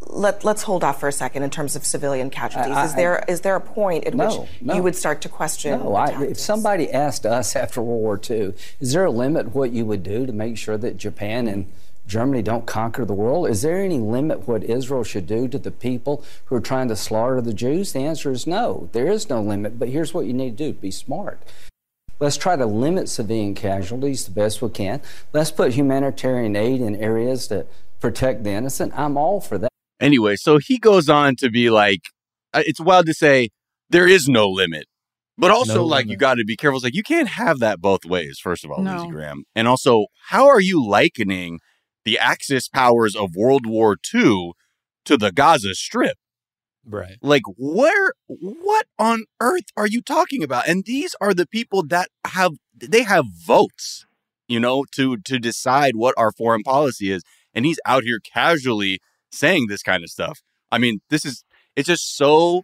Let, 0.07 0.43
let's 0.43 0.63
hold 0.63 0.83
off 0.83 0.99
for 0.99 1.07
a 1.07 1.11
second 1.11 1.43
in 1.43 1.49
terms 1.51 1.75
of 1.75 1.85
civilian 1.85 2.29
casualties? 2.29 2.75
I- 2.75 2.85
is 2.85 2.95
there 2.95 3.23
is 3.27 3.41
there 3.41 3.55
a 3.55 3.61
point 3.61 4.05
at 4.05 4.13
No, 4.13 4.41
which 4.41 4.49
no. 4.61 4.75
you 4.75 4.83
would 4.83 4.95
start 4.95 5.21
to 5.21 5.29
question? 5.29 5.79
No, 5.79 5.89
the 5.91 5.95
I, 5.95 6.23
if 6.23 6.39
somebody 6.39 6.91
asked 6.91 7.25
us 7.25 7.55
after 7.63 7.81
World 7.81 8.01
War 8.01 8.19
II, 8.29 8.53
is 8.79 8.93
there 8.93 9.05
a 9.05 9.11
limit 9.11 9.55
what 9.55 9.71
you 9.71 9.85
would 9.85 10.03
do 10.03 10.25
to 10.25 10.33
make 10.33 10.57
sure 10.57 10.77
that 10.77 10.97
Japan 10.97 11.47
and 11.47 11.71
Germany 12.11 12.41
don't 12.41 12.65
conquer 12.65 13.05
the 13.05 13.13
world? 13.13 13.47
Is 13.47 13.61
there 13.61 13.81
any 13.81 13.97
limit 13.97 14.45
what 14.45 14.65
Israel 14.65 15.05
should 15.05 15.27
do 15.27 15.47
to 15.47 15.57
the 15.57 15.71
people 15.71 16.25
who 16.45 16.55
are 16.57 16.61
trying 16.61 16.89
to 16.89 16.95
slaughter 16.97 17.39
the 17.39 17.53
Jews? 17.53 17.93
The 17.93 17.99
answer 17.99 18.31
is 18.31 18.45
no. 18.45 18.89
There 18.91 19.07
is 19.07 19.29
no 19.29 19.41
limit. 19.41 19.79
But 19.79 19.87
here's 19.87 20.13
what 20.13 20.25
you 20.25 20.33
need 20.33 20.57
to 20.57 20.65
do: 20.65 20.73
be 20.73 20.91
smart. 20.91 21.41
Let's 22.19 22.35
try 22.35 22.57
to 22.57 22.65
limit 22.65 23.07
civilian 23.07 23.55
casualties 23.55 24.25
the 24.25 24.31
best 24.31 24.61
we 24.61 24.69
can. 24.69 25.01
Let's 25.31 25.51
put 25.51 25.73
humanitarian 25.73 26.55
aid 26.57 26.81
in 26.81 26.97
areas 26.97 27.47
that 27.47 27.67
protect 28.01 28.43
the 28.43 28.51
innocent. 28.51 28.91
I'm 28.95 29.15
all 29.15 29.39
for 29.39 29.57
that. 29.57 29.71
Anyway, 30.01 30.35
so 30.35 30.57
he 30.57 30.77
goes 30.77 31.07
on 31.07 31.37
to 31.37 31.49
be 31.49 31.69
like, 31.69 32.01
it's 32.53 32.81
wild 32.81 33.05
to 33.05 33.13
say 33.13 33.49
there 33.89 34.07
is 34.07 34.27
no 34.27 34.49
limit, 34.49 34.85
but 35.37 35.49
also 35.49 35.75
No 35.75 35.85
like 35.85 36.07
you 36.07 36.17
got 36.17 36.35
to 36.35 36.43
be 36.43 36.57
careful. 36.57 36.77
It's 36.77 36.83
like 36.83 36.93
you 36.93 37.03
can't 37.03 37.29
have 37.29 37.59
that 37.59 37.79
both 37.79 38.03
ways. 38.05 38.37
First 38.37 38.65
of 38.65 38.71
all, 38.71 38.81
No. 38.81 38.97
Lindsey 38.97 39.11
Graham, 39.11 39.45
and 39.55 39.67
also 39.67 40.07
how 40.27 40.47
are 40.47 40.59
you 40.59 40.85
likening 40.85 41.59
the 42.05 42.17
Axis 42.17 42.67
powers 42.67 43.15
of 43.15 43.35
World 43.35 43.65
War 43.65 43.97
II 44.13 44.53
to 45.05 45.17
the 45.17 45.31
Gaza 45.31 45.75
Strip? 45.75 46.17
Right. 46.85 47.17
Like 47.21 47.43
where 47.57 48.13
what 48.27 48.87
on 48.97 49.25
earth 49.39 49.65
are 49.77 49.87
you 49.87 50.01
talking 50.01 50.43
about? 50.43 50.67
And 50.67 50.83
these 50.85 51.15
are 51.21 51.33
the 51.33 51.45
people 51.45 51.85
that 51.87 52.09
have 52.25 52.53
they 52.75 53.03
have 53.03 53.25
votes, 53.45 54.05
you 54.47 54.59
know, 54.59 54.85
to 54.95 55.17
to 55.17 55.39
decide 55.39 55.95
what 55.95 56.15
our 56.17 56.31
foreign 56.31 56.63
policy 56.63 57.11
is. 57.11 57.23
And 57.53 57.65
he's 57.65 57.79
out 57.85 58.03
here 58.03 58.19
casually 58.19 58.99
saying 59.31 59.67
this 59.67 59.83
kind 59.83 60.03
of 60.03 60.09
stuff. 60.09 60.41
I 60.71 60.79
mean, 60.79 61.01
this 61.09 61.23
is 61.23 61.43
it's 61.75 61.87
just 61.87 62.17
so 62.17 62.63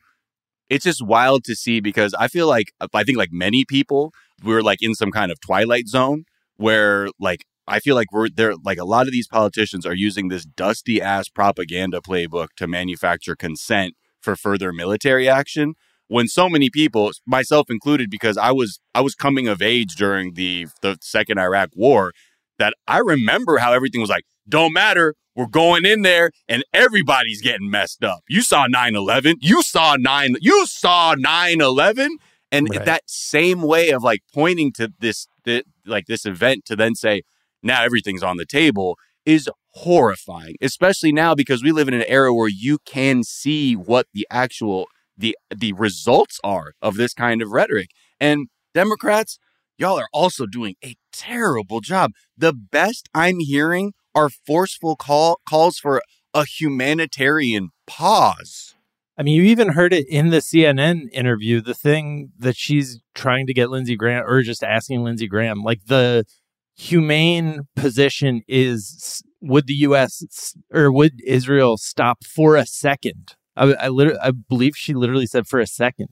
it's 0.70 0.86
just 0.86 1.06
wild 1.06 1.44
to 1.46 1.56
see 1.56 1.80
because 1.80 2.14
I 2.16 2.28
feel 2.28 2.48
like 2.48 2.72
I 2.94 3.04
think 3.04 3.18
like 3.18 3.32
many 3.32 3.66
people 3.66 4.14
we're 4.44 4.62
like 4.62 4.82
in 4.82 4.96
some 4.96 5.12
kind 5.12 5.32
of 5.32 5.40
twilight 5.40 5.88
zone 5.88 6.26
where 6.58 7.10
like 7.20 7.46
I 7.68 7.80
feel 7.80 7.96
like 7.96 8.12
we're 8.12 8.30
there 8.30 8.54
like 8.64 8.78
a 8.78 8.86
lot 8.86 9.08
of 9.08 9.12
these 9.12 9.28
politicians 9.28 9.86
are 9.86 9.94
using 9.94 10.28
this 10.30 10.46
dusty 10.46 11.02
ass 11.02 11.30
propaganda 11.30 12.00
playbook 12.02 12.50
to 12.58 12.68
manufacture 12.68 13.36
consent 13.36 13.94
for 14.22 14.36
further 14.36 14.72
military 14.74 15.28
action 15.30 15.74
when 16.08 16.28
so 16.28 16.48
many 16.50 16.70
people 16.70 17.12
myself 17.26 17.70
included 17.70 18.10
because 18.10 18.38
I 18.38 18.52
was 18.52 18.80
I 18.96 19.02
was 19.02 19.16
coming 19.16 19.48
of 19.48 19.62
age 19.62 19.96
during 19.96 20.34
the 20.34 20.68
the 20.82 20.98
second 21.02 21.38
Iraq 21.40 21.70
war 21.76 22.14
that 22.60 22.74
I 22.88 23.00
remember 23.00 23.58
how 23.58 23.74
everything 23.74 24.02
was 24.02 24.10
like 24.10 24.24
don't 24.48 24.74
matter 24.74 25.16
we're 25.36 25.46
going 25.46 25.86
in 25.86 26.02
there 26.02 26.32
and 26.48 26.64
everybody's 26.74 27.44
getting 27.44 27.70
messed 27.70 28.04
up. 28.04 28.22
You 28.28 28.42
saw 28.42 28.66
9/11, 28.68 29.36
you 29.42 29.62
saw 29.62 29.96
9 30.00 30.36
you 30.42 30.66
saw 30.66 31.14
9/11 31.16 32.10
and 32.52 32.68
Right. 32.72 32.86
that 32.86 33.04
same 33.08 33.62
way 33.62 33.90
of 33.92 34.02
like 34.04 34.22
pointing 34.34 34.72
to 34.74 34.92
this, 35.00 35.28
thi- 35.44 35.64
like 35.86 36.06
this 36.08 36.26
event 36.26 36.64
to 36.66 36.76
then 36.76 36.96
say 36.96 37.22
now 37.68 37.84
everything's 37.84 38.24
on 38.24 38.38
the 38.38 38.46
table 38.46 38.98
is 39.26 39.50
horrifying, 39.72 40.56
especially 40.62 41.12
now 41.12 41.36
because 41.36 41.62
we 41.62 41.72
live 41.72 41.88
in 41.88 41.94
an 41.94 42.06
era 42.08 42.34
where 42.34 42.48
you 42.48 42.80
can 42.86 43.24
see 43.24 43.76
what 43.76 44.08
the 44.14 44.26
actual 44.32 44.88
the 45.18 45.38
the 45.56 45.74
results 45.74 46.40
are 46.44 46.74
of 46.82 46.96
this 46.96 47.14
kind 47.14 47.42
of 47.42 47.52
rhetoric. 47.52 47.90
And 48.20 48.48
Democrats, 48.74 49.38
y'all 49.78 50.00
are 50.00 50.10
also 50.14 50.46
doing 50.46 50.76
a 50.84 50.96
terrible 51.12 51.82
job. 51.82 52.12
The 52.38 52.54
best 52.54 53.10
I'm 53.14 53.40
hearing 53.40 53.94
are 54.16 54.30
forceful 54.30 54.96
call 54.96 55.42
calls 55.48 55.78
for 55.78 56.02
a 56.34 56.46
humanitarian 56.46 57.70
pause. 57.86 58.76
I 59.18 59.24
mean, 59.24 59.36
you 59.36 59.44
even 59.44 59.70
heard 59.70 59.94
it 59.94 60.08
in 60.08 60.30
the 60.30 60.38
CNN 60.38 61.10
interview, 61.12 61.60
the 61.60 61.74
thing 61.74 62.32
that 62.38 62.56
she's 62.56 63.00
trying 63.16 63.48
to 63.48 63.54
get 63.54 63.72
Lindsey 63.72 63.96
Graham 63.96 64.24
or 64.28 64.44
just 64.44 64.64
asking 64.64 65.04
Lindsey 65.04 65.28
Graham, 65.28 65.64
like 65.64 65.86
the 65.88 66.26
humane 66.78 67.62
position 67.76 68.42
is 68.48 69.24
would 69.42 69.68
the 69.68 69.74
US 69.74 70.56
or 70.72 70.92
would 70.92 71.20
Israel 71.26 71.78
stop 71.78 72.24
for 72.24 72.56
a 72.56 72.66
second? 72.66 73.36
I, 73.56 73.74
I 73.74 73.88
literally, 73.90 74.20
I 74.22 74.32
believe 74.32 74.78
she 74.78 74.94
literally 74.94 75.26
said 75.26 75.48
for 75.48 75.60
a 75.60 75.68
second. 75.68 76.10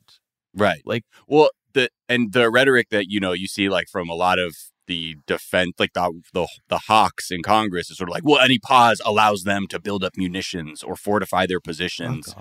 Right. 0.54 0.82
Like, 0.86 1.04
well, 1.28 1.50
the 1.74 1.90
and 2.10 2.34
the 2.34 2.50
rhetoric 2.50 2.90
that 2.90 3.06
you 3.10 3.20
know 3.20 3.34
you 3.34 3.48
see 3.48 3.70
like 3.70 3.88
from 3.90 4.10
a 4.10 4.16
lot 4.16 4.40
of 4.40 4.56
the 4.88 5.18
defense, 5.28 5.74
like 5.78 5.94
the 5.94 6.22
the 6.34 6.48
the 6.70 6.80
hawks 6.88 7.30
in 7.30 7.44
Congress, 7.44 7.92
is 7.92 7.98
sort 7.98 8.10
of 8.10 8.14
like, 8.14 8.26
well, 8.26 8.40
any 8.40 8.58
pause 8.58 9.02
allows 9.06 9.44
them 9.44 9.68
to 9.68 9.80
build 9.80 10.04
up 10.04 10.14
munitions 10.18 10.82
or 10.82 10.96
fortify 10.96 11.46
their 11.46 11.60
positions, 11.60 12.34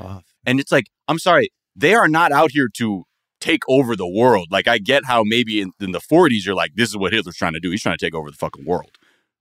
and 0.47 0.61
it's 0.61 0.73
like, 0.73 0.87
I'm 1.09 1.19
sorry, 1.19 1.51
they 1.77 1.95
are 1.95 2.09
not 2.09 2.33
out 2.33 2.53
here 2.53 2.69
to 2.77 3.05
take 3.45 3.63
over 3.69 3.95
the 3.95 4.09
world. 4.09 4.49
Like, 4.51 4.67
I 4.67 4.79
get 4.79 5.05
how 5.05 5.23
maybe 5.25 5.61
in, 5.61 5.73
in 5.81 5.93
the 5.93 6.01
40s 6.01 6.45
you're 6.45 6.55
like, 6.55 6.73
this 6.75 6.89
is 6.89 6.97
what 6.97 7.13
Hitler's 7.13 7.37
trying 7.37 7.53
to 7.53 7.61
do. 7.61 7.71
He's 7.71 7.83
trying 7.83 7.99
to 7.99 8.05
take 8.05 8.15
over 8.15 8.31
the 8.31 8.37
fucking 8.37 8.65
world. 8.65 8.97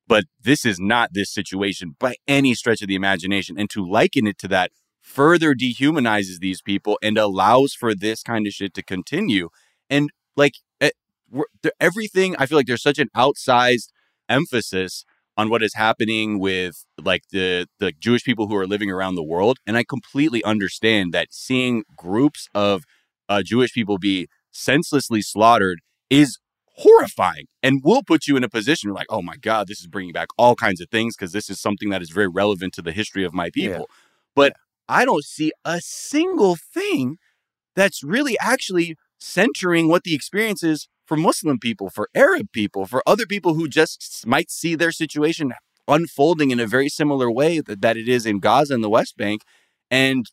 But 0.08 0.26
this 0.42 0.66
is 0.66 0.80
not 0.80 1.12
this 1.14 1.34
situation 1.34 1.96
by 2.00 2.16
any 2.28 2.54
stretch 2.54 2.82
of 2.82 2.90
the 2.90 2.96
imagination. 2.96 3.58
And 3.58 3.70
to 3.70 3.88
liken 3.88 4.28
it 4.28 4.38
to 4.40 4.48
that 4.50 4.72
further 5.02 5.54
dehumanizes 5.54 6.40
these 6.40 6.62
people 6.62 7.00
and 7.02 7.18
allows 7.18 7.74
for 7.74 7.96
this 7.96 8.22
kind 8.22 8.46
of 8.46 8.54
shit 8.54 8.74
to 8.74 8.84
continue. 8.84 9.50
And 9.90 10.10
like 10.36 10.56
eh, 10.82 10.92
everything, 11.80 12.36
I 12.38 12.46
feel 12.46 12.58
like 12.58 12.68
there's 12.68 12.84
such 12.84 13.00
an 13.00 13.10
outsized 13.16 13.90
emphasis 14.28 15.06
on 15.36 15.50
what 15.50 15.64
is 15.64 15.74
happening 15.74 16.40
with 16.40 16.86
like 17.02 17.24
the 17.32 17.68
the 17.80 17.92
Jewish 17.92 18.24
people 18.24 18.48
who 18.48 18.56
are 18.56 18.68
living 18.68 18.92
around 18.92 19.16
the 19.16 19.24
world, 19.24 19.58
and 19.66 19.76
I 19.78 19.84
completely 19.84 20.44
understand 20.44 21.14
that 21.14 21.34
seeing 21.34 21.84
groups 21.98 22.48
of 22.54 22.84
uh, 23.30 23.42
Jewish 23.44 23.74
people 23.74 23.98
be 23.98 24.28
senselessly 24.52 25.22
slaughtered 25.22 25.80
is 26.10 26.38
horrifying 26.76 27.46
and 27.62 27.82
will 27.84 28.04
put 28.04 28.28
you 28.28 28.36
in 28.36 28.44
a 28.44 28.50
position 28.50 28.92
like, 28.92 29.08
oh 29.10 29.22
my 29.22 29.36
God, 29.38 29.68
this 29.68 29.80
is 29.80 29.88
bringing 29.88 30.12
back 30.12 30.30
all 30.38 30.56
kinds 30.56 30.82
of 30.82 30.90
things 30.90 31.16
because 31.16 31.32
this 31.32 31.50
is 31.50 31.60
something 31.60 31.90
that 31.90 32.02
is 32.02 32.10
very 32.10 32.28
relevant 32.28 32.74
to 32.74 32.82
the 32.82 32.92
history 32.92 33.24
of 33.24 33.34
my 33.34 33.50
people. 33.52 33.88
Yeah. 33.90 33.96
But 34.36 34.54
I 34.88 35.06
don't 35.06 35.24
see 35.24 35.52
a 35.64 35.80
single 35.82 36.56
thing 36.56 37.18
that's 37.76 38.04
really 38.04 38.38
actually 38.40 38.96
centering 39.20 39.88
what 39.88 40.04
the 40.04 40.14
experience 40.14 40.64
is 40.64 40.88
for 41.06 41.16
Muslim 41.16 41.60
people, 41.60 41.90
for 41.90 42.10
Arab 42.16 42.52
people, 42.52 42.86
for 42.86 43.04
other 43.06 43.26
people 43.26 43.54
who 43.54 43.68
just 43.68 44.26
might 44.26 44.50
see 44.50 44.76
their 44.76 44.92
situation 44.92 45.54
unfolding 45.88 46.52
in 46.52 46.60
a 46.60 46.68
very 46.68 46.90
similar 46.90 47.30
way 47.30 47.60
that, 47.60 47.82
that 47.82 47.98
it 47.98 48.08
is 48.08 48.26
in 48.26 48.40
Gaza 48.40 48.74
and 48.74 48.84
the 48.84 48.90
West 48.90 49.18
Bank. 49.18 49.42
And 49.92 50.26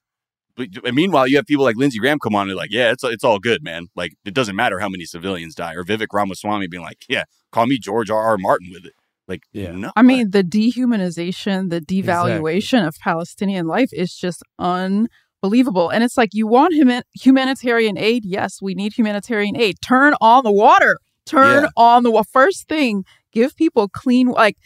but 0.83 0.95
meanwhile, 0.95 1.27
you 1.27 1.37
have 1.37 1.47
people 1.47 1.65
like 1.65 1.77
Lindsey 1.77 1.99
Graham 1.99 2.19
come 2.19 2.35
on 2.35 2.49
and 2.49 2.57
like, 2.57 2.71
yeah, 2.73 2.91
it's 2.91 3.05
it's 3.05 3.25
all 3.25 3.39
good, 3.39 3.63
man. 3.63 3.89
Like 3.95 4.13
it 4.25 4.35
doesn't 4.35 4.57
matter 4.57 4.79
how 4.79 4.89
many 4.89 5.05
civilians 5.05 5.55
die. 5.55 5.75
Or 5.75 5.85
Vivek 5.85 6.09
Ramaswamy 6.13 6.67
being 6.69 6.83
like, 6.83 7.05
yeah, 7.09 7.25
call 7.53 7.67
me 7.67 7.79
George 7.79 8.11
R. 8.11 8.23
R. 8.23 8.39
Martin 8.39 8.71
with 8.73 8.85
it. 8.85 8.95
Like, 9.31 9.45
yeah. 9.53 9.71
no. 9.71 9.93
I 9.95 10.03
mean, 10.03 10.33
the 10.33 10.43
dehumanization, 10.43 11.71
the 11.71 11.81
devaluation 11.81 12.57
exactly. 12.57 12.89
of 12.89 12.95
Palestinian 12.97 13.67
life 13.69 13.91
is 13.93 14.13
just 14.13 14.43
unbelievable. 14.59 15.89
And 15.89 16.03
it's 16.03 16.17
like, 16.17 16.31
you 16.33 16.49
want 16.49 16.75
human- 16.75 17.05
humanitarian 17.15 17.97
aid? 17.97 18.25
Yes, 18.25 18.61
we 18.61 18.75
need 18.75 18.93
humanitarian 18.93 19.57
aid. 19.57 19.77
Turn 19.81 20.15
on 20.21 20.43
the 20.43 20.51
water. 20.51 20.99
Turn 21.27 21.63
yeah. 21.63 21.69
on 21.77 22.03
the 22.03 22.25
first 22.33 22.67
thing. 22.69 23.05
Give 23.33 23.55
people 23.55 23.89
clean. 23.89 24.27
Like, 24.27 24.57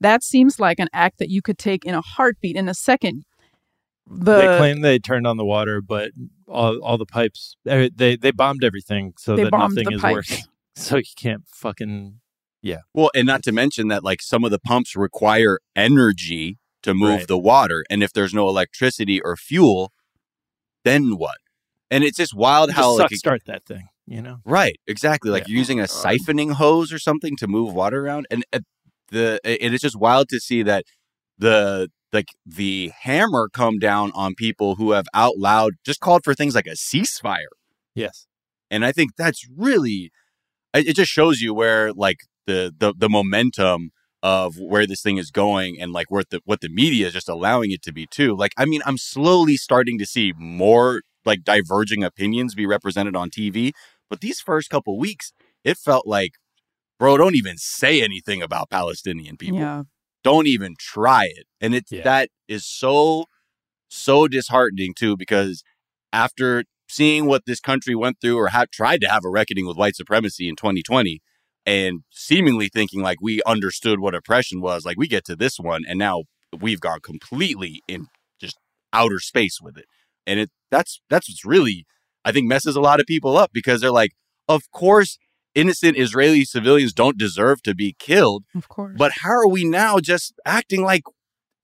that 0.00 0.22
seems 0.22 0.60
like 0.60 0.78
an 0.78 0.88
act 0.92 1.18
that 1.18 1.28
you 1.28 1.42
could 1.42 1.58
take 1.58 1.84
in 1.84 1.96
a 1.96 2.00
heartbeat 2.00 2.54
in 2.54 2.68
a 2.68 2.74
second. 2.74 3.24
The, 4.06 4.34
they 4.34 4.58
claim 4.58 4.80
they 4.80 4.98
turned 4.98 5.26
on 5.26 5.36
the 5.36 5.44
water, 5.44 5.80
but 5.80 6.12
all, 6.48 6.78
all 6.82 6.98
the 6.98 7.06
pipes 7.06 7.56
they, 7.64 7.88
they 7.88 8.16
they 8.16 8.30
bombed 8.30 8.64
everything 8.64 9.14
so 9.16 9.36
that 9.36 9.50
nothing 9.52 9.90
is 9.90 10.00
pipes. 10.00 10.14
working. 10.30 10.44
So 10.74 10.96
you 10.96 11.04
can't 11.16 11.42
fucking 11.46 12.20
yeah. 12.62 12.78
Well, 12.94 13.10
and 13.14 13.26
not 13.26 13.42
to 13.44 13.52
mention 13.52 13.88
that 13.88 14.04
like 14.04 14.22
some 14.22 14.44
of 14.44 14.50
the 14.50 14.58
pumps 14.58 14.96
require 14.96 15.58
energy 15.76 16.58
to 16.82 16.94
move 16.94 17.10
right. 17.10 17.28
the 17.28 17.38
water, 17.38 17.84
and 17.90 18.02
if 18.02 18.12
there's 18.12 18.32
no 18.32 18.48
electricity 18.48 19.20
or 19.20 19.36
fuel, 19.36 19.92
then 20.84 21.16
what? 21.16 21.38
And 21.90 22.04
it's 22.04 22.16
just 22.16 22.34
wild 22.34 22.70
just 22.70 22.78
how 22.78 22.96
like 22.96 23.14
start 23.14 23.42
that 23.46 23.64
thing, 23.64 23.88
you 24.06 24.22
know? 24.22 24.38
Right, 24.44 24.80
exactly. 24.86 25.30
Like 25.30 25.42
yeah. 25.42 25.52
you're 25.52 25.58
using 25.58 25.80
a 25.80 25.84
siphoning 25.84 26.52
hose 26.52 26.92
or 26.92 26.98
something 26.98 27.36
to 27.36 27.46
move 27.46 27.74
water 27.74 28.04
around, 28.04 28.26
and 28.30 28.44
uh, 28.52 28.60
the 29.10 29.40
it 29.44 29.74
is 29.74 29.80
just 29.80 29.96
wild 29.96 30.28
to 30.30 30.40
see 30.40 30.62
that 30.62 30.84
the 31.38 31.90
like 32.12 32.28
the 32.44 32.92
hammer 33.00 33.48
come 33.52 33.78
down 33.78 34.12
on 34.14 34.34
people 34.34 34.76
who 34.76 34.92
have 34.92 35.06
out 35.14 35.38
loud 35.38 35.74
just 35.84 36.00
called 36.00 36.22
for 36.24 36.34
things 36.34 36.54
like 36.54 36.66
a 36.66 36.70
ceasefire. 36.70 37.54
Yes, 37.94 38.26
and 38.70 38.84
I 38.84 38.92
think 38.92 39.12
that's 39.16 39.46
really 39.56 40.10
it 40.74 40.96
just 40.96 41.10
shows 41.10 41.40
you 41.40 41.54
where 41.54 41.92
like 41.92 42.18
the 42.46 42.74
the 42.76 42.94
the 42.96 43.08
momentum 43.08 43.90
of 44.22 44.56
where 44.58 44.86
this 44.86 45.02
thing 45.02 45.16
is 45.18 45.30
going 45.30 45.80
and 45.80 45.92
like 45.92 46.10
where 46.10 46.22
the 46.28 46.40
what 46.44 46.60
the 46.60 46.68
media 46.68 47.08
is 47.08 47.12
just 47.12 47.28
allowing 47.28 47.72
it 47.72 47.82
to 47.82 47.92
be 47.92 48.06
too. 48.06 48.36
Like 48.36 48.52
I 48.56 48.64
mean, 48.64 48.80
I'm 48.86 48.98
slowly 48.98 49.56
starting 49.56 49.98
to 49.98 50.06
see 50.06 50.32
more 50.36 51.02
like 51.24 51.44
diverging 51.44 52.02
opinions 52.04 52.54
be 52.54 52.66
represented 52.66 53.16
on 53.16 53.30
TV, 53.30 53.72
but 54.08 54.20
these 54.20 54.40
first 54.40 54.70
couple 54.70 54.98
weeks, 54.98 55.32
it 55.64 55.76
felt 55.76 56.06
like 56.06 56.32
bro, 56.98 57.16
don't 57.16 57.34
even 57.34 57.56
say 57.58 58.00
anything 58.00 58.42
about 58.42 58.70
Palestinian 58.70 59.36
people. 59.36 59.58
Yeah. 59.58 59.82
Don't 60.22 60.46
even 60.46 60.74
try 60.78 61.24
it. 61.24 61.46
And 61.60 61.74
it's 61.74 61.92
yeah. 61.92 62.02
that 62.02 62.30
is 62.48 62.64
so 62.64 63.26
so 63.88 64.26
disheartening 64.26 64.94
too 64.94 65.16
because 65.16 65.62
after 66.12 66.64
seeing 66.88 67.26
what 67.26 67.46
this 67.46 67.60
country 67.60 67.94
went 67.94 68.20
through 68.20 68.38
or 68.38 68.48
have 68.48 68.70
tried 68.70 69.00
to 69.00 69.08
have 69.08 69.24
a 69.24 69.30
reckoning 69.30 69.66
with 69.66 69.76
white 69.76 69.96
supremacy 69.96 70.48
in 70.48 70.56
2020 70.56 71.20
and 71.64 72.02
seemingly 72.10 72.68
thinking 72.68 73.02
like 73.02 73.18
we 73.20 73.40
understood 73.46 74.00
what 74.00 74.14
oppression 74.14 74.60
was. 74.60 74.84
Like 74.84 74.98
we 74.98 75.08
get 75.08 75.24
to 75.26 75.36
this 75.36 75.58
one, 75.58 75.84
and 75.86 75.98
now 75.98 76.24
we've 76.58 76.80
gone 76.80 77.00
completely 77.00 77.82
in 77.88 78.08
just 78.40 78.58
outer 78.92 79.18
space 79.18 79.60
with 79.60 79.78
it. 79.78 79.86
And 80.26 80.40
it 80.40 80.50
that's 80.70 81.00
that's 81.08 81.28
what's 81.28 81.44
really 81.44 81.86
I 82.24 82.32
think 82.32 82.46
messes 82.46 82.76
a 82.76 82.80
lot 82.80 83.00
of 83.00 83.06
people 83.06 83.36
up 83.36 83.50
because 83.52 83.80
they're 83.80 83.90
like, 83.90 84.12
of 84.48 84.70
course, 84.70 85.18
innocent 85.54 85.98
Israeli 85.98 86.44
civilians 86.44 86.92
don't 86.92 87.18
deserve 87.18 87.62
to 87.62 87.74
be 87.74 87.94
killed. 87.98 88.44
Of 88.54 88.68
course. 88.68 88.94
But 88.96 89.12
how 89.20 89.30
are 89.30 89.48
we 89.48 89.64
now 89.64 89.98
just 89.98 90.34
acting 90.44 90.82
like 90.82 91.02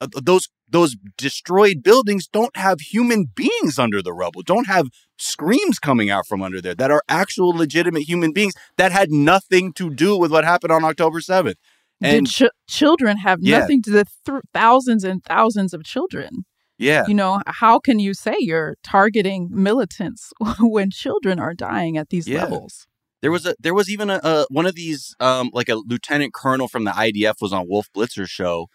uh, 0.01 0.09
those 0.15 0.49
those 0.71 0.97
destroyed 1.17 1.83
buildings 1.83 2.27
don't 2.27 2.57
have 2.57 2.81
human 2.81 3.27
beings 3.35 3.79
under 3.79 4.03
the 4.03 4.13
rubble, 4.13 4.43
don't 4.43 4.67
have 4.67 4.89
screams 5.17 5.79
coming 5.79 6.11
out 6.11 6.27
from 6.27 6.43
under 6.43 6.61
there 6.61 6.75
that 6.75 6.91
are 6.91 7.03
actual 7.09 7.51
legitimate 7.51 8.03
human 8.03 8.33
beings 8.33 8.53
that 8.77 8.93
had 8.93 9.11
nothing 9.11 9.73
to 9.73 9.91
do 9.91 10.17
with 10.17 10.31
what 10.31 10.45
happened 10.45 10.73
on 10.73 10.85
October 10.85 11.21
7th. 11.21 11.55
And 12.01 12.27
Did 12.27 12.51
ch- 12.51 12.71
children 12.71 13.17
have 13.19 13.39
yeah. 13.41 13.61
nothing 13.61 13.83
to 13.83 13.91
the 13.91 14.07
th- 14.25 14.43
thousands 14.53 15.05
and 15.05 15.25
thousands 15.25 15.75
of 15.75 15.85
children. 15.85 16.45
Yeah. 16.79 17.05
You 17.09 17.15
know, 17.15 17.41
how 17.47 17.81
can 17.81 17.99
you 17.99 18.15
say 18.15 18.37
you're 18.39 18.77
targeting 18.85 19.49
militants 19.51 20.33
when 20.61 20.91
children 20.91 21.41
are 21.41 21.55
dying 21.55 21.97
at 21.97 22.11
these 22.11 22.29
yeah. 22.29 22.45
levels? 22.45 22.87
There 23.21 23.31
was 23.31 23.47
a 23.47 23.55
there 23.59 23.75
was 23.75 23.91
even 23.91 24.11
a, 24.11 24.21
a 24.23 24.47
one 24.51 24.67
of 24.67 24.75
these 24.75 25.15
um 25.21 25.51
like 25.53 25.69
a 25.69 25.77
lieutenant 25.77 26.35
colonel 26.35 26.69
from 26.69 26.85
the 26.85 26.93
IDF 26.93 27.35
was 27.41 27.53
on 27.53 27.69
Wolf 27.69 27.89
Blitzer's 27.95 28.31
show 28.31 28.69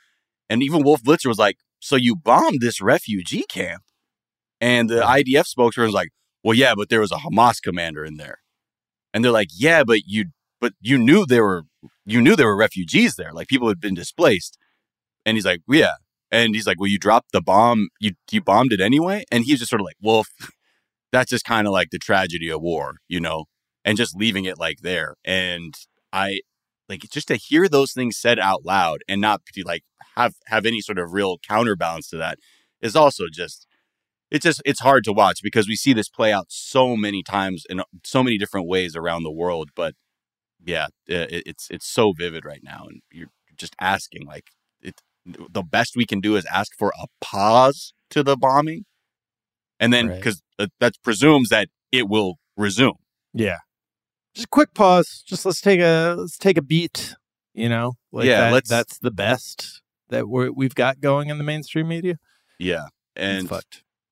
and 0.49 0.61
even 0.61 0.83
Wolf 0.83 1.01
Blitzer 1.01 1.27
was 1.27 1.37
like 1.37 1.57
so 1.83 1.97
you 1.97 2.15
bombed 2.15 2.61
this 2.61 2.81
refugee 2.81 3.43
camp. 3.49 3.83
And 4.61 4.89
the 4.89 5.01
IDF 5.01 5.53
spokesperson 5.53 5.87
was 5.87 5.93
like, 5.93 6.11
well, 6.41 6.53
yeah, 6.53 6.73
but 6.77 6.87
there 6.87 7.01
was 7.01 7.11
a 7.11 7.17
Hamas 7.17 7.61
commander 7.61 8.05
in 8.05 8.15
there. 8.15 8.37
And 9.13 9.23
they're 9.23 9.33
like, 9.33 9.49
yeah, 9.53 9.83
but 9.83 9.99
you, 10.05 10.27
but 10.61 10.71
you 10.79 10.97
knew 10.97 11.25
there 11.25 11.43
were, 11.43 11.63
you 12.05 12.21
knew 12.21 12.37
there 12.37 12.47
were 12.47 12.55
refugees 12.55 13.15
there. 13.15 13.33
Like 13.33 13.49
people 13.49 13.67
had 13.67 13.81
been 13.81 13.93
displaced. 13.95 14.57
And 15.25 15.35
he's 15.35 15.45
like, 15.45 15.59
yeah. 15.67 15.95
And 16.31 16.55
he's 16.55 16.65
like, 16.65 16.79
well, 16.79 16.89
you 16.89 16.97
dropped 16.97 17.33
the 17.33 17.41
bomb. 17.41 17.89
You, 17.99 18.13
you 18.31 18.41
bombed 18.41 18.71
it 18.71 18.79
anyway. 18.79 19.25
And 19.29 19.43
he's 19.43 19.59
just 19.59 19.69
sort 19.69 19.81
of 19.81 19.85
like, 19.85 19.97
well, 20.01 20.23
that's 21.11 21.31
just 21.31 21.43
kind 21.43 21.67
of 21.67 21.73
like 21.73 21.89
the 21.91 21.99
tragedy 21.99 22.49
of 22.49 22.61
war, 22.61 22.95
you 23.09 23.19
know, 23.19 23.43
and 23.85 23.97
just 23.97 24.15
leaving 24.15 24.45
it 24.45 24.57
like 24.59 24.79
there. 24.81 25.15
And 25.23 25.73
I, 26.11 26.41
like 26.89 27.01
just 27.11 27.27
to 27.29 27.35
hear 27.35 27.67
those 27.67 27.93
things 27.93 28.17
said 28.17 28.39
out 28.39 28.65
loud 28.65 29.01
and 29.07 29.21
not 29.21 29.41
be 29.53 29.63
like 29.63 29.83
have 30.15 30.35
have 30.47 30.65
any 30.65 30.81
sort 30.81 30.99
of 30.99 31.13
real 31.13 31.37
counterbalance 31.47 32.09
to 32.09 32.17
that 32.17 32.37
is 32.81 32.95
also 32.95 33.25
just 33.31 33.65
it's 34.29 34.43
just 34.43 34.61
it's 34.65 34.81
hard 34.81 35.03
to 35.05 35.13
watch 35.13 35.39
because 35.41 35.67
we 35.67 35.75
see 35.75 35.93
this 35.93 36.09
play 36.09 36.31
out 36.31 36.47
so 36.49 36.95
many 36.95 37.23
times 37.23 37.63
in 37.69 37.81
so 38.03 38.21
many 38.21 38.37
different 38.37 38.67
ways 38.67 38.95
around 38.95 39.23
the 39.23 39.31
world 39.31 39.69
but 39.75 39.95
yeah 40.63 40.87
it, 41.07 41.43
it's 41.47 41.67
it's 41.71 41.87
so 41.87 42.11
vivid 42.11 42.45
right 42.45 42.61
now 42.63 42.85
and 42.87 43.01
you're 43.11 43.31
just 43.57 43.75
asking 43.79 44.25
like 44.25 44.49
it 44.81 45.01
the 45.25 45.63
best 45.63 45.95
we 45.95 46.05
can 46.05 46.19
do 46.19 46.35
is 46.35 46.45
ask 46.45 46.73
for 46.77 46.91
a 47.01 47.07
pause 47.21 47.93
to 48.09 48.23
the 48.23 48.35
bombing, 48.35 48.85
and 49.79 49.93
then 49.93 50.09
Right. 50.09 50.17
because 50.17 50.41
uh, 50.59 50.67
that 50.79 50.93
presumes 51.03 51.49
that 51.49 51.69
it 51.91 52.09
will 52.09 52.35
resume. 52.57 52.97
Yeah. 53.33 53.59
Just 54.33 54.45
a 54.45 54.49
quick 54.49 54.73
pause. 54.73 55.23
Just 55.25 55.45
let's 55.45 55.61
take 55.61 55.79
a 55.79 56.15
let's 56.17 56.37
take 56.37 56.57
a 56.57 56.61
beat. 56.61 57.15
You 57.53 57.69
know, 57.69 57.93
like 58.11 58.25
Yeah, 58.25 58.39
that- 58.41 58.51
That's 58.69 58.97
the 58.97 59.11
best 59.11 59.81
that 60.09 60.27
we're, 60.27 60.51
we've 60.51 60.75
got 60.75 60.99
going 60.99 61.29
in 61.29 61.37
the 61.37 61.43
mainstream 61.43 61.87
media. 61.87 62.17
Yeah, 62.59 62.87
and 63.15 63.47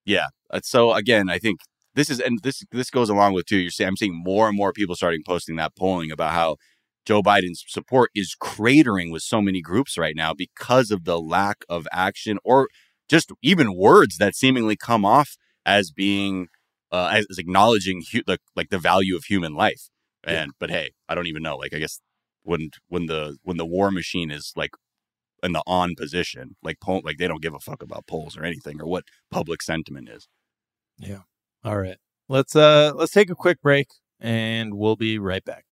yeah. 0.05 0.27
Uh, 0.49 0.59
So 0.63 0.93
again, 0.93 1.29
I 1.29 1.39
think 1.39 1.59
this 1.95 2.09
is 2.09 2.19
and 2.19 2.39
this 2.43 2.63
this 2.71 2.89
goes 2.89 3.09
along 3.09 3.33
with 3.33 3.45
too. 3.47 3.57
You're 3.57 3.71
saying 3.71 3.87
I'm 3.89 3.97
seeing 3.97 4.15
more 4.23 4.47
and 4.47 4.55
more 4.57 4.73
people 4.73 4.95
starting 4.95 5.23
posting 5.25 5.55
that 5.57 5.75
polling 5.75 6.11
about 6.11 6.31
how 6.33 6.57
Joe 7.05 7.21
Biden's 7.23 7.63
support 7.67 8.11
is 8.13 8.35
cratering 8.39 9.11
with 9.11 9.23
so 9.23 9.41
many 9.41 9.61
groups 9.61 9.97
right 9.97 10.15
now 10.15 10.33
because 10.35 10.91
of 10.91 11.03
the 11.05 11.19
lack 11.19 11.63
of 11.67 11.87
action 11.91 12.37
or 12.43 12.67
just 13.09 13.31
even 13.41 13.75
words 13.75 14.17
that 14.17 14.35
seemingly 14.35 14.75
come 14.75 15.03
off 15.03 15.35
as 15.65 15.91
being 15.91 16.47
uh, 16.91 17.09
as, 17.11 17.25
as 17.29 17.37
acknowledging 17.39 18.03
hu- 18.11 18.21
the 18.25 18.37
like 18.55 18.69
the 18.69 18.77
value 18.79 19.15
of 19.15 19.23
human 19.25 19.55
life. 19.55 19.89
And 20.23 20.51
but 20.59 20.69
hey, 20.69 20.91
I 21.09 21.15
don't 21.15 21.27
even 21.27 21.43
know. 21.43 21.57
Like 21.57 21.73
I 21.73 21.79
guess 21.79 21.99
when 22.43 22.69
when 22.87 23.07
the 23.07 23.37
when 23.43 23.57
the 23.57 23.65
war 23.65 23.91
machine 23.91 24.31
is 24.31 24.53
like 24.55 24.71
in 25.43 25.53
the 25.53 25.63
on 25.65 25.95
position, 25.95 26.55
like 26.61 26.79
poll, 26.79 27.01
like 27.03 27.17
they 27.17 27.27
don't 27.27 27.41
give 27.41 27.53
a 27.53 27.59
fuck 27.59 27.81
about 27.81 28.07
polls 28.07 28.37
or 28.37 28.43
anything 28.43 28.79
or 28.81 28.85
what 28.85 29.05
public 29.31 29.61
sentiment 29.61 30.09
is. 30.09 30.27
Yeah. 30.97 31.21
All 31.63 31.77
right. 31.77 31.97
Let's 32.29 32.55
uh 32.55 32.93
let's 32.95 33.11
take 33.11 33.29
a 33.29 33.35
quick 33.35 33.61
break 33.61 33.87
and 34.19 34.75
we'll 34.75 34.95
be 34.95 35.17
right 35.17 35.43
back. 35.43 35.65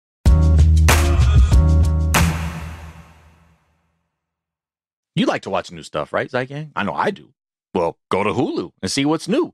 You 5.16 5.26
like 5.26 5.42
to 5.42 5.50
watch 5.50 5.72
new 5.72 5.84
stuff, 5.84 6.14
right, 6.14 6.30
Zeitgang? 6.30 6.72
I 6.76 6.84
know 6.84 6.94
I 6.94 7.12
do. 7.12 7.34
Well, 7.74 7.98
go 8.10 8.24
to 8.24 8.32
Hulu 8.32 8.72
and 8.82 8.90
see 8.90 9.06
what's 9.06 9.28
new. 9.28 9.54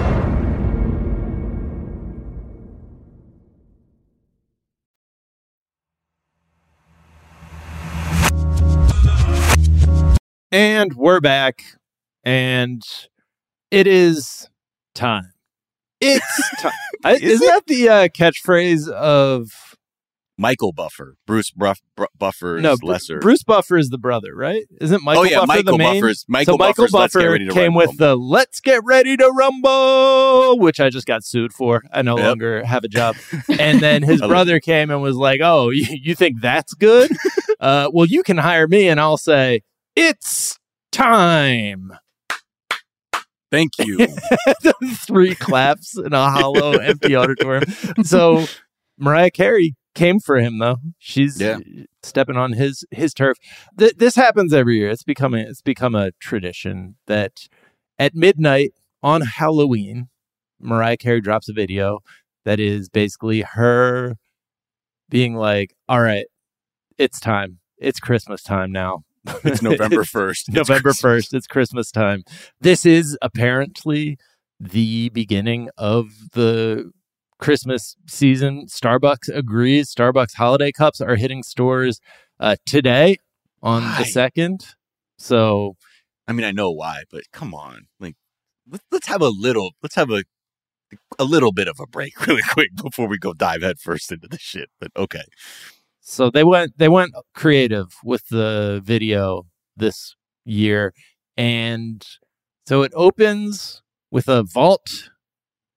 And 10.51 10.93
we're 10.95 11.21
back. 11.21 11.63
And 12.23 12.81
it 13.71 13.87
is 13.87 14.49
time. 14.93 15.31
It's 16.01 16.49
time. 16.59 16.73
Is 17.05 17.21
isn't 17.21 17.47
that 17.47 17.65
the 17.67 17.89
uh, 17.89 18.07
catchphrase 18.09 18.89
of 18.89 19.49
Michael 20.37 20.73
Buffer, 20.73 21.15
Bruce 21.25 21.51
Bruff, 21.51 21.79
Br- 21.95 22.05
Buffer's 22.17 22.61
no? 22.61 22.75
Lesser. 22.83 23.19
Bruce 23.19 23.43
Buffer 23.43 23.77
is 23.77 23.89
the 23.89 23.97
brother, 23.97 24.35
right? 24.35 24.63
Isn't 24.81 25.03
Michael 25.03 25.21
oh 25.21 25.25
yeah, 25.25 25.35
Buffer 25.37 25.47
Michael 25.47 25.71
the 25.71 25.77
main? 25.77 26.01
Buffer's 26.01 26.25
Michael 26.27 26.53
so 26.55 26.57
Michael 26.57 26.83
Buffer's 26.87 26.91
Buffer 27.13 27.37
came 27.37 27.55
Rumble. 27.55 27.77
with 27.77 27.97
the 27.97 28.17
"Let's 28.17 28.59
Get 28.59 28.83
Ready 28.83 29.15
to 29.17 29.31
Rumble," 29.31 30.59
which 30.59 30.79
I 30.81 30.89
just 30.89 31.07
got 31.07 31.23
sued 31.23 31.53
for. 31.53 31.83
I 31.93 32.01
no 32.01 32.17
Yep. 32.17 32.25
longer 32.25 32.65
have 32.65 32.83
a 32.83 32.87
job. 32.89 33.15
and 33.59 33.79
then 33.79 34.03
his 34.03 34.19
brother 34.19 34.59
came 34.59 34.89
and 34.89 35.01
was 35.01 35.15
like, 35.15 35.39
"Oh, 35.41 35.69
you, 35.69 35.85
you 35.89 36.13
think 36.13 36.41
that's 36.41 36.73
good? 36.73 37.09
uh, 37.61 37.89
well, 37.93 38.05
you 38.05 38.21
can 38.23 38.37
hire 38.37 38.67
me." 38.67 38.89
And 38.89 38.99
I'll 38.99 39.17
say, 39.17 39.61
"It's 39.95 40.57
time." 40.91 41.91
Thank 43.51 43.71
you. 43.79 44.07
Three 45.05 45.35
claps 45.35 45.97
in 45.97 46.13
a 46.13 46.29
hollow, 46.29 46.71
empty 46.77 47.15
auditorium. 47.15 47.65
So 48.03 48.45
Mariah 48.97 49.29
Carey 49.31 49.75
came 49.93 50.19
for 50.21 50.37
him, 50.39 50.59
though. 50.59 50.77
She's 50.99 51.39
Yeah. 51.41 51.57
stepping 52.01 52.37
on 52.37 52.53
his 52.53 52.85
his 52.91 53.13
turf. 53.13 53.37
Th- 53.77 53.93
this 53.97 54.15
happens 54.15 54.53
every 54.53 54.77
year. 54.77 54.89
It's 54.89 55.03
becoming 55.03 55.45
it's 55.45 55.61
become 55.61 55.95
a 55.95 56.11
tradition 56.21 56.95
that 57.07 57.47
at 57.99 58.15
midnight 58.15 58.71
on 59.03 59.21
Halloween, 59.21 60.07
Mariah 60.59 60.95
Carey 60.97 61.19
drops 61.19 61.49
a 61.49 61.53
video 61.53 61.99
that 62.45 62.59
is 62.59 62.87
basically 62.87 63.41
her 63.41 64.15
being 65.09 65.35
like, 65.35 65.75
"All 65.89 65.99
right, 66.01 66.25
it's 66.97 67.19
time. 67.19 67.59
It's 67.77 67.99
Christmas 67.99 68.41
time 68.43 68.71
now." 68.71 69.03
It's 69.43 69.61
November 69.61 70.03
first. 70.03 70.51
November 70.51 70.91
1st. 70.91 71.33
It's 71.33 71.47
Christmas 71.47 71.91
time. 71.91 72.23
This 72.59 72.85
is 72.85 73.17
apparently 73.21 74.17
the 74.59 75.09
beginning 75.09 75.69
of 75.77 76.31
the 76.33 76.91
Christmas 77.39 77.95
season. 78.07 78.67
Starbucks 78.67 79.29
agrees. 79.33 79.93
Starbucks 79.93 80.35
holiday 80.35 80.71
cups 80.71 81.01
are 81.01 81.15
hitting 81.15 81.43
stores 81.43 81.99
uh, 82.39 82.55
today 82.65 83.17
on 83.61 83.83
Why? 83.83 83.97
the 83.99 84.03
2nd. 84.05 84.65
So, 85.17 85.75
I 86.27 86.33
mean, 86.33 86.45
I 86.45 86.51
know 86.51 86.71
why, 86.71 87.03
but 87.11 87.23
come 87.31 87.53
on, 87.53 87.87
like 87.99 88.15
let's 88.69 88.83
let's 88.91 89.07
have 89.07 89.21
a 89.21 89.29
little. 89.29 89.71
Let's 89.83 89.95
have 89.95 90.09
a 90.09 90.23
a 91.19 91.23
little 91.23 91.51
bit 91.51 91.67
of 91.67 91.79
a 91.79 91.87
break 91.87 92.19
really 92.27 92.41
quick 92.41 92.75
before 92.75 93.07
we 93.07 93.17
go 93.17 93.33
dive 93.33 93.61
headfirst 93.61 94.11
into 94.11 94.27
the 94.27 94.39
shit. 94.39 94.69
But 94.79 94.91
okay. 94.95 95.23
So 96.11 96.29
they 96.29 96.43
went 96.43 96.77
they 96.77 96.89
went 96.89 97.13
creative 97.33 97.87
with 98.03 98.27
the 98.27 98.81
video 98.83 99.43
this 99.77 100.13
year 100.43 100.93
and 101.37 102.05
so 102.67 102.83
it 102.83 102.91
opens 102.93 103.81
with 104.11 104.27
a 104.27 104.43
vault 104.43 105.09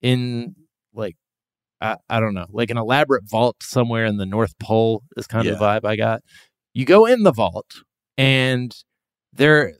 in 0.02 0.56
like 0.92 1.14
I, 1.80 1.98
I 2.10 2.18
don't 2.18 2.34
know, 2.34 2.46
like 2.50 2.70
an 2.70 2.78
elaborate 2.78 3.30
vault 3.30 3.62
somewhere 3.62 4.06
in 4.06 4.16
the 4.16 4.26
North 4.26 4.58
Pole 4.58 5.04
is 5.16 5.28
kind 5.28 5.46
of 5.46 5.56
the 5.56 5.64
vibe 5.64 5.84
I 5.84 5.94
got. 5.94 6.22
You 6.72 6.84
go 6.84 7.06
in 7.06 7.22
the 7.22 7.32
vault 7.32 7.82
and 8.18 8.74
there 9.32 9.74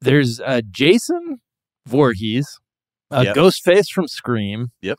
there's 0.00 0.40
uh, 0.40 0.62
Jason 0.70 1.42
Voorhees, 1.86 2.58
a 3.10 3.24
Yep. 3.24 3.36
Ghostface 3.36 3.90
from 3.92 4.08
Scream. 4.08 4.68
Yep. 4.80 4.98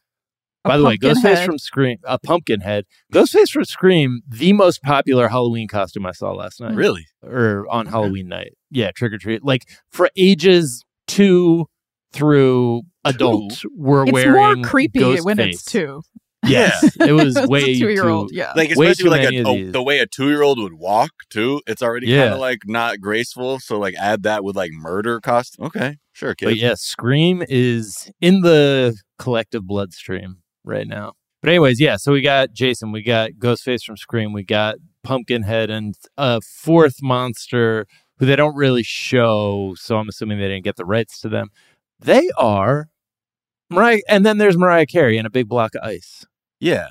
By 0.64 0.78
the 0.78 0.84
way, 0.84 0.98
pumpkin 0.98 1.16
Ghostface 1.24 1.36
head. 1.38 1.46
from 1.46 1.58
Scream, 1.58 1.98
a 2.04 2.20
pumpkin 2.20 2.62
head. 2.62 2.86
Ghostface 3.14 3.50
from 3.50 3.66
Scream, 3.66 4.22
the 4.28 4.54
most 4.54 4.82
popular 4.84 5.28
Halloween 5.30 5.68
costume 5.68 6.06
I 6.06 6.12
saw 6.12 6.32
last 6.34 6.60
night. 6.62 6.76
Really? 6.76 7.08
Or 7.24 7.66
on 7.70 7.88
Halloween 7.88 8.28
night. 8.28 8.54
Yeah, 8.70 8.92
trick 8.92 9.14
or 9.14 9.18
treat. 9.18 9.44
Like 9.44 9.68
for 9.90 10.10
ages 10.16 10.84
two 11.08 11.66
through 12.14 12.84
adult, 13.06 13.64
we're 13.76 14.04
It's 14.04 14.12
wearing 14.12 14.34
more 14.62 14.68
creepy 14.70 15.20
when 15.22 15.40
it's 15.40 15.64
two. 15.64 16.02
Yes, 16.46 16.96
it 17.00 17.12
was 17.14 17.36
It's 17.38 17.46
a 17.46 17.50
way 17.50 17.78
two-year-old, 17.78 18.30
too- 18.30 18.36
yeah. 18.36 18.54
Like 18.56 18.72
especially 18.72 19.04
too 19.04 19.10
like 19.10 19.32
a, 19.32 19.38
a- 19.42 19.44
oh, 19.68 19.72
the 19.72 19.84
way 19.84 20.00
a 20.00 20.08
two 20.08 20.30
year 20.30 20.42
old 20.42 20.60
would 20.60 20.74
walk 20.74 21.12
too. 21.30 21.62
It's 21.68 21.82
already 21.84 22.08
kind 22.08 22.34
of 22.34 22.40
like 22.40 22.60
not 22.66 23.00
graceful. 23.00 23.60
So 23.60 23.78
like 23.80 23.94
add 23.96 24.24
that 24.24 24.44
with 24.44 24.56
like 24.56 24.72
murder 24.72 25.20
costume. 25.22 25.68
Okay, 25.68 25.98
sure, 26.14 26.34
kid. 26.34 26.46
But 26.46 26.58
yeah, 26.58 26.74
Scream 26.76 27.44
is 27.48 28.12
in 28.22 28.42
the 28.42 28.96
collective 29.20 29.66
bloodstream 29.68 30.38
right 30.64 30.88
now. 30.88 31.14
But 31.42 31.50
anyways, 31.50 31.80
yeah, 31.80 31.98
so 31.98 32.12
we 32.12 32.22
got 32.22 32.54
Jason, 32.54 32.92
we 32.92 33.02
got 33.02 33.32
Ghostface 33.32 33.84
from 33.84 33.98
Scream, 33.98 34.32
we 34.32 34.44
got 34.44 34.76
Pumpkinhead, 35.04 35.70
and 35.72 35.96
a 36.18 36.40
fourth 36.42 36.98
monster 37.02 37.88
who 38.20 38.28
they 38.28 38.36
don't 38.36 38.56
really 38.56 38.84
show, 38.84 39.74
so 39.78 39.98
I'm 39.98 40.08
assuming 40.08 40.38
they 40.38 40.48
didn't 40.48 40.64
get 40.64 40.76
the 40.76 40.86
rights 40.86 41.20
to 41.22 41.30
them. 41.30 41.48
They 42.00 42.30
are 42.38 42.90
Mariah, 43.72 44.02
and 44.08 44.24
then 44.26 44.38
there's 44.38 44.58
Mariah 44.58 44.86
Carey 44.86 45.18
in 45.18 45.26
a 45.26 45.32
big 45.32 45.48
block 45.48 45.74
of 45.74 45.82
ice. 45.84 46.26
Yeah. 46.60 46.90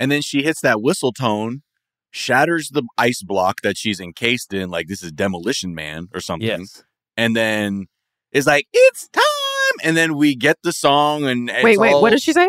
And 0.00 0.10
then 0.10 0.22
she 0.22 0.42
hits 0.42 0.60
that 0.62 0.82
whistle 0.82 1.12
tone, 1.12 1.62
shatters 2.10 2.70
the 2.70 2.82
ice 2.98 3.22
block 3.22 3.60
that 3.62 3.76
she's 3.76 4.00
encased 4.00 4.52
in, 4.52 4.70
like 4.70 4.88
this 4.88 5.02
is 5.02 5.12
Demolition 5.12 5.74
Man 5.74 6.08
or 6.12 6.20
something. 6.20 6.48
Yes. 6.48 6.82
And 7.16 7.36
then 7.36 7.86
is 8.32 8.46
like, 8.48 8.66
it's 8.72 9.08
time. 9.08 9.22
And 9.84 9.96
then 9.96 10.16
we 10.16 10.34
get 10.34 10.56
the 10.64 10.72
song 10.72 11.24
and 11.24 11.48
it's 11.48 11.62
Wait, 11.62 11.78
wait, 11.78 11.92
all- 11.92 12.02
what 12.02 12.10
did 12.10 12.20
she 12.22 12.32
say? 12.32 12.48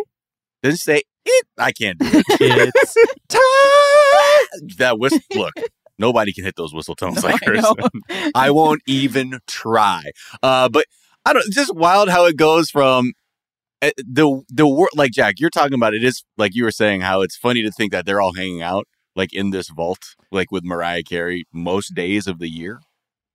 Doesn't 0.65 0.77
say 0.79 1.01
it. 1.25 1.45
I 1.57 1.71
can't 1.71 1.97
do 1.99 2.07
it. 2.11 2.73
It's 2.75 2.93
time. 3.29 4.69
That 4.77 4.99
whistle. 4.99 5.19
Look, 5.35 5.53
nobody 5.97 6.33
can 6.33 6.43
hit 6.43 6.55
those 6.55 6.73
whistle 6.73 6.95
tones 6.95 7.23
like 7.23 7.41
I 7.47 7.51
hers. 7.51 7.61
know. 7.63 8.29
I 8.35 8.51
won't 8.51 8.81
even 8.87 9.39
try. 9.47 10.03
Uh, 10.43 10.69
but 10.69 10.85
I 11.25 11.33
don't. 11.33 11.43
It's 11.45 11.55
just 11.55 11.75
wild 11.75 12.09
how 12.09 12.25
it 12.25 12.37
goes 12.37 12.69
from 12.69 13.13
uh, 13.81 13.91
the 13.97 14.41
the 14.49 14.67
wor- 14.67 14.89
like 14.95 15.11
Jack. 15.11 15.35
You're 15.39 15.49
talking 15.49 15.73
about 15.75 15.93
it 15.93 16.03
is 16.03 16.23
like 16.37 16.55
you 16.55 16.63
were 16.63 16.71
saying 16.71 17.01
how 17.01 17.21
it's 17.21 17.35
funny 17.35 17.63
to 17.63 17.71
think 17.71 17.91
that 17.91 18.05
they're 18.05 18.21
all 18.21 18.33
hanging 18.33 18.61
out 18.61 18.85
like 19.15 19.33
in 19.33 19.49
this 19.51 19.69
vault, 19.69 20.15
like 20.31 20.51
with 20.51 20.63
Mariah 20.63 21.03
Carey 21.03 21.45
most 21.53 21.93
days 21.95 22.27
of 22.27 22.39
the 22.39 22.49
year. 22.49 22.79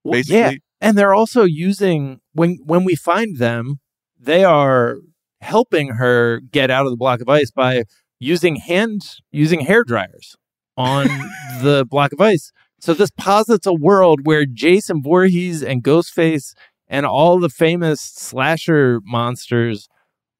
Well, 0.05 0.13
Basically, 0.13 0.37
Yeah, 0.39 0.53
and 0.81 0.97
they're 0.99 1.15
also 1.15 1.45
using 1.45 2.21
when 2.33 2.59
when 2.65 2.85
we 2.85 2.95
find 2.97 3.39
them, 3.39 3.81
they 4.19 4.45
are 4.45 4.97
helping 5.41 5.89
her 5.95 6.41
get 6.53 6.71
out 6.71 6.87
of 6.87 6.91
the 6.93 6.97
block 6.97 7.21
of 7.21 7.29
ice 7.29 7.51
by 7.51 7.85
using 8.19 8.57
hand 8.57 9.03
using 9.33 9.61
hair 9.61 9.83
dryers 9.85 10.37
on 10.77 11.07
the 11.63 11.87
block 11.89 12.13
of 12.13 12.21
ice. 12.21 12.53
So 12.81 12.95
this 12.95 13.11
posits 13.11 13.67
a 13.67 13.75
world 13.75 14.21
where 14.27 14.47
Jason 14.47 15.03
Voorhees 15.03 15.63
and 15.63 15.83
Ghostface 15.85 16.55
and 16.89 17.05
all 17.07 17.39
the 17.39 17.49
famous 17.51 18.01
slasher 18.01 19.01
monsters 19.05 19.89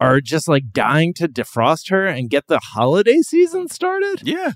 are 0.01 0.21
just 0.21 0.49
like 0.49 0.73
dying 0.73 1.13
to 1.15 1.29
defrost 1.29 1.91
her 1.91 2.07
and 2.07 2.31
get 2.31 2.47
the 2.47 2.59
holiday 2.59 3.19
season 3.21 3.69
started. 3.69 4.23
yeah. 4.27 4.53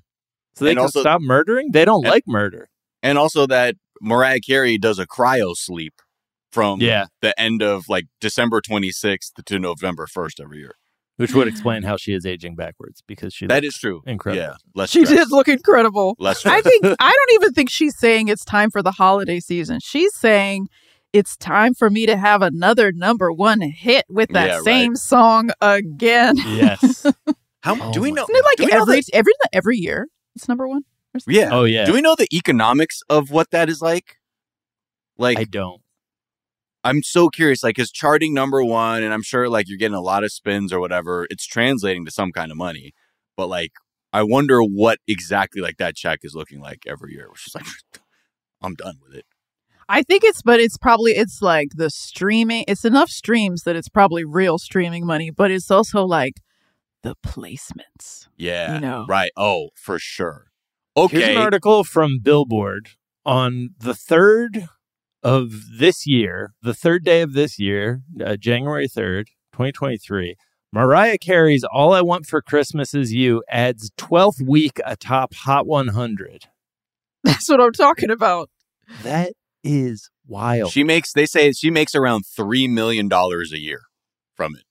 So 0.56 0.64
they 0.64 0.70
And 0.70 0.78
can 0.78 0.82
also- 0.84 1.00
stop 1.00 1.20
murdering. 1.20 1.70
They 1.72 1.84
don't 1.84 2.04
and- 2.04 2.12
like 2.12 2.24
murder. 2.26 2.68
And 3.02 3.18
also 3.18 3.46
that 3.48 3.74
Mariah 4.00 4.40
Carey 4.40 4.78
does 4.78 4.98
a 4.98 5.06
cryo 5.06 5.54
sleep 5.54 5.94
from 6.54 6.80
Yeah. 6.80 7.06
the 7.20 7.38
end 7.38 7.62
of 7.62 7.88
like 7.88 8.04
December 8.20 8.60
26th 8.60 9.32
to 9.44 9.58
November 9.58 10.06
1st 10.06 10.40
every 10.40 10.58
year. 10.58 10.76
Which 11.16 11.32
would 11.32 11.46
explain 11.46 11.84
how 11.84 11.96
she 11.96 12.12
is 12.12 12.26
aging 12.26 12.56
backwards 12.56 13.00
because 13.06 13.32
she 13.32 13.46
that 13.46 13.62
is 13.64 13.76
true. 13.78 14.02
incredible. 14.04 14.42
Yeah. 14.42 14.54
Less 14.74 14.90
She 14.90 15.04
stress. 15.04 15.20
did 15.20 15.30
look 15.30 15.46
incredible. 15.48 16.16
Less 16.18 16.38
stress. 16.38 16.54
I 16.54 16.60
think 16.60 16.84
I 16.84 17.10
don't 17.12 17.34
even 17.42 17.52
think 17.52 17.70
she's 17.70 17.96
saying 17.98 18.26
it's 18.28 18.44
time 18.44 18.70
for 18.70 18.82
the 18.82 18.90
holiday 18.90 19.38
season. 19.38 19.78
She's 19.80 20.12
saying 20.16 20.66
it's 21.12 21.36
time 21.36 21.72
for 21.74 21.88
me 21.88 22.06
to 22.06 22.16
have 22.16 22.42
another 22.42 22.90
number 22.90 23.30
one 23.30 23.60
hit 23.60 24.04
with 24.08 24.30
that 24.30 24.48
Yeah, 24.48 24.54
right. 24.56 24.64
same 24.64 24.96
song 24.96 25.50
again. 25.60 26.36
Yes. 26.36 27.06
How 27.62 27.76
Oh 27.80 27.92
do 27.92 28.00
we 28.00 28.10
know? 28.10 28.24
Isn't 28.24 28.34
it 28.34 28.56
do 28.56 28.64
we 28.64 28.70
like 28.72 28.72
know 28.72 28.82
every 28.82 29.00
the- 29.02 29.10
every 29.14 29.32
every 29.52 29.76
year 29.76 30.08
it's 30.34 30.48
number 30.48 30.66
one? 30.66 30.82
or 31.14 31.20
yeah. 31.28 31.50
Oh 31.52 31.62
yeah. 31.62 31.84
Do 31.84 31.92
we 31.92 32.00
know 32.02 32.16
the 32.16 32.26
economics 32.34 33.02
of 33.08 33.30
what 33.30 33.52
that 33.52 33.68
is 33.68 33.80
like? 33.80 34.16
Like, 35.16 35.38
I 35.38 35.44
don't. 35.44 35.80
I'm 36.84 37.02
so 37.02 37.28
curious. 37.28 37.62
Like, 37.64 37.78
is 37.78 37.90
charting 37.90 38.34
number 38.34 38.62
one, 38.62 39.02
and 39.02 39.12
I'm 39.12 39.22
sure 39.22 39.48
like 39.48 39.68
you're 39.68 39.78
getting 39.78 39.96
a 39.96 40.00
lot 40.02 40.22
of 40.22 40.30
spins 40.32 40.72
or 40.72 40.80
whatever. 40.80 41.26
It's 41.30 41.46
translating 41.46 42.04
to 42.04 42.10
some 42.10 42.30
kind 42.30 42.50
of 42.50 42.56
money, 42.58 42.92
but 43.36 43.48
like, 43.48 43.72
I 44.12 44.22
wonder 44.22 44.60
what 44.60 44.98
exactly 45.08 45.60
like 45.62 45.78
that 45.78 45.96
check 45.96 46.20
is 46.22 46.34
looking 46.34 46.60
like 46.60 46.84
every 46.86 47.12
year. 47.14 47.28
Which 47.30 47.46
is 47.48 47.54
like, 47.54 47.64
I'm 48.62 48.74
done 48.74 48.96
with 49.02 49.16
it. 49.16 49.24
I 49.88 50.02
think 50.02 50.24
it's 50.24 50.40
but 50.40 50.60
it's 50.60 50.78
probably 50.78 51.12
it's 51.12 51.42
like 51.42 51.68
the 51.74 51.90
streaming 51.90 52.64
it's 52.68 52.86
enough 52.86 53.10
streams 53.10 53.64
that 53.64 53.76
it's 53.76 53.88
probably 53.90 54.24
real 54.24 54.58
streaming 54.58 55.04
money, 55.04 55.30
but 55.30 55.50
it's 55.50 55.70
also 55.70 56.04
like 56.04 56.40
the 57.02 57.14
placements. 57.26 58.28
Yeah. 58.36 58.74
You 58.76 58.80
know. 58.80 59.06
Right. 59.08 59.30
Oh, 59.36 59.68
for 59.74 59.98
sure. 59.98 60.46
Okay. 60.96 61.16
Here's 61.18 61.28
Okay. 61.28 61.36
an 61.36 61.42
article 61.42 61.84
from 61.84 62.18
Billboard 62.22 62.90
on 63.26 63.70
the 63.78 63.94
third 63.94 64.68
of 65.24 65.50
this 65.78 66.06
year, 66.06 66.52
the 66.62 66.74
third 66.74 67.02
day 67.04 67.22
of 67.22 67.32
this 67.32 67.58
year, 67.58 68.02
uh, 68.24 68.36
January 68.36 68.86
third, 68.86 69.28
2023. 69.52 70.36
Mariah 70.72 71.18
Carey's 71.18 71.64
"All 71.72 71.92
I 71.92 72.02
Want 72.02 72.26
for 72.26 72.42
Christmas 72.42 72.94
Is 72.94 73.12
You" 73.12 73.42
adds 73.48 73.90
12th 73.96 74.46
week 74.46 74.80
atop 74.84 75.32
Hot 75.34 75.66
100. 75.66 76.44
That's 77.22 77.48
what 77.48 77.60
I'm 77.60 77.72
talking 77.72 78.10
about. 78.10 78.50
That 79.02 79.32
is 79.62 80.10
wild. 80.26 80.72
She 80.72 80.84
makes. 80.84 81.12
They 81.12 81.26
say 81.26 81.52
she 81.52 81.70
makes 81.70 81.94
around 81.94 82.24
three 82.36 82.68
million 82.68 83.08
dollars 83.08 83.50
a 83.52 83.58
year 83.58 83.82
from 84.34 84.54
it. 84.56 84.64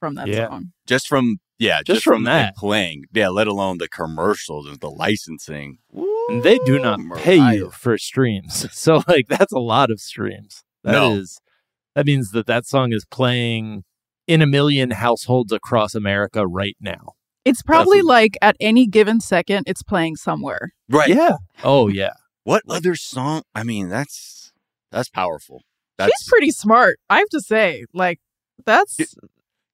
From 0.00 0.14
that 0.14 0.28
Yeah. 0.28 0.48
song. 0.48 0.72
Just 0.86 1.06
from 1.08 1.38
yeah, 1.58 1.78
Just 1.78 1.86
just, 1.86 2.04
from 2.04 2.16
from, 2.18 2.24
that. 2.24 2.50
it 2.50 2.56
playing. 2.56 3.04
Yeah, 3.12 3.28
let 3.28 3.46
alone 3.46 3.78
the 3.78 3.88
commercials 3.88 4.66
and 4.66 4.78
the 4.80 4.90
licensing. 4.90 5.78
and 5.92 6.42
they 6.42 6.58
do 6.60 6.78
not 6.78 7.00
Ooh, 7.00 7.10
pay 7.16 7.54
you 7.56 7.70
for 7.70 7.96
streams. 7.98 8.66
So 8.72 9.02
like 9.08 9.26
that's 9.28 9.52
a 9.52 9.58
lot 9.58 9.90
of 9.90 10.00
streams. 10.00 10.62
That 10.84 10.94
is 11.12 11.40
No. 11.40 12.00
that 12.00 12.06
means 12.06 12.30
that 12.30 12.46
that 12.46 12.66
song 12.66 12.92
is 12.92 13.04
playing 13.10 13.84
in 14.26 14.42
a 14.42 14.46
million 14.46 14.90
households 14.92 15.52
across 15.52 15.94
America 15.94 16.46
right 16.46 16.76
now. 16.80 17.12
It's 17.44 17.62
probably 17.62 17.98
Definitely. 17.98 18.08
like 18.08 18.36
at 18.42 18.56
any 18.60 18.86
given 18.86 19.20
second 19.20 19.64
it's 19.66 19.82
playing 19.82 20.16
somewhere. 20.16 20.72
Right. 20.88 21.08
Yeah. 21.08 21.36
Oh 21.64 21.88
yeah. 21.88 22.12
What 22.44 22.62
other 22.68 22.94
song? 22.94 23.42
I 23.54 23.62
mean, 23.64 23.88
that's 23.88 24.52
that's 24.92 25.08
powerful. 25.08 25.62
That's 25.96 26.12
She's 26.20 26.28
pretty 26.28 26.50
smart, 26.50 26.98
I 27.10 27.18
have 27.18 27.28
to 27.30 27.40
say. 27.40 27.84
Like 27.94 28.20
that's 28.66 28.96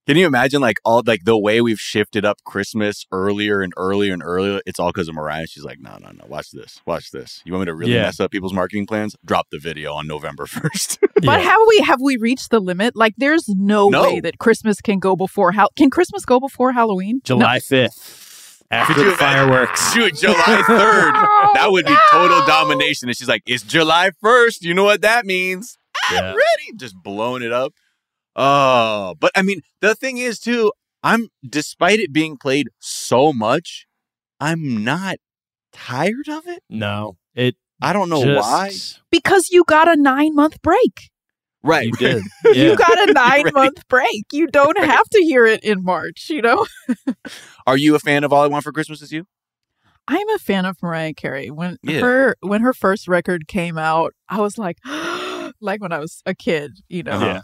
Can 0.06 0.18
you 0.18 0.26
imagine 0.26 0.60
like 0.60 0.76
all 0.84 1.02
like 1.06 1.24
the 1.24 1.38
way 1.38 1.62
we've 1.62 1.80
shifted 1.80 2.26
up 2.26 2.36
Christmas 2.44 3.06
earlier 3.10 3.62
and 3.62 3.72
earlier 3.78 4.12
and 4.12 4.22
earlier? 4.22 4.60
It's 4.66 4.78
all 4.78 4.90
because 4.92 5.08
of 5.08 5.14
Mariah. 5.14 5.46
She's 5.46 5.64
like, 5.64 5.80
no, 5.80 5.96
no, 5.98 6.10
no. 6.10 6.24
Watch 6.28 6.50
this. 6.50 6.78
Watch 6.84 7.10
this. 7.10 7.40
You 7.46 7.52
want 7.54 7.62
me 7.62 7.66
to 7.66 7.74
really 7.74 7.94
Yeah. 7.94 8.02
mess 8.02 8.20
up 8.20 8.30
people's 8.30 8.52
marketing 8.52 8.86
plans? 8.86 9.16
Drop 9.24 9.46
the 9.50 9.58
video 9.58 9.94
on 9.94 10.06
November 10.06 10.44
first. 10.46 10.98
But 11.00 11.24
Yeah. 11.24 11.38
have 11.38 11.58
we 11.68 11.78
have 11.78 12.00
we 12.02 12.18
reached 12.18 12.50
the 12.50 12.60
limit? 12.60 12.94
Like 12.94 13.14
there's 13.16 13.48
no, 13.48 13.88
No. 13.88 14.02
way 14.02 14.20
that 14.20 14.38
Christmas 14.38 14.82
can 14.82 14.98
go 14.98 15.16
before 15.16 15.52
how 15.52 15.68
can 15.74 15.88
Christmas 15.88 16.26
go 16.26 16.38
before 16.38 16.72
Halloween? 16.72 17.22
July 17.24 17.58
5th. 17.58 18.60
After 18.70 19.04
the 19.04 19.12
fireworks. 19.12 19.94
Dude, 19.94 20.16
July 20.16 20.34
third. 20.66 21.14
That 21.54 21.68
would 21.70 21.86
be 21.86 21.96
total 22.10 22.44
domination. 22.46 23.08
And 23.08 23.16
she's 23.16 23.28
like, 23.28 23.42
it's 23.46 23.62
July 23.62 24.10
first. 24.20 24.64
You 24.64 24.74
know 24.74 24.84
what 24.84 25.00
that 25.02 25.24
means? 25.24 25.78
I'm 26.10 26.16
Yeah. 26.16 26.28
ready. 26.30 26.76
Just 26.76 26.94
blowing 27.02 27.42
it 27.42 27.52
up. 27.52 27.72
Oh, 28.36 29.14
but 29.18 29.30
I 29.36 29.42
mean, 29.42 29.60
the 29.80 29.94
thing 29.94 30.18
is 30.18 30.38
too. 30.38 30.72
I'm 31.02 31.28
despite 31.46 32.00
it 32.00 32.12
being 32.12 32.36
played 32.36 32.68
so 32.80 33.32
much, 33.32 33.86
I'm 34.40 34.82
not 34.84 35.16
tired 35.72 36.28
of 36.28 36.46
it. 36.46 36.62
No. 36.70 37.18
It 37.34 37.56
I 37.82 37.92
don't 37.92 38.08
know 38.08 38.22
just, 38.22 38.40
why. 38.40 38.70
Because 39.10 39.48
you 39.50 39.64
got 39.66 39.88
a 39.88 40.00
nine 40.00 40.34
month 40.34 40.62
break. 40.62 41.10
Right. 41.62 41.86
You 41.86 41.92
did. 41.92 42.22
You 42.54 42.76
got 42.76 43.08
a 43.08 43.12
nine 43.14 43.50
month 43.54 43.86
break. 43.88 44.26
You 44.32 44.46
don't 44.46 44.78
have 44.78 45.08
to 45.10 45.18
hear 45.22 45.46
it 45.46 45.64
in 45.64 45.82
March, 45.82 46.28
you 46.30 46.42
know? 46.42 46.66
Are 47.66 47.76
you 47.76 47.94
a 47.94 47.98
fan 47.98 48.22
of 48.24 48.32
All 48.32 48.42
I 48.42 48.46
Want 48.46 48.64
for 48.64 48.72
Christmas 48.72 49.02
Is 49.02 49.12
You? 49.12 49.26
I'm 50.06 50.28
a 50.30 50.38
fan 50.38 50.66
of 50.66 50.76
Mariah 50.82 51.14
Carey. 51.14 51.50
When 51.50 51.78
Yeah. 51.82 52.00
her 52.00 52.36
when 52.40 52.60
her 52.60 52.74
first 52.74 53.08
record 53.08 53.48
came 53.48 53.78
out, 53.78 54.12
I 54.28 54.40
was 54.40 54.58
like 54.58 54.78
like 55.60 55.80
when 55.80 55.92
I 55.92 55.98
was 55.98 56.22
a 56.26 56.34
kid, 56.34 56.80
you 56.88 57.02
know. 57.02 57.12
Uh-huh. 57.12 57.42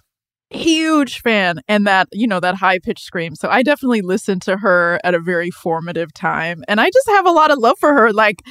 Huge 0.52 1.20
fan 1.20 1.60
and 1.68 1.86
that, 1.86 2.08
you 2.12 2.26
know, 2.26 2.40
that 2.40 2.56
high 2.56 2.80
pitched 2.80 3.04
scream. 3.04 3.36
So 3.36 3.48
I 3.48 3.62
definitely 3.62 4.02
listened 4.02 4.42
to 4.42 4.56
her 4.56 4.98
at 5.04 5.14
a 5.14 5.20
very 5.20 5.50
formative 5.50 6.12
time. 6.12 6.64
And 6.66 6.80
I 6.80 6.90
just 6.90 7.08
have 7.08 7.24
a 7.24 7.30
lot 7.30 7.52
of 7.52 7.58
love 7.58 7.78
for 7.78 7.94
her. 7.94 8.12
Like, 8.12 8.42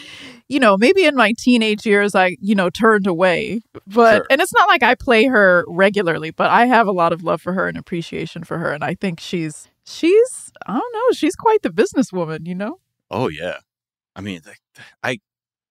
you 0.47 0.59
know, 0.61 0.77
maybe 0.77 1.03
in 1.03 1.15
my 1.15 1.33
teenage 1.37 1.85
years 1.85 2.15
I, 2.15 2.37
you 2.39 2.55
know, 2.55 2.69
turned 2.69 3.05
away. 3.05 3.61
But 3.85 4.15
Sure. 4.15 4.25
and 4.29 4.39
it's 4.41 4.53
not 4.53 4.69
like 4.69 4.81
I 4.81 4.95
play 4.95 5.25
her 5.25 5.65
regularly, 5.67 6.31
but 6.31 6.49
I 6.49 6.67
have 6.67 6.87
a 6.87 6.93
lot 6.93 7.11
of 7.11 7.21
love 7.21 7.41
for 7.41 7.51
her 7.53 7.67
and 7.67 7.77
appreciation 7.77 8.45
for 8.45 8.57
her. 8.59 8.71
And 8.71 8.83
I 8.83 8.95
think 8.95 9.19
she's 9.19 9.67
she's 9.85 10.51
I 10.65 10.73
don't 10.73 10.93
know, 10.93 11.11
she's 11.13 11.35
quite 11.35 11.63
the 11.63 11.69
businesswoman, 11.69 12.47
you 12.47 12.55
know? 12.55 12.79
Oh 13.11 13.27
yeah. 13.27 13.57
I 14.15 14.21
mean, 14.21 14.41
I 15.03 15.19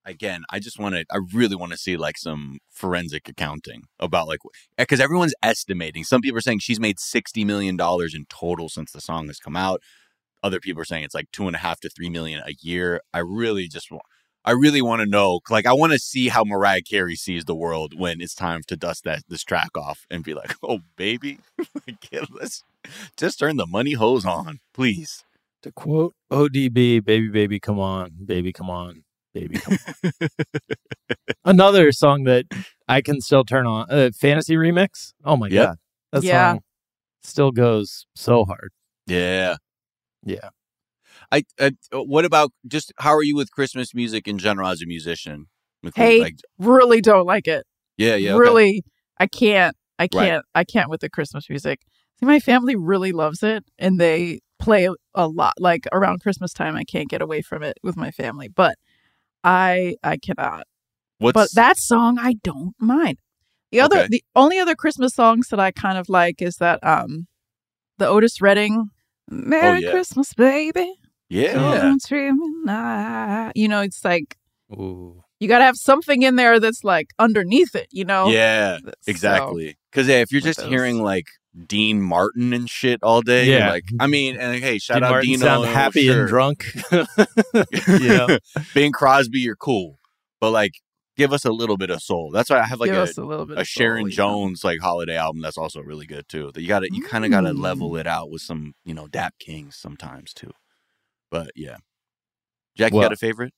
again, 0.08 0.44
I 0.50 0.58
just 0.58 0.78
want 0.78 0.94
to. 0.94 1.04
I 1.10 1.18
really 1.32 1.54
want 1.54 1.72
to 1.72 1.78
see 1.78 1.96
like 1.96 2.18
some 2.18 2.58
forensic 2.70 3.28
accounting 3.28 3.82
about 4.00 4.26
like 4.26 4.40
because 4.76 5.00
eh, 5.00 5.04
everyone's 5.04 5.34
estimating. 5.42 6.04
Some 6.04 6.20
people 6.20 6.38
are 6.38 6.42
saying 6.42 6.60
she's 6.60 6.80
made 6.80 6.98
sixty 6.98 7.44
million 7.44 7.76
dollars 7.76 8.14
in 8.14 8.24
total 8.28 8.68
since 8.68 8.90
the 8.90 9.00
song 9.00 9.26
has 9.28 9.38
come 9.38 9.56
out. 9.56 9.82
Other 10.42 10.60
people 10.60 10.82
are 10.82 10.86
saying 10.86 11.04
it's 11.04 11.14
like 11.14 11.30
two 11.32 11.46
and 11.46 11.56
a 11.56 11.60
half 11.60 11.80
to 11.80 11.90
three 11.90 12.10
million 12.10 12.42
a 12.44 12.54
year. 12.60 13.00
I 13.12 13.20
really 13.20 13.68
just 13.68 13.90
want. 13.90 14.02
I 14.44 14.52
really 14.52 14.80
want 14.80 15.00
to 15.00 15.06
know, 15.06 15.40
like, 15.50 15.66
I 15.66 15.74
want 15.74 15.92
to 15.92 15.98
see 15.98 16.28
how 16.28 16.42
Mariah 16.42 16.80
Carey 16.80 17.16
sees 17.16 17.44
the 17.44 17.56
world 17.56 17.92
when 17.98 18.22
it's 18.22 18.34
time 18.34 18.62
to 18.68 18.76
dust 18.76 19.04
that 19.04 19.24
this 19.28 19.44
track 19.44 19.76
off 19.76 20.06
and 20.10 20.24
be 20.24 20.32
like, 20.32 20.54
"Oh, 20.62 20.78
baby, 20.96 21.40
let's 22.30 22.62
just 23.16 23.40
turn 23.40 23.56
the 23.56 23.66
money 23.66 23.92
hose 23.92 24.24
on, 24.24 24.60
please." 24.72 25.24
To 25.62 25.72
quote 25.72 26.14
ODB, 26.30 27.04
baby, 27.04 27.28
baby, 27.28 27.60
come 27.60 27.80
on, 27.80 28.12
baby, 28.24 28.52
come 28.52 28.70
on, 28.70 29.02
baby. 29.38 29.60
Another 31.44 31.92
song 31.92 32.24
that 32.24 32.46
I 32.88 33.00
can 33.00 33.20
still 33.20 33.44
turn 33.44 33.66
on, 33.66 33.86
uh, 33.90 34.10
Fantasy 34.14 34.54
Remix. 34.56 35.12
Oh 35.24 35.36
my 35.36 35.48
Yep. 35.48 35.66
God. 35.68 35.76
That 36.12 36.22
Yeah. 36.24 36.52
song 36.52 36.60
still 37.22 37.50
goes 37.50 38.06
so 38.14 38.44
hard. 38.44 38.70
Yeah. 39.06 39.56
Yeah. 40.24 40.50
I, 41.30 41.44
uh, 41.60 41.70
what 41.92 42.24
about 42.24 42.52
just 42.66 42.92
how 42.98 43.14
are 43.14 43.22
you 43.22 43.36
with 43.36 43.50
Christmas 43.50 43.94
music 43.94 44.26
in 44.26 44.38
general 44.38 44.68
as 44.68 44.82
a 44.82 44.86
musician? 44.86 45.46
Meklit? 45.84 45.92
Hey, 45.96 46.20
like, 46.20 46.36
really 46.58 47.00
don't 47.00 47.26
like 47.26 47.46
it. 47.46 47.64
yeah, 47.96 48.14
yeah, 48.16 48.30
okay. 48.32 48.38
really 48.40 48.82
i 49.20 49.26
can't 49.26 49.76
i 49.98 50.06
can't 50.08 50.44
i 50.54 50.62
can't 50.64 50.88
with 50.90 51.00
the 51.00 51.10
christmas 51.10 51.48
music 51.48 51.80
see 52.18 52.26
my 52.26 52.38
family 52.40 52.74
really 52.76 53.10
loves 53.12 53.42
it 53.42 53.64
and 53.78 53.98
they 54.00 54.38
play 54.60 54.88
a 55.14 55.26
lot 55.28 55.54
like 55.58 55.86
around 55.92 56.20
christmas 56.20 56.52
time 56.52 56.76
i 56.76 56.84
can't 56.84 57.08
get 57.08 57.20
away 57.22 57.42
from 57.42 57.62
it 57.64 57.76
with 57.82 57.96
my 57.96 58.10
family 58.12 58.48
but 58.48 58.76
i 59.44 59.94
i 60.02 60.16
cannot 60.16 60.66
What's 61.18 61.34
but 61.34 61.48
that 61.54 61.76
song 61.78 62.18
i 62.18 62.34
don't 62.44 62.74
mind 62.80 63.18
the 63.72 63.80
other 63.80 63.98
Okay. 64.00 64.08
the 64.10 64.24
only 64.36 64.58
other 64.58 64.74
christmas 64.74 65.14
songs 65.14 65.48
that 65.48 65.60
i 65.60 65.70
kind 65.70 65.98
of 65.98 66.08
like 66.08 66.40
is 66.42 66.56
that 66.56 66.78
um 66.82 67.26
the 67.98 68.06
otis 68.08 68.40
redding 68.40 68.90
merry 69.30 69.78
Oh, 69.78 69.80
yeah. 69.80 69.90
christmas 69.90 70.32
baby 70.34 70.94
yeah, 71.30 71.52
Don't 71.82 72.02
treat 72.02 72.32
me 72.32 72.50
nice." 72.64 73.52
you 73.54 73.68
know 73.68 73.82
it's 73.82 74.02
like 74.04 74.36
Ooh. 74.72 75.22
you 75.40 75.48
gotta 75.48 75.64
have 75.64 75.76
something 75.76 76.22
in 76.22 76.36
there 76.36 76.58
that's 76.58 76.82
like 76.84 77.08
underneath 77.18 77.74
it 77.74 77.86
you 77.90 78.04
know 78.04 78.28
yeah, 78.28 78.78
So- 78.84 78.92
exactly. 79.06 79.76
Because 79.90 80.08
yeah, 80.08 80.16
if 80.20 80.30
you're 80.32 80.40
just 80.40 80.60
those. 80.60 80.68
hearing 80.68 81.02
like 81.02 81.26
Dean 81.66 82.00
Martin 82.00 82.52
and 82.52 82.68
shit 82.70 83.02
all 83.02 83.22
day, 83.22 83.46
Yeah. 83.46 83.70
like 83.70 83.84
I 83.98 84.06
mean, 84.06 84.36
and 84.36 84.62
hey, 84.62 84.78
shout 84.78 84.96
Dean 84.96 85.04
out 85.04 85.10
Martin 85.10 85.30
Dino, 85.30 85.44
sound 85.46 85.66
happy 85.66 86.06
sure. 86.06 86.20
and 86.20 86.28
drunk. 86.28 86.64
you 86.92 88.08
know? 88.08 88.38
Bing 88.74 88.92
Crosby, 88.92 89.40
you're 89.40 89.56
cool, 89.56 89.98
but 90.40 90.50
like 90.50 90.72
give 91.16 91.32
us 91.32 91.44
a 91.44 91.50
little 91.50 91.76
bit 91.76 91.90
of 91.90 92.00
soul. 92.00 92.30
That's 92.30 92.48
why 92.48 92.60
I 92.60 92.64
have 92.66 92.78
like 92.78 92.90
Give 92.90 92.98
a, 92.98 93.02
us 93.02 93.18
a 93.18 93.24
little 93.24 93.44
bit 93.46 93.58
a 93.58 93.64
Sharon 93.64 94.02
soul, 94.04 94.08
you 94.10 94.16
know? 94.16 94.16
Jones 94.16 94.62
like 94.64 94.78
holiday 94.80 95.16
album 95.16 95.42
that's 95.42 95.58
also 95.58 95.80
really 95.80 96.06
good 96.06 96.28
too. 96.28 96.50
That 96.54 96.60
you 96.62 96.68
got 96.68 96.80
to 96.80 96.88
you 96.94 97.02
kind 97.02 97.24
of 97.24 97.30
got 97.30 97.40
to 97.42 97.48
Mm. 97.48 97.60
level 97.60 97.96
it 97.96 98.06
out 98.06 98.30
with 98.30 98.42
some 98.42 98.74
you 98.84 98.94
know 98.94 99.06
Dap 99.08 99.34
Kings 99.40 99.76
sometimes 99.76 100.32
too. 100.32 100.52
But 101.30 101.50
yeah, 101.56 101.76
Jack, 102.76 102.92
you 102.92 103.00
got 103.00 103.12
a 103.12 103.16
favorite? 103.16 103.52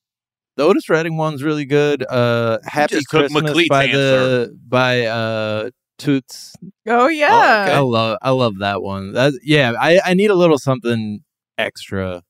The 0.57 0.63
Otis 0.63 0.89
Redding 0.89 1.15
one's 1.17 1.43
really 1.43 1.63
good. 1.65 2.03
Uh, 2.09 2.57
Happy 2.65 2.95
just 2.95 3.09
took 3.09 3.31
Christmas 3.31 3.67
by 3.69 3.87
the 3.87 4.57
by 4.67 5.05
uh 5.05 5.69
Toots. 6.01 6.53
Oh 6.87 7.07
yeah. 7.07 7.63
okay. 7.65 7.73
I 7.73 7.79
love 7.79 8.17
I 8.21 8.29
love 8.31 8.57
that 8.59 8.81
one. 8.81 9.13
That, 9.13 9.33
yeah, 9.43 9.73
I 9.79 9.99
I 10.03 10.13
need 10.13 10.29
a 10.31 10.35
little 10.35 10.57
something 10.57 11.21
extra, 11.57 12.23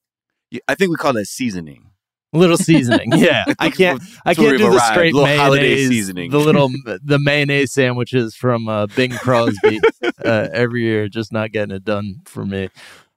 Yeah, 0.50 0.60
I 0.68 0.76
think 0.76 0.92
we 0.92 0.98
call 0.98 1.14
that 1.14 1.26
seasoning. 1.28 1.90
a 2.34 2.38
little 2.38 2.58
seasoning. 2.58 3.12
yeah, 3.16 3.46
I 3.60 3.70
can't 3.70 4.02
I 4.26 4.34
can't 4.34 4.58
do 4.58 4.70
the 4.70 4.76
arrived. 4.76 4.92
straight 4.94 5.14
Little 5.14 5.36
holiday 5.38 5.62
mayonnaise, 5.76 5.90
seasoning. 5.90 6.32
the 6.32 6.40
little 6.40 6.70
the 7.04 7.20
mayonnaise 7.20 7.72
sandwiches 7.74 8.36
from 8.36 8.68
uh, 8.68 8.88
Bing 8.88 9.12
Crosby 9.12 9.80
uh, 10.26 10.48
every 10.54 10.84
year. 10.84 11.08
Just 11.08 11.32
not 11.32 11.52
getting 11.52 11.76
it 11.76 11.84
done 11.86 12.16
for 12.26 12.46
me. 12.46 12.70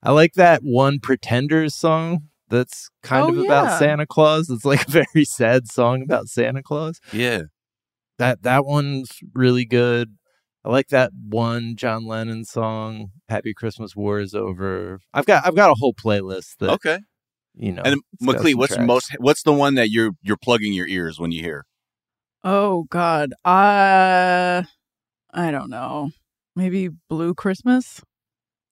I 0.02 0.12
like 0.12 0.34
that 0.34 0.60
one 0.62 1.00
Pretenders 1.00 1.74
song. 1.74 2.28
That's 2.50 2.90
kind 3.02 3.24
Oh, 3.24 3.28
of 3.30 3.38
about 3.44 3.64
yeah. 3.64 3.78
Santa 3.78 4.06
Claus. 4.06 4.50
It's 4.50 4.64
like 4.66 4.86
a 4.86 4.90
very 4.90 5.24
sad 5.24 5.66
song 5.66 6.02
about 6.02 6.28
Santa 6.28 6.62
Claus. 6.62 7.00
Yeah, 7.12 7.44
that 8.18 8.42
that 8.42 8.64
one's 8.66 9.08
really 9.34 9.64
good. 9.64 10.14
I 10.64 10.70
like 10.70 10.88
that 10.88 11.12
one 11.12 11.76
John 11.76 12.06
Lennon 12.06 12.44
song, 12.44 13.10
"Happy 13.28 13.52
Christmas, 13.52 13.94
War 13.94 14.18
is 14.20 14.34
Over." 14.34 15.00
I've 15.12 15.26
got 15.26 15.46
I've 15.46 15.54
got 15.56 15.70
a 15.70 15.74
whole 15.74 15.92
playlist 15.92 16.56
that 16.60 16.70
okay. 16.70 17.00
you 17.54 17.72
know. 17.72 17.82
And 17.84 18.00
it's 18.14 18.26
Meklit, 18.26 18.54
what's 18.54 18.74
tracks. 18.74 18.86
most? 18.86 19.16
What's 19.18 19.42
the 19.42 19.52
one 19.52 19.74
that 19.74 19.90
you're 19.90 20.12
you're 20.22 20.38
plugging 20.38 20.72
your 20.72 20.88
ears 20.88 21.20
when 21.20 21.32
you 21.32 21.42
hear? 21.42 21.66
Oh 22.42 22.84
God. 22.90 23.32
Uh 23.44 24.62
I 25.32 25.50
don't 25.50 25.68
know. 25.68 26.10
Maybe 26.56 26.88
Blue 27.08 27.34
Christmas? 27.34 28.00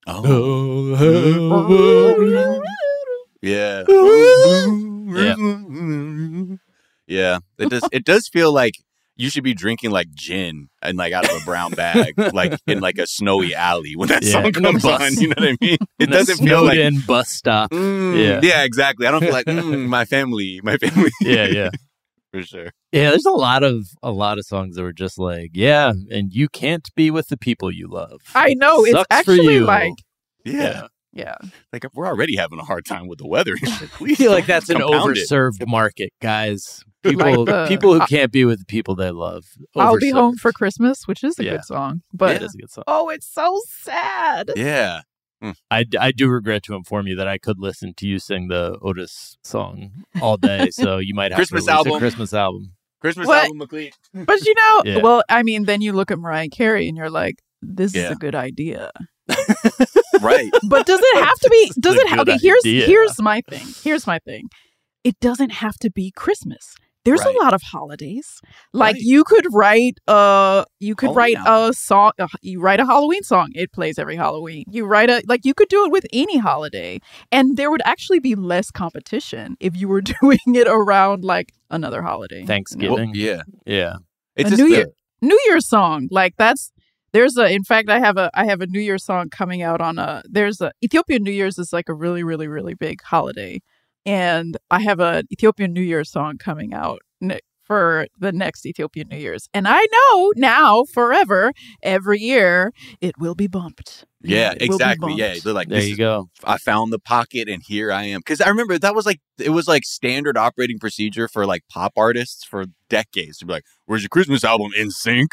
Oh, 0.06 0.96
yeah, 3.42 3.84
Yeah. 5.08 5.34
yeah. 7.06 7.38
It 7.58 7.70
does. 7.70 7.88
It 7.92 8.04
does 8.04 8.28
feel 8.28 8.52
like 8.52 8.74
you 9.22 9.30
should 9.30 9.44
be 9.44 9.54
drinking 9.54 9.90
like 9.90 10.08
gin 10.14 10.68
and 10.82 10.98
like 10.98 11.12
out 11.12 11.24
of 11.30 11.40
a 11.40 11.44
brown 11.44 11.70
bag, 11.72 12.14
like 12.34 12.58
in 12.66 12.80
like 12.80 12.98
a 12.98 13.06
snowy 13.06 13.54
alley 13.54 13.94
when 13.96 14.08
that 14.08 14.22
Yeah. 14.24 14.32
song 14.42 14.52
comes 14.52 14.84
on. 14.84 15.14
You 15.14 15.28
know 15.28 15.34
what 15.38 15.48
I 15.48 15.56
mean? 15.60 15.78
It 15.98 16.04
And 16.04 16.10
doesn't 16.10 16.38
feel 16.44 16.64
like. 16.64 16.74
snowed-in 16.74 17.00
bus 17.06 17.28
stop. 17.30 17.70
mm, 17.70 18.16
Yeah. 18.22 18.40
yeah, 18.42 18.64
exactly. 18.64 19.06
I 19.06 19.10
don't 19.12 19.20
feel 19.22 19.32
like 19.32 19.46
mm, 19.46 19.86
my 19.86 20.04
family, 20.04 20.60
my 20.62 20.76
family. 20.76 21.10
Yeah, 21.20 21.46
yeah, 21.46 21.70
for 22.32 22.42
sure. 22.42 22.70
yeah. 22.92 23.10
There's 23.10 23.24
a 23.24 23.30
lot 23.30 23.62
of 23.62 23.86
a 24.02 24.10
lot 24.10 24.38
of 24.38 24.44
songs 24.44 24.76
that 24.76 24.82
were 24.82 24.92
just 24.92 25.18
like, 25.18 25.50
yeah, 25.54 25.92
and 26.10 26.32
you 26.32 26.48
can't 26.48 26.88
be 26.96 27.10
with 27.10 27.28
the 27.28 27.36
people 27.36 27.70
you 27.70 27.86
love. 27.88 28.20
I 28.34 28.54
know. 28.54 28.84
It's 28.84 28.92
Sucks 28.92 29.06
for 29.08 29.14
actually 29.32 29.54
you. 29.54 29.64
like 29.64 29.94
Yeah. 30.44 30.52
yeah. 30.54 30.86
Like 31.72 31.84
we're 31.94 32.06
already 32.06 32.36
having 32.36 32.58
a 32.58 32.64
hard 32.64 32.84
time 32.84 33.06
with 33.08 33.18
the 33.18 33.26
weather. 33.26 33.54
and. 33.60 33.70
I 34.00 34.14
feel 34.14 34.30
like 34.32 34.46
that's 34.46 34.68
an 34.70 34.78
compound 34.78 35.16
it. 35.16 35.28
overserved 35.28 35.66
market, 35.66 36.10
guys. 36.20 36.84
Like 37.04 37.16
People 37.18 37.44
the- 37.44 37.66
people 37.66 37.94
who 37.94 38.00
uh, 38.00 38.06
can't 38.06 38.30
be 38.30 38.44
with 38.44 38.60
the 38.60 38.64
people 38.64 38.94
they 38.94 39.10
love. 39.10 39.44
I'll 39.76 39.98
be 39.98 40.10
home 40.10 40.36
for 40.36 40.52
Christmas, 40.52 41.06
which 41.08 41.24
is 41.24 41.38
a 41.38 41.44
Yeah. 41.44 41.50
good 41.52 41.64
song. 41.64 42.02
Yeah, 42.12 42.16
But 42.16 42.36
it 42.36 42.42
is 42.42 42.54
a 42.54 42.58
good 42.58 42.70
song. 42.70 42.84
oh, 42.86 43.08
it's 43.08 43.26
so 43.26 43.60
sad. 43.66 44.52
Yeah, 44.56 45.00
I, 45.70 45.84
I 45.98 46.12
do 46.12 46.28
regret 46.28 46.62
to 46.64 46.74
inform 46.76 47.08
you 47.08 47.16
that 47.16 47.26
I 47.26 47.38
could 47.38 47.58
listen 47.58 47.92
to 47.96 48.06
you 48.06 48.20
sing 48.20 48.46
the 48.48 48.78
Otis 48.80 49.36
song 49.42 50.04
all 50.20 50.36
day. 50.36 50.68
So 50.70 50.98
you 50.98 51.12
might 51.14 51.32
have 51.32 51.38
Christmas 51.38 51.64
to 51.66 51.72
album. 51.72 51.94
a 51.94 51.98
Christmas 51.98 52.32
album. 52.32 52.72
Christmas 53.00 53.26
What? 53.26 53.44
album, 53.46 53.58
Meklit. 53.58 53.90
But 54.14 54.40
you 54.46 54.54
know, 54.54 54.82
Yeah. 54.84 54.98
well, 55.02 55.24
I 55.28 55.42
mean, 55.42 55.64
then 55.64 55.80
you 55.80 55.92
look 55.92 56.12
at 56.12 56.20
Mariah 56.20 56.48
Carey 56.50 56.86
and 56.86 56.96
you're 56.96 57.10
like, 57.10 57.40
this 57.60 57.96
is 57.96 58.10
a 58.10 58.14
good 58.14 58.36
idea. 58.36 58.92
Right. 60.20 60.50
But 60.68 60.86
does 60.86 61.00
it 61.02 61.24
have 61.24 61.38
to 61.40 61.48
be? 61.50 61.72
Does 61.80 61.96
it? 61.96 62.06
have 62.08 62.18
good 62.26 62.28
Okay, 62.34 62.38
here's 62.40 62.64
idea. 62.64 62.86
here's 62.86 63.20
my 63.20 63.40
thing. 63.48 63.66
Here's 63.82 64.06
my 64.06 64.18
thing. 64.20 64.48
It 65.04 65.18
doesn't 65.20 65.50
have 65.50 65.76
to 65.78 65.90
be 65.90 66.12
Christmas. 66.14 66.74
There's 67.04 67.24
Right. 67.24 67.34
a 67.34 67.38
lot 67.42 67.52
of 67.54 67.62
holidays. 67.62 68.40
Like 68.72 68.94
Right. 68.94 69.02
you 69.02 69.24
could 69.24 69.46
write 69.52 69.98
uh 70.06 70.64
you 70.78 70.94
could 70.94 71.10
Oh, 71.10 71.14
write 71.14 71.32
yeah. 71.32 71.68
a 71.68 71.72
song 71.72 72.12
uh, 72.20 72.28
you 72.42 72.60
write 72.60 72.78
a 72.78 72.86
Halloween 72.86 73.24
song. 73.24 73.48
It 73.54 73.72
plays 73.72 73.98
every 73.98 74.14
Halloween. 74.14 74.64
You 74.70 74.84
write 74.84 75.10
a 75.10 75.22
like 75.26 75.44
you 75.44 75.54
could 75.54 75.68
do 75.68 75.84
it 75.86 75.90
with 75.90 76.06
any 76.12 76.38
holiday 76.38 77.00
and 77.32 77.56
there 77.56 77.70
would 77.72 77.82
actually 77.84 78.20
be 78.20 78.36
less 78.36 78.70
competition 78.70 79.56
if 79.58 79.76
you 79.76 79.88
were 79.88 80.02
doing 80.20 80.38
it 80.46 80.68
around 80.68 81.24
like 81.24 81.50
another 81.70 82.02
holiday. 82.02 82.44
Thanksgiving. 82.44 82.92
Well, 83.10 83.16
yeah. 83.16 83.42
Yeah. 83.66 83.94
It's 84.36 84.48
A 84.48 84.50
just 84.50 84.62
New 84.62 84.68
the- 84.70 84.76
Year- 84.76 84.92
New 85.20 85.40
Year's 85.46 85.68
song. 85.68 86.06
Like 86.12 86.34
that's 86.38 86.70
there's 87.12 87.36
a 87.36 87.52
in 87.52 87.64
fact 87.64 87.88
I 87.88 87.98
have 88.00 88.16
a 88.16 88.30
I 88.34 88.44
have 88.46 88.60
a 88.60 88.66
New 88.66 88.80
Year's 88.80 89.04
song 89.04 89.28
coming 89.30 89.62
out 89.62 89.80
on 89.80 89.98
a 89.98 90.22
there's 90.28 90.60
a 90.60 90.72
Ethiopian 90.84 91.22
New 91.22 91.30
Year's 91.32 91.58
is 91.58 91.72
like 91.72 91.88
a 91.88 91.94
really 91.94 92.22
really 92.22 92.48
really 92.48 92.74
big 92.74 93.02
holiday 93.02 93.60
and 94.04 94.56
I 94.70 94.80
have 94.80 95.00
a 95.00 95.22
Ethiopian 95.32 95.72
New 95.72 95.82
Year's 95.82 96.10
song 96.10 96.38
coming 96.38 96.74
out 96.74 97.00
for 97.64 98.08
the 98.18 98.32
next 98.32 98.66
Ethiopian 98.66 99.08
New 99.08 99.16
Year's. 99.16 99.48
And 99.54 99.68
I 99.68 99.86
know 99.92 100.32
now, 100.34 100.82
forever, 100.84 101.52
every 101.80 102.18
year, 102.18 102.72
it 103.00 103.14
will 103.18 103.36
be 103.36 103.46
bumped. 103.46 104.04
Yeah, 104.20 104.50
It 104.60 104.68
will 104.68 104.78
be 104.78 104.84
exactly. 104.84 105.14
Yeah, 105.14 105.34
they're 105.42 105.52
like, 105.52 105.68
There 105.68 105.80
you 105.80 105.92
is- 105.92 105.96
go. 105.98 106.28
I 106.42 106.58
found 106.58 106.92
the 106.92 106.98
pocket 106.98 107.48
and 107.48 107.62
here 107.64 107.92
I 107.92 108.02
am. 108.04 108.18
Because 108.18 108.40
I 108.40 108.48
remember 108.48 108.78
that 108.78 108.94
was 108.96 109.06
like 109.06 109.20
it 109.38 109.50
was 109.50 109.68
like 109.68 109.84
standard 109.84 110.36
operating 110.36 110.80
procedure 110.80 111.28
for 111.28 111.46
like 111.46 111.62
pop 111.70 111.92
artists 111.96 112.44
for 112.44 112.64
decades 112.88 113.38
to 113.38 113.46
be 113.46 113.52
like, 113.52 113.64
"Where's 113.86 114.02
your 114.02 114.08
Christmas 114.08 114.42
album? 114.42 114.72
NSYNC? 114.76 115.28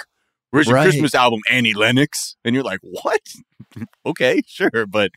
Where's 0.52 0.68
your 0.68 0.76
Right. 0.76 0.84
Christmas 0.84 1.14
album? 1.16 1.42
Annie 1.50 1.74
Lennox?" 1.74 2.36
And 2.44 2.56
you're 2.56 2.64
like, 2.64 2.80
"What? 2.82 3.22
okay, 4.06 4.42
sure, 4.48 4.86
but 4.88 5.12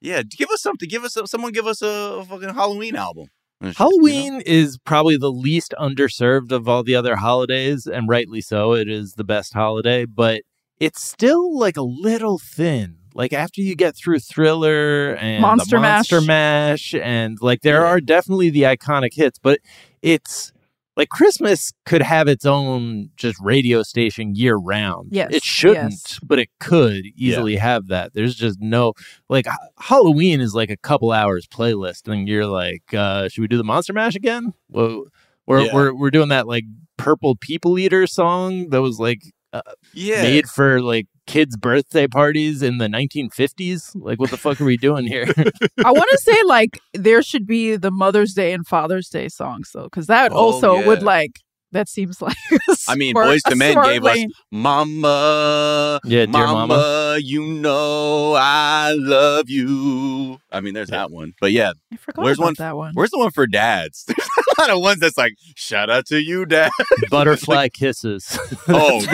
yeah, 0.00 0.22
give 0.22 0.50
us 0.50 0.62
something. 0.62 0.88
Give 0.88 1.04
us 1.04 1.16
a, 1.16 1.26
someone. 1.26 1.52
Give 1.52 1.66
us 1.66 1.82
a, 1.82 2.24
fucking 2.28 2.54
Halloween 2.54 2.96
album." 2.96 3.28
And 3.60 3.74
shit, 3.74 3.80
you 3.80 3.84
know? 3.84 3.90
Halloween 3.90 4.42
is 4.44 4.78
probably 4.84 5.16
the 5.16 5.30
least 5.30 5.74
underserved 5.78 6.50
of 6.52 6.68
all 6.68 6.82
the 6.82 6.96
other 6.96 7.16
holidays, 7.16 7.86
and 7.86 8.08
rightly 8.08 8.40
so. 8.40 8.72
It 8.72 8.88
is 8.88 9.14
the 9.14 9.24
best 9.24 9.54
holiday, 9.54 10.04
but 10.04 10.42
it's 10.80 11.02
still 11.02 11.56
like 11.56 11.76
a 11.76 11.82
little 11.82 12.38
thin. 12.38 12.96
Like 13.14 13.32
after 13.32 13.60
you 13.60 13.76
get 13.76 13.94
through 13.94 14.20
Thriller 14.20 15.14
and 15.14 15.42
Monster 15.42 15.76
the 15.76 15.82
Mash. 15.82 16.10
Monster 16.10 16.20
Mash, 16.22 16.94
and 16.94 17.38
like 17.40 17.60
there 17.60 17.84
are 17.84 18.00
definitely 18.00 18.50
the 18.50 18.62
iconic 18.62 19.14
hits, 19.14 19.38
but 19.38 19.60
it's 20.00 20.52
like 20.96 21.08
Christmas 21.08 21.72
could 21.86 22.02
have 22.02 22.28
its 22.28 22.44
own 22.44 23.10
just 23.16 23.38
radio 23.40 23.82
station 23.82 24.34
year 24.34 24.56
round. 24.56 25.08
Yes, 25.10 25.30
it 25.32 25.42
shouldn't, 25.42 25.92
yes. 25.92 26.18
but 26.22 26.38
it 26.38 26.48
could 26.60 27.04
easily 27.16 27.56
have 27.56 27.88
that. 27.88 28.12
There's 28.14 28.34
just 28.34 28.60
no 28.60 28.92
like 29.28 29.46
h- 29.46 29.52
Halloween 29.78 30.40
is 30.40 30.54
like 30.54 30.70
a 30.70 30.76
couple 30.76 31.12
hours 31.12 31.46
playlist, 31.46 32.08
and 32.12 32.28
you're 32.28 32.46
like, 32.46 32.82
uh, 32.94 33.28
should 33.28 33.40
we 33.42 33.48
do 33.48 33.56
the 33.56 33.64
Monster 33.64 33.92
Mash 33.92 34.14
again? 34.14 34.52
Well, 34.68 35.04
we're 35.46 35.62
Yeah. 35.62 35.74
we're 35.74 35.94
we're 35.94 36.10
doing 36.10 36.28
that 36.28 36.46
like 36.46 36.64
Purple 36.98 37.36
People 37.36 37.78
Eater 37.78 38.06
song 38.06 38.68
that 38.70 38.82
was 38.82 38.98
like 39.00 39.22
uh, 39.52 39.60
Yeah. 39.92 40.22
made 40.22 40.48
for 40.48 40.80
like 40.80 41.06
kids' 41.26 41.56
birthday 41.56 42.06
parties 42.06 42.62
in 42.62 42.78
the 42.78 42.88
1950s. 42.88 43.92
Like, 43.94 44.18
what 44.18 44.30
the 44.30 44.36
fuck 44.36 44.60
are 44.60 44.64
we 44.64 44.76
doing 44.76 45.06
here? 45.06 45.24
I 45.84 45.92
want 45.92 46.10
to 46.10 46.18
say 46.18 46.36
like 46.44 46.80
there 46.92 47.22
should 47.22 47.46
be 47.46 47.76
the 47.76 47.90
Mother's 47.90 48.34
Day 48.34 48.52
and 48.52 48.66
Father's 48.66 49.08
Day 49.08 49.28
songs 49.28 49.70
though, 49.72 49.84
because 49.84 50.06
that 50.06 50.32
Oh, 50.32 50.36
also 50.36 50.86
would 50.86 51.02
like 51.02 51.40
that 51.72 51.88
seems 51.88 52.20
like. 52.22 52.36
a 52.52 52.58
I 52.88 52.94
mean, 52.94 53.12
smart- 53.12 53.28
Boyz 53.28 53.40
II 53.50 53.56
Men 53.56 53.72
smart 53.72 53.86
gave 53.88 54.04
us. 54.04 54.18
Mama. 54.50 56.00
Yeah, 56.04 56.26
Dear 56.26 56.46
Mama. 56.46 57.16
you 57.20 57.44
know 57.44 58.34
I 58.36 58.92
love 58.96 59.48
you. 59.50 60.38
I 60.50 60.60
mean, 60.60 60.74
there's 60.74 60.90
that 60.90 61.10
one. 61.10 61.32
But 61.40 61.52
yeah, 61.52 61.72
I 61.92 61.96
forgot 61.96 62.24
where's 62.24 62.38
about 62.38 62.44
one- 62.44 62.54
that 62.58 62.76
one. 62.76 62.92
where's 62.94 63.10
the 63.10 63.18
one 63.18 63.30
for 63.30 63.46
dads? 63.46 64.04
There's 64.12 64.28
a 64.58 64.60
lot 64.60 64.70
of 64.70 64.80
ones 64.82 65.00
that's 65.00 65.16
like, 65.16 65.34
shout 65.56 65.88
out 65.90 66.06
to 66.06 66.20
you, 66.22 66.44
dad. 66.46 66.70
Butterfly 67.10 67.68
kisses. 67.68 68.38
Oh, 68.68 69.00
That's 69.00 69.06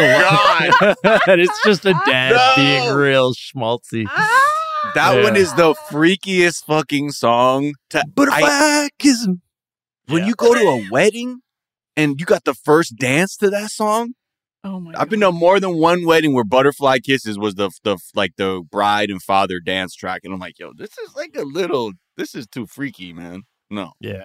the 0.72 0.96
one. 1.04 1.18
and 1.28 1.40
it's 1.40 1.62
just 1.64 1.84
a 1.86 1.92
dad 2.06 2.32
No. 2.32 2.52
being 2.56 2.92
real 2.94 3.34
schmaltzy. 3.34 4.04
Ah. 4.08 4.44
That 4.94 5.16
Yeah. 5.16 5.22
one 5.22 5.36
is 5.36 5.52
the 5.54 5.74
freakiest 5.90 6.64
fucking 6.66 7.12
song. 7.12 7.74
To, 7.90 8.02
I- 8.18 8.88
kisses. 8.98 9.28
when 10.08 10.26
you 10.26 10.34
go 10.34 10.54
to 10.54 10.60
a 10.60 10.88
wedding 10.90 11.40
and 11.98 12.18
you 12.18 12.24
got 12.24 12.44
the 12.44 12.54
first 12.54 12.96
dance 12.96 13.36
to 13.38 13.50
that 13.50 13.70
song, 13.70 14.14
Oh 14.64 14.80
my! 14.80 14.92
I've 14.96 15.08
been 15.10 15.20
to 15.20 15.30
more 15.32 15.60
than 15.60 15.76
one 15.76 16.04
wedding 16.06 16.32
where 16.34 16.44
"Butterfly 16.44 16.98
Kisses" 17.04 17.38
was 17.38 17.54
the 17.56 17.70
the 17.84 17.98
like 18.14 18.32
the 18.36 18.62
bride 18.70 19.10
and 19.10 19.22
father 19.22 19.60
dance 19.60 19.94
track, 19.94 20.22
and 20.24 20.32
I'm 20.32 20.40
like, 20.40 20.58
yo, 20.58 20.72
this 20.74 20.96
is 20.98 21.14
like 21.14 21.36
a 21.36 21.42
little, 21.42 21.92
this 22.16 22.34
is 22.34 22.46
too 22.46 22.66
freaky, 22.66 23.12
man. 23.12 23.42
No, 23.70 23.92
Yeah. 24.00 24.24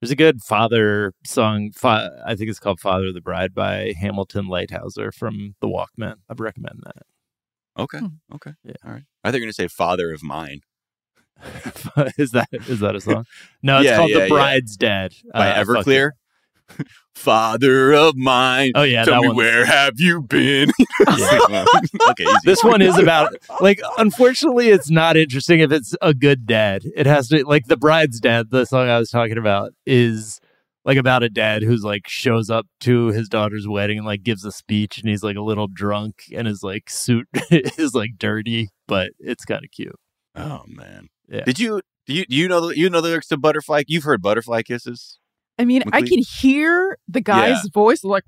There's 0.00 0.10
a 0.10 0.16
good 0.16 0.40
father 0.40 1.12
song. 1.26 1.72
Fa- 1.72 2.22
I 2.24 2.34
think 2.34 2.48
it's 2.48 2.58
called 2.58 2.80
Father 2.80 3.08
of 3.08 3.14
the 3.14 3.20
Bride 3.20 3.52
by 3.52 3.92
Hamilton 4.00 4.46
Leithauser 4.46 5.12
from 5.12 5.56
The 5.60 5.68
Walkmen. 5.68 6.14
I'd 6.30 6.40
recommend 6.40 6.80
that. 6.84 7.02
okay, 7.78 7.98
Hmm. 7.98 8.06
okay, 8.36 8.52
Yeah. 8.64 8.72
all 8.82 8.92
right. 8.92 9.02
I 9.24 9.30
think 9.30 9.40
you're 9.40 9.46
gonna 9.48 9.52
say 9.52 9.68
"Father 9.68 10.10
of 10.12 10.22
Mine" 10.22 10.60
is 12.18 12.30
that 12.30 12.48
is 12.52 12.80
that 12.80 12.96
a 12.96 13.00
song? 13.02 13.26
No, 13.62 13.78
it's 13.78 13.86
Yeah, 13.86 13.96
called 13.98 14.10
yeah, 14.10 14.16
The 14.16 14.22
yeah. 14.22 14.28
Bride's 14.28 14.76
Dad 14.78 15.12
by 15.34 15.50
Uh, 15.50 15.64
Everclear. 15.64 16.12
Father 17.14 17.92
of 17.92 18.16
mine, 18.16 18.72
Oh 18.74 18.82
yeah, 18.82 19.04
tell 19.04 19.20
me 19.20 19.28
one. 19.28 19.36
where 19.36 19.64
have 19.66 19.94
you 19.98 20.22
been? 20.22 20.70
Yeah. 21.18 21.64
okay, 22.10 22.24
easy. 22.24 22.34
This 22.44 22.62
one 22.64 22.80
is 22.82 22.96
about 22.98 23.34
like 23.60 23.80
unfortunately 23.98 24.68
it's 24.68 24.90
not 24.90 25.16
interesting 25.16 25.60
if 25.60 25.72
it's 25.72 25.94
a 26.00 26.14
good 26.14 26.46
dad. 26.46 26.82
It 26.96 27.06
has 27.06 27.28
to 27.28 27.44
like 27.46 27.66
The 27.66 27.76
Bride's 27.76 28.20
Dad, 28.20 28.50
the 28.50 28.64
song 28.64 28.88
I 28.88 28.98
was 28.98 29.10
talking 29.10 29.38
about 29.38 29.72
is 29.86 30.40
like 30.84 30.96
about 30.96 31.22
a 31.22 31.28
dad 31.28 31.62
who's 31.62 31.82
like 31.84 32.06
shows 32.08 32.48
up 32.48 32.66
to 32.80 33.08
his 33.08 33.28
daughter's 33.28 33.66
wedding 33.68 33.98
and 33.98 34.06
like 34.06 34.22
gives 34.22 34.44
a 34.44 34.52
speech 34.52 34.98
and 34.98 35.08
he's 35.08 35.22
like 35.22 35.36
a 35.36 35.42
little 35.42 35.66
drunk 35.68 36.22
and 36.34 36.46
his 36.46 36.62
like 36.62 36.88
suit 36.88 37.26
is 37.50 37.94
like 37.94 38.10
dirty, 38.18 38.68
but 38.88 39.10
it's 39.18 39.44
kind 39.44 39.64
of 39.64 39.70
cute. 39.70 39.96
Oh 40.36 40.62
man, 40.68 41.08
Yeah. 41.28 41.44
did 41.44 41.58
you 41.58 41.82
do 42.06 42.14
you 42.14 42.24
do 42.26 42.36
you 42.36 42.48
know 42.48 42.68
the, 42.68 42.78
you 42.78 42.88
know 42.88 43.00
the 43.00 43.08
lyrics 43.08 43.28
to 43.28 43.36
"Butterfly"? 43.36 43.82
You've 43.88 44.04
heard 44.04 44.22
"Butterfly 44.22 44.62
Kisses." 44.62 45.18
I 45.60 45.64
mean, 45.66 45.82
I 45.92 46.00
can 46.00 46.20
hear 46.40 46.96
the 47.06 47.20
guy's 47.20 47.62
Yeah. 47.64 47.70
voice 47.74 48.02
like. 48.02 48.24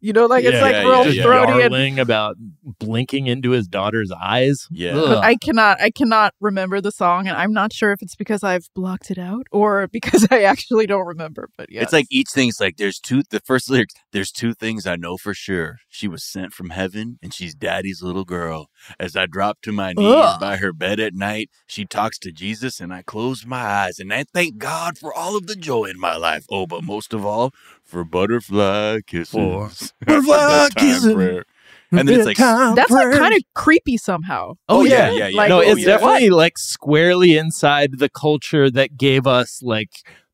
You 0.00 0.12
know, 0.12 0.26
like 0.26 0.44
it's 0.44 0.60
like 0.60 0.74
yeah, 0.74 0.82
real 0.82 1.06
yeah, 1.06 1.12
yeah. 1.12 1.22
throaty 1.22 1.62
and 1.62 1.98
about 1.98 2.36
blinking 2.78 3.26
into 3.26 3.50
his 3.50 3.66
daughter's 3.66 4.12
eyes. 4.12 4.68
Yeah. 4.70 4.94
But 4.94 5.24
I 5.24 5.36
cannot 5.36 5.80
I 5.80 5.90
cannot 5.90 6.34
remember 6.40 6.80
the 6.80 6.92
song 6.92 7.26
and 7.26 7.36
I'm 7.36 7.52
not 7.52 7.72
sure 7.72 7.92
if 7.92 8.02
it's 8.02 8.14
because 8.14 8.42
I've 8.42 8.68
blocked 8.74 9.10
it 9.10 9.18
out 9.18 9.46
or 9.50 9.88
because 9.92 10.26
I 10.30 10.42
actually 10.42 10.86
don't 10.86 11.06
remember. 11.06 11.48
But 11.56 11.70
yeah. 11.70 11.82
It's 11.82 11.92
like 11.92 12.06
each 12.10 12.28
thing's 12.30 12.60
like 12.60 12.76
there's 12.76 12.98
two 12.98 13.22
the 13.30 13.40
first 13.40 13.70
lyrics, 13.70 13.94
there's 14.12 14.30
two 14.30 14.54
things 14.54 14.86
I 14.86 14.96
know 14.96 15.16
for 15.16 15.34
sure. 15.34 15.78
She 15.88 16.08
was 16.08 16.24
sent 16.24 16.52
from 16.52 16.70
heaven 16.70 17.18
and 17.22 17.34
she's 17.34 17.54
daddy's 17.54 18.02
little 18.02 18.24
girl. 18.24 18.68
As 18.98 19.16
I 19.16 19.26
drop 19.26 19.60
to 19.62 19.72
my 19.72 19.92
knees 19.92 20.14
Ugh. 20.14 20.40
by 20.40 20.56
her 20.56 20.72
bed 20.72 21.00
at 21.00 21.14
night, 21.14 21.50
she 21.66 21.84
talks 21.84 22.18
to 22.20 22.32
Jesus 22.32 22.80
and 22.80 22.92
I 22.92 23.02
close 23.02 23.46
my 23.46 23.62
eyes 23.62 23.98
and 23.98 24.12
I 24.12 24.24
thank 24.32 24.58
God 24.58 24.98
for 24.98 25.12
all 25.12 25.36
of 25.36 25.46
the 25.46 25.56
joy 25.56 25.84
in 25.84 25.98
my 25.98 26.16
life. 26.16 26.44
Oh, 26.50 26.66
but 26.66 26.82
most 26.84 27.12
of 27.12 27.24
all, 27.24 27.52
for 27.92 28.04
butterfly 28.04 29.00
kisses. 29.06 29.32
For 29.34 30.06
butterfly 30.06 30.68
kissing. 30.76 31.14
prayer. 31.14 31.44
And 31.92 32.08
then 32.08 32.20
it's 32.20 32.26
like 32.26 32.38
that's 32.38 32.90
like 32.90 33.12
kind 33.12 33.34
of 33.34 33.42
creepy 33.54 33.98
somehow. 33.98 34.54
Oh, 34.68 34.80
oh, 34.80 34.84
yeah, 34.84 35.10
yeah. 35.10 35.10
yeah, 35.10 35.26
yeah. 35.28 35.36
Like, 35.36 35.48
no, 35.50 35.58
Oh, 35.58 35.60
it's 35.60 35.80
yeah. 35.80 35.86
definitely 35.86 36.30
like 36.30 36.56
squarely 36.56 37.36
inside 37.36 37.98
the 37.98 38.08
culture 38.08 38.70
that 38.70 38.96
gave 38.96 39.26
us 39.26 39.60
like 39.62 39.90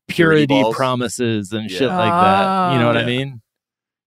Purity 0.07 0.47
purity 0.47 0.73
promises 0.73 1.51
and 1.51 1.69
shit 1.69 1.89
like 1.89 2.11
that. 2.11 2.73
You 2.73 2.79
know 2.79 2.87
what 2.87 2.97
I 2.97 3.03
ah. 3.03 3.05
mean? 3.05 3.41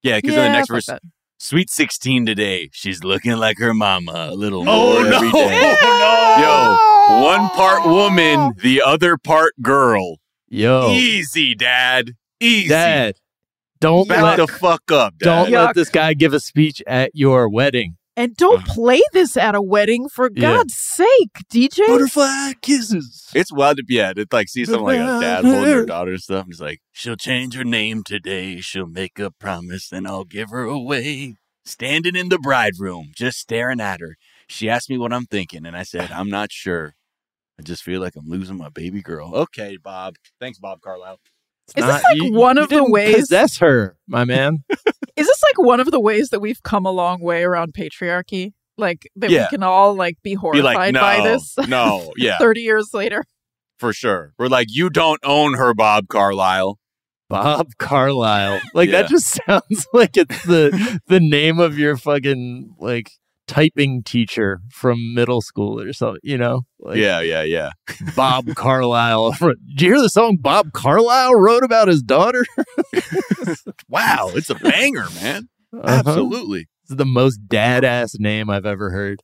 Yeah, 0.03 0.17
because 0.17 0.35
yeah, 0.35 0.47
in 0.47 0.53
the 0.53 0.59
next 0.59 0.69
verse, 0.71 0.87
that. 0.87 1.03
sweet 1.39 1.71
16 1.71 2.25
today, 2.27 2.71
she's 2.73 3.05
looking 3.05 3.33
like 3.37 3.59
her 3.59 3.73
mama 3.75 4.29
a 4.31 4.35
little 4.35 4.65
Oh, 4.67 4.95
more 4.95 5.05
no. 5.11 5.17
every 5.17 5.31
day. 5.31 5.77
Oh, 5.85 7.19
Yo, 7.21 7.23
one 7.25 7.51
part 7.51 7.85
woman, 7.87 8.55
the 8.63 8.81
other 8.83 9.17
part 9.19 9.53
girl. 9.61 10.17
Yo, 10.49 10.91
Easy, 10.91 11.55
dad. 11.55 12.13
Easy. 12.41 12.69
dad, 12.69 13.15
don't 13.83 14.09
Back 14.09 14.23
let 14.23 14.37
the 14.37 14.47
fuck 14.47 14.91
up, 14.91 15.19
dad. 15.19 15.25
don't 15.27 15.49
Yuck. 15.49 15.67
let 15.67 15.75
this 15.75 15.89
guy 15.91 16.15
give 16.15 16.33
a 16.33 16.41
speech 16.41 16.83
at 16.87 17.11
your 17.15 17.49
wedding. 17.49 17.97
And 18.15 18.37
don't 18.37 18.65
play 18.67 19.01
this 19.15 19.39
at 19.39 19.55
a 19.55 19.63
wedding 19.63 20.09
for 20.09 20.31
Yeah. 20.35 20.57
God's 20.57 20.75
sake, 20.75 21.31
DJ. 21.51 21.87
Butterfly 21.87 22.53
kisses. 22.61 23.29
It's 23.35 23.51
wild 23.51 23.79
to 23.79 23.85
be 23.85 23.95
yeah, 23.95 24.13
to 24.13 24.27
like 24.31 24.49
see 24.49 24.65
something 24.67 24.85
like 24.85 24.99
a 24.99 25.21
dad 25.21 25.45
holding 25.45 25.63
their 25.63 25.87
daughter 25.87 26.13
and 26.13 26.21
stuff. 26.21 26.45
And 26.45 26.53
it's 26.53 26.61
like, 26.61 26.81
she'll 26.93 27.17
change 27.17 27.55
her 27.55 27.65
name 27.65 28.03
today. 28.05 28.61
She'll 28.61 28.87
make 28.87 29.19
a 29.19 29.31
promise, 29.31 29.91
and 29.93 30.07
I'll 30.07 30.25
give 30.25 30.51
her 30.51 30.65
away. 30.65 31.37
Standing 31.65 32.17
in 32.17 32.29
the 32.29 32.39
bride 32.39 32.75
room, 32.79 33.13
just 33.17 33.39
staring 33.39 33.81
at 33.81 34.01
her. 34.01 34.17
She 34.49 34.69
asked 34.69 34.91
me 34.91 34.99
what 34.99 35.13
I'm 35.13 35.25
thinking, 35.27 35.65
and 35.65 35.77
I 35.77 35.85
said, 35.85 36.11
I'm 36.11 36.29
not 36.29 36.53
sure. 36.53 36.95
I 37.59 37.63
just 37.63 37.83
feel 37.83 38.01
like 38.01 38.17
I'm 38.17 38.29
losing 38.29 38.57
my 38.59 38.69
baby 38.69 39.01
girl. 39.01 39.35
Okay, 39.35 39.77
Bob. 39.77 40.17
Thanks, 40.41 40.59
Bob 40.59 40.81
Carlisle. 40.83 41.21
It's 41.69 41.79
Is 41.79 41.85
this 41.87 42.05
like 42.05 42.33
one 42.33 42.57
you 42.57 42.63
of 42.65 42.69
the 42.69 42.77
didn't 42.77 42.91
ways- 42.93 43.17
possess 43.17 43.59
her, 43.59 43.97
my 44.07 44.25
man? 44.25 44.65
Is 45.17 45.27
this 45.27 45.43
like 45.43 45.67
one 45.67 45.79
of 45.81 45.91
the 45.91 46.01
ways 46.01 46.31
that 46.31 46.41
we've 46.41 46.63
come 46.63 46.87
a 46.87 46.91
long 46.91 47.21
way 47.21 47.43
around 47.45 47.75
patriarchy? 47.75 48.53
Like 48.79 49.07
that 49.17 49.31
Yeah. 49.31 49.43
we 49.45 49.49
can 49.57 49.63
all 49.63 49.95
like 49.95 50.17
be 50.23 50.31
Be 50.31 50.35
horrified 50.35 50.65
like, 50.75 50.95
no, 50.95 51.01
by 51.01 51.21
this 51.23 51.55
no, 51.69 52.13
yeah, 52.17 52.39
30 52.39 52.61
years 52.63 52.91
later. 52.95 53.25
for 53.79 53.93
sure. 53.93 54.33
We're 54.39 54.49
like, 54.49 54.69
you 54.71 54.89
don't 54.91 55.21
own 55.25 55.55
her, 55.55 55.75
Bob 55.75 56.09
Carlisle. 56.09 56.79
Bob 57.29 57.69
Carlisle. 57.79 58.61
Like 58.75 58.89
Yeah. 58.91 59.03
that 59.03 59.11
just 59.11 59.39
sounds 59.47 59.87
like 59.93 60.17
it's 60.17 60.43
the 60.45 61.01
the 61.07 61.21
name 61.21 61.59
of 61.61 61.79
your 61.79 61.97
fucking 61.97 62.75
like 62.79 63.11
typing 63.53 64.03
teacher 64.03 64.61
from 64.71 65.15
middle 65.15 65.43
school 65.43 65.79
or 65.79 65.93
something, 65.93 66.21
you 66.23 66.39
know? 66.39 66.63
Like 66.81 66.97
yeah, 66.97 67.21
yeah, 67.21 67.43
yeah. 67.43 67.71
Bob 68.17 68.55
Carlisle. 68.55 69.33
Did 69.41 69.81
you 69.81 69.89
hear 69.93 70.01
the 70.01 70.09
song 70.09 70.39
Bob 70.41 70.73
Carlisle 70.73 71.35
wrote 71.35 71.63
about 71.63 71.89
his 71.89 72.03
daughter? 72.03 72.45
Wow, 73.89 74.31
it's 74.35 74.49
a 74.49 74.55
banger, 74.55 75.05
man. 75.21 75.49
Uh-huh. 75.75 75.85
Absolutely. 75.87 76.67
It's 76.85 76.95
the 76.97 77.05
most 77.05 77.47
dad 77.47 77.85
ass 77.85 78.15
name 78.19 78.49
I've 78.49 78.65
ever 78.65 78.91
heard. 78.91 79.21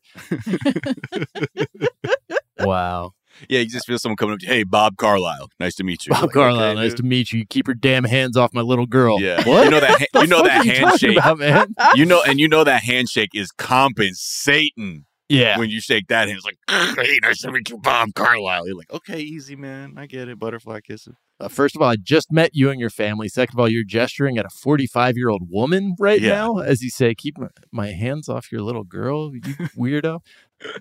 wow. 2.60 3.12
Yeah, 3.48 3.60
you 3.60 3.66
just 3.68 3.86
feel 3.86 3.98
someone 3.98 4.16
coming 4.16 4.34
up 4.34 4.40
to 4.40 4.46
you. 4.46 4.52
Hey, 4.52 4.62
Bob 4.64 4.96
Carlisle. 4.96 5.50
Nice 5.60 5.74
to 5.76 5.84
meet 5.84 6.06
you. 6.06 6.12
Bob 6.12 6.22
Like, 6.24 6.32
Carlisle, 6.32 6.62
okay, 6.72 6.74
nice 6.80 6.90
dude. 6.90 6.96
to 6.98 7.02
meet 7.04 7.32
you. 7.32 7.46
Keep 7.46 7.68
your 7.68 7.74
damn 7.74 8.04
hands 8.04 8.36
off 8.36 8.52
my 8.52 8.60
little 8.62 8.86
girl. 8.86 9.20
Yeah. 9.20 9.42
What? 9.48 9.64
You 9.64 9.70
know 9.70 9.80
that 9.80 9.98
ha- 10.00 10.20
you 10.22 10.26
know 10.26 10.42
that 10.42 10.64
you 10.64 10.72
handshake. 10.72 11.16
about, 11.18 11.38
man? 11.38 11.74
You 11.94 12.04
know, 12.04 12.22
and 12.26 12.38
you 12.40 12.48
know 12.48 12.64
that 12.64 12.82
handshake 12.82 13.30
is 13.34 13.50
compensating. 13.52 15.04
Yeah. 15.28 15.58
When 15.58 15.68
you 15.68 15.80
shake 15.80 16.08
that 16.08 16.28
hand, 16.28 16.38
it's 16.38 16.46
like, 16.46 16.58
hey, 17.06 17.18
nice 17.22 17.42
to 17.42 17.52
meet 17.52 17.68
you, 17.68 17.76
Bob 17.78 18.14
Carlisle. 18.14 18.66
You're 18.66 18.76
like, 18.76 18.90
okay, 18.90 19.20
easy, 19.20 19.56
man. 19.56 19.94
I 19.98 20.06
get 20.06 20.26
it. 20.28 20.38
Butterfly 20.38 20.80
kisses. 20.80 21.14
Uh, 21.38 21.48
first 21.48 21.76
of 21.76 21.82
all, 21.82 21.88
I 21.90 21.96
just 21.96 22.32
met 22.32 22.50
you 22.54 22.70
and 22.70 22.80
your 22.80 22.88
family. 22.90 23.28
Second 23.28 23.54
of 23.54 23.60
all, 23.60 23.68
you're 23.68 23.84
gesturing 23.84 24.38
at 24.38 24.46
a 24.46 24.48
45 24.48 25.16
year 25.18 25.28
old 25.28 25.42
woman 25.50 25.94
right 26.00 26.20
Yeah. 26.20 26.30
now 26.30 26.58
as 26.58 26.82
you 26.82 26.88
say, 26.90 27.14
Keep 27.14 27.38
my, 27.38 27.48
my 27.70 27.88
hands 27.88 28.28
off 28.28 28.50
your 28.50 28.62
little 28.62 28.84
girl, 28.84 29.32
you 29.34 29.40
weirdo. 29.76 30.20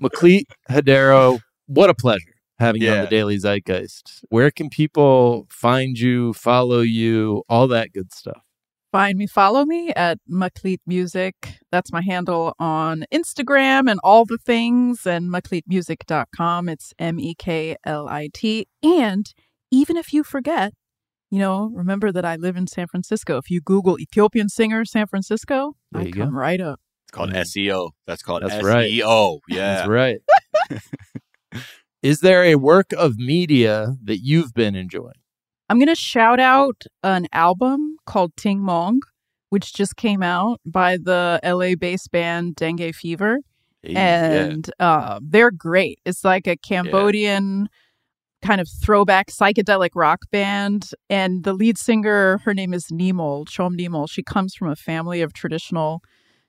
Meklit 0.02 0.44
Hadero, 0.70 1.42
what 1.68 1.90
a 1.90 1.94
pleasure 1.94 2.34
having 2.60 2.82
you 2.82 2.90
on 2.92 3.02
the 3.02 3.08
Daily 3.08 3.38
Zeitgeist. 3.38 4.24
Where 4.30 4.52
can 4.52 4.70
people 4.70 5.48
find 5.50 5.98
you, 5.98 6.34
follow 6.34 6.82
you, 6.82 7.44
all 7.50 7.68
that 7.70 7.92
good 7.94 8.14
stuff? 8.14 8.44
Find 8.92 9.18
me, 9.18 9.28
follow 9.28 9.66
me 9.66 9.90
at 9.96 10.18
Meklit 10.32 10.80
Music. 10.88 11.36
That's 11.72 11.92
my 11.92 12.02
handle 12.02 12.56
on 12.58 13.04
Instagram 13.14 13.92
and 13.92 14.00
all 14.04 14.26
the 14.26 14.38
things, 14.38 15.06
and 15.06 15.30
MeklitMusic.com. 15.30 16.70
It's 16.70 16.94
M 16.98 17.20
E 17.20 17.36
K 17.36 17.76
L 17.84 18.08
I 18.08 18.30
T. 18.34 18.68
And 18.82 19.32
even 19.72 19.98
if 19.98 20.14
you 20.14 20.24
forget, 20.24 20.74
you 21.30 21.40
know, 21.40 21.70
remember 21.74 22.12
that 22.14 22.24
I 22.24 22.38
live 22.38 22.56
in 22.56 22.66
San 22.68 22.88
Francisco. 22.88 23.38
If 23.38 23.52
you 23.52 23.60
Google 23.62 24.00
Ethiopian 24.00 24.48
singer 24.50 24.86
San 24.86 25.06
Francisco, 25.08 25.74
There 25.92 26.04
I 26.04 26.12
come 26.12 26.32
go. 26.32 26.38
right 26.40 26.62
up. 26.62 26.80
It's 27.06 27.12
called 27.12 27.32
SEO. 27.32 27.92
That's 28.08 28.24
called 28.24 28.44
That's 28.44 28.56
SEO. 28.56 28.64
right. 28.64 28.92
Yeah. 29.50 29.76
That's 29.76 29.88
right. 29.90 30.20
Is 32.08 32.22
there 32.22 32.46
a 32.46 32.56
work 32.56 32.94
of 32.94 33.18
media 33.18 33.98
that 34.02 34.20
you've 34.20 34.54
been 34.54 34.76
enjoying? 34.76 35.20
I'm 35.68 35.78
going 35.78 35.90
to 35.90 35.96
shout 35.96 36.40
out 36.40 36.84
an 37.04 37.28
album 37.34 37.98
called 38.06 38.32
Ting 38.38 38.62
Mong, 38.62 39.00
which 39.50 39.74
just 39.74 39.98
came 39.98 40.24
out 40.24 40.62
by 40.66 40.96
the 40.96 41.38
LA 41.44 41.76
based 41.76 42.10
band 42.14 42.56
Dengue 42.56 42.96
Fever. 42.96 43.40
Hey, 43.84 43.92
yeah. 43.92 44.32
and 44.32 44.72
uh, 44.80 45.20
they're 45.22 45.52
great. 45.52 46.00
It's 46.06 46.24
like 46.24 46.48
a 46.48 46.56
Cambodian 46.56 47.68
kind 48.42 48.62
of 48.62 48.70
throwback 48.82 49.28
psychedelic 49.28 49.90
rock 49.94 50.20
band. 50.32 50.92
And 51.10 51.44
the 51.44 51.52
lead 51.52 51.78
singer, 51.78 52.38
her 52.46 52.54
name 52.54 52.74
is 52.74 52.86
Nimol, 52.86 53.46
Chom 53.50 53.78
Nimol. 53.78 54.10
She 54.10 54.24
comes 54.24 54.56
from 54.56 54.70
a 54.70 54.78
family 54.78 55.22
of 55.22 55.34
traditional 55.34 56.02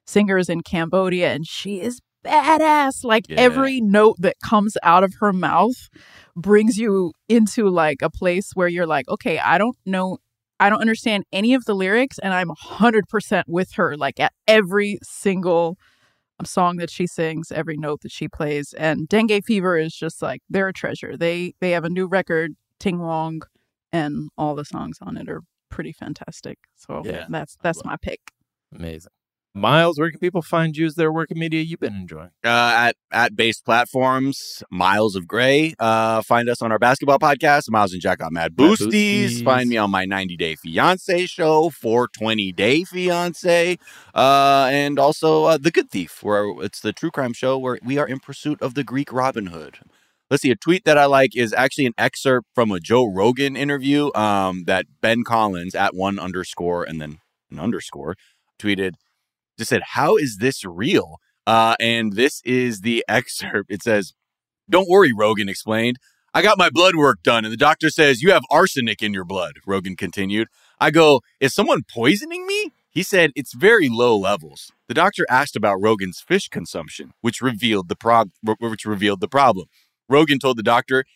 singers 0.07 0.49
in 0.49 0.61
Cambodia, 0.61 1.33
and 1.33 1.49
she 1.49 1.81
is 1.81 2.01
badass. 2.25 3.05
Like 3.05 3.27
Yeah. 3.29 3.37
every 3.41 3.81
note 3.81 4.17
that 4.21 4.37
comes 4.45 4.77
out 4.83 5.05
of 5.05 5.15
her 5.21 5.33
mouth 5.33 5.89
brings 6.37 6.79
you 6.79 7.13
into 7.29 7.69
like 7.69 8.03
a 8.03 8.11
place 8.11 8.53
where 8.55 8.69
you're 8.69 8.87
like, 8.87 9.09
okay, 9.09 9.39
I 9.39 9.59
don't 9.59 9.77
know. 9.87 10.19
I 10.61 10.71
don't 10.71 10.81
understand 10.81 11.25
any 11.33 11.55
of 11.55 11.65
the 11.67 11.75
lyrics, 11.75 12.19
and 12.19 12.35
I'm 12.35 12.49
100% 12.49 13.45
with 13.47 13.73
her, 13.75 13.97
like 13.97 14.19
at 14.19 14.33
every 14.49 14.99
single 15.05 15.79
song 16.45 16.77
that 16.79 16.91
she 16.91 17.07
sings, 17.07 17.53
every 17.53 17.77
note 17.77 18.01
that 18.03 18.11
she 18.13 18.27
plays. 18.29 18.73
And 18.77 19.09
Dengue 19.09 19.45
Fever 19.45 19.79
is 19.79 19.95
just 19.95 20.21
like 20.21 20.41
they're 20.51 20.69
a 20.69 20.73
treasure. 20.73 21.17
They 21.17 21.55
they 21.61 21.71
have 21.73 21.85
a 21.85 21.89
new 21.89 22.07
record, 22.07 22.55
Ting 22.81 22.99
Mong, 22.99 23.43
and 23.93 24.31
all 24.37 24.55
the 24.57 24.65
songs 24.65 24.99
on 25.01 25.17
it 25.17 25.29
are 25.29 25.43
pretty 25.71 25.93
fantastic. 25.93 26.59
So 26.77 27.03
Yeah. 27.05 27.27
that's 27.29 27.57
that's 27.63 27.85
my 27.85 27.97
pick. 27.97 28.21
Amazing. 28.75 29.13
Miles, 29.59 29.99
where 29.99 30.11
can 30.11 30.21
people 30.21 30.43
find 30.43 30.77
you? 30.77 30.87
Is 30.87 30.95
there 30.95 31.13
work 31.13 31.31
of 31.31 31.37
media 31.37 31.63
you've 31.63 31.81
been 31.81 31.95
enjoying? 31.95 32.31
uh, 32.45 32.49
at 32.89 32.97
at 33.11 33.35
based 33.35 33.65
platforms. 33.65 34.63
Miles 34.71 35.17
of 35.17 35.27
Gray. 35.27 35.75
Uh, 35.79 36.23
find 36.23 36.49
us 36.49 36.63
on 36.63 36.71
our 36.71 36.79
basketball 36.79 37.19
podcast. 37.19 37.71
Miles 37.71 37.93
and 37.93 38.01
Jack 38.01 38.19
got 38.19 38.33
mad 38.33 38.57
Mad 38.57 38.57
boosties. 38.57 39.25
Boosties. 39.27 39.45
Find 39.45 39.69
me 39.69 39.77
on 39.77 39.91
my 39.91 40.05
90 40.05 40.37
Day 40.37 40.55
Fiance 40.55 41.27
show, 41.27 41.71
420 41.71 42.53
Day 42.53 42.85
Fiance, 42.85 43.79
uh, 44.15 44.69
and 44.71 44.99
also 44.99 45.45
uh, 45.45 45.59
The 45.59 45.73
Good 45.73 45.91
Thief, 45.91 46.23
where 46.23 46.45
it's 46.63 46.81
the 46.81 46.93
true 46.93 47.11
crime 47.11 47.33
show 47.33 47.59
where 47.59 47.79
we 47.85 47.99
are 47.99 48.07
in 48.07 48.21
pursuit 48.21 48.63
of 48.63 48.75
the 48.75 48.85
Greek 48.85 49.13
Robin 49.13 49.47
Hood. 49.47 49.79
Let's 50.31 50.43
see. 50.43 50.51
A 50.51 50.57
tweet 50.57 50.85
that 50.85 50.97
I 50.99 51.07
like 51.07 51.35
is 51.35 51.53
actually 51.53 51.87
an 51.87 51.95
excerpt 51.99 52.47
from 52.55 52.71
a 52.71 52.79
Joe 52.79 53.07
Rogan 53.07 53.57
interview 53.57 54.15
um, 54.15 54.65
that 54.67 54.87
Ben 55.01 55.25
Collins 55.25 55.75
at 55.75 55.95
one 55.95 56.19
underscore 56.19 56.85
and 56.85 57.01
then 57.01 57.19
an 57.51 57.59
underscore 57.59 58.15
tweeted. 58.59 58.93
Just 59.59 59.71
said, 59.71 59.83
"How 59.95 60.17
is 60.17 60.39
this 60.39 60.65
real?" 60.65 61.21
Uh, 61.49 61.75
and 61.81 62.13
this 62.13 62.43
is 62.45 62.83
the 62.83 63.03
excerpt. 63.09 63.71
It 63.71 63.83
says, 63.83 64.13
Don't 64.69 64.89
worry, 64.89 65.15
Rogan 65.15 65.49
explained. 65.49 65.97
I 66.35 66.43
got 66.43 66.59
my 66.59 66.69
blood 66.69 66.95
work 66.95 67.23
done, 67.23 67.47
and 67.47 67.53
the 67.53 67.57
doctor 67.57 67.89
says, 67.89 68.21
You 68.21 68.33
have 68.33 68.43
arsenic 68.51 69.03
in 69.03 69.15
your 69.15 69.25
blood, 69.25 69.55
Rogan 69.67 69.97
continued. 69.97 70.49
I 70.79 70.91
go, 70.91 71.23
Is 71.41 71.55
someone 71.55 71.85
poisoning 71.91 72.47
me? 72.47 72.73
He 72.91 73.03
said, 73.03 73.31
It's 73.35 73.55
very 73.55 73.89
low 73.89 74.15
levels. 74.15 74.71
The 74.89 74.95
doctor 74.95 75.25
asked 75.31 75.57
about 75.57 75.81
Rogan's 75.81 76.21
fish 76.21 76.51
consumption, 76.51 77.13
which 77.23 77.41
revealed 77.41 77.89
the, 77.89 77.97
prog- 77.97 78.31
which 78.43 78.85
revealed 78.85 79.21
the 79.21 79.29
problem. 79.29 79.69
Rogan 80.07 80.39
told 80.39 80.59
the 80.59 80.63
doctor, 80.63 81.07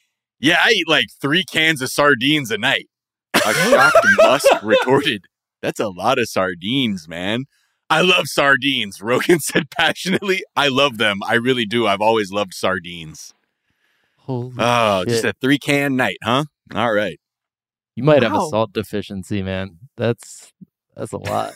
Yeah, 0.41 0.61
I 0.63 0.71
eat 0.71 0.89
like 0.89 1.09
three 1.21 1.45
cans 1.45 1.83
of 1.83 1.91
sardines 1.91 2.51
a 2.51 2.57
night. 2.57 2.89
A 3.35 3.53
shocked 3.53 4.07
Musk 4.17 4.63
retorted, 4.63 5.27
That's 5.61 5.79
a 5.79 5.91
lot 5.91 6.19
of 6.19 6.31
sardines, 6.31 7.07
man. 7.07 7.45
I 7.93 8.01
love 8.01 8.27
sardines, 8.27 9.01
Rogan 9.03 9.41
said 9.41 9.71
passionately. 9.71 10.43
I 10.57 10.69
love 10.69 10.99
them. 10.99 11.21
I 11.27 11.35
really 11.35 11.67
do. 11.67 11.87
I've 11.87 12.01
always 12.01 12.33
loved 12.33 12.55
sardines. 12.55 13.35
Holy 14.19 14.55
Oh, 14.59 15.05
just 15.07 15.25
a 15.25 15.35
three 15.41 15.59
can 15.59 15.97
night, 15.97 16.17
huh? 16.23 16.45
All 16.75 16.93
right. 16.93 17.21
You 17.95 18.05
might 18.05 18.23
have 18.23 18.35
a 18.35 18.47
salt 18.49 18.73
deficiency, 18.73 19.43
man. 19.43 19.79
That's 19.97 20.53
that's 20.97 21.13
a 21.13 21.19
lot. 21.19 21.55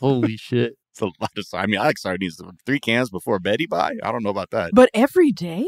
Holy 0.00 0.36
shit. 0.36 0.74
It's 0.92 1.00
a 1.00 1.06
lot 1.06 1.30
of. 1.38 1.46
I 1.54 1.64
mean, 1.64 1.80
I 1.80 1.84
like 1.84 1.96
sardines. 1.96 2.38
Three 2.66 2.78
cans 2.78 3.08
before 3.08 3.38
Betty 3.38 3.64
buy. 3.64 3.94
I 4.02 4.12
don't 4.12 4.22
know 4.22 4.28
about 4.28 4.50
that. 4.50 4.72
But 4.74 4.90
every 4.92 5.32
day? 5.32 5.66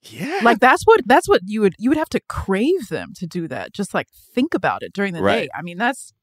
Yeah. 0.00 0.40
Like 0.42 0.60
that's 0.60 0.84
what 0.84 1.02
that's 1.04 1.28
what 1.28 1.42
you 1.44 1.60
would 1.60 1.74
you 1.78 1.90
would 1.90 1.98
have 1.98 2.08
to 2.08 2.20
crave 2.26 2.88
them 2.88 3.12
to 3.16 3.26
do 3.26 3.46
that. 3.48 3.74
Just 3.74 3.92
like 3.92 4.08
think 4.34 4.54
about 4.54 4.82
it 4.82 4.94
during 4.94 5.12
the 5.12 5.20
Right. 5.20 5.42
day. 5.42 5.48
I 5.54 5.60
mean, 5.60 5.76
that's 5.76 6.14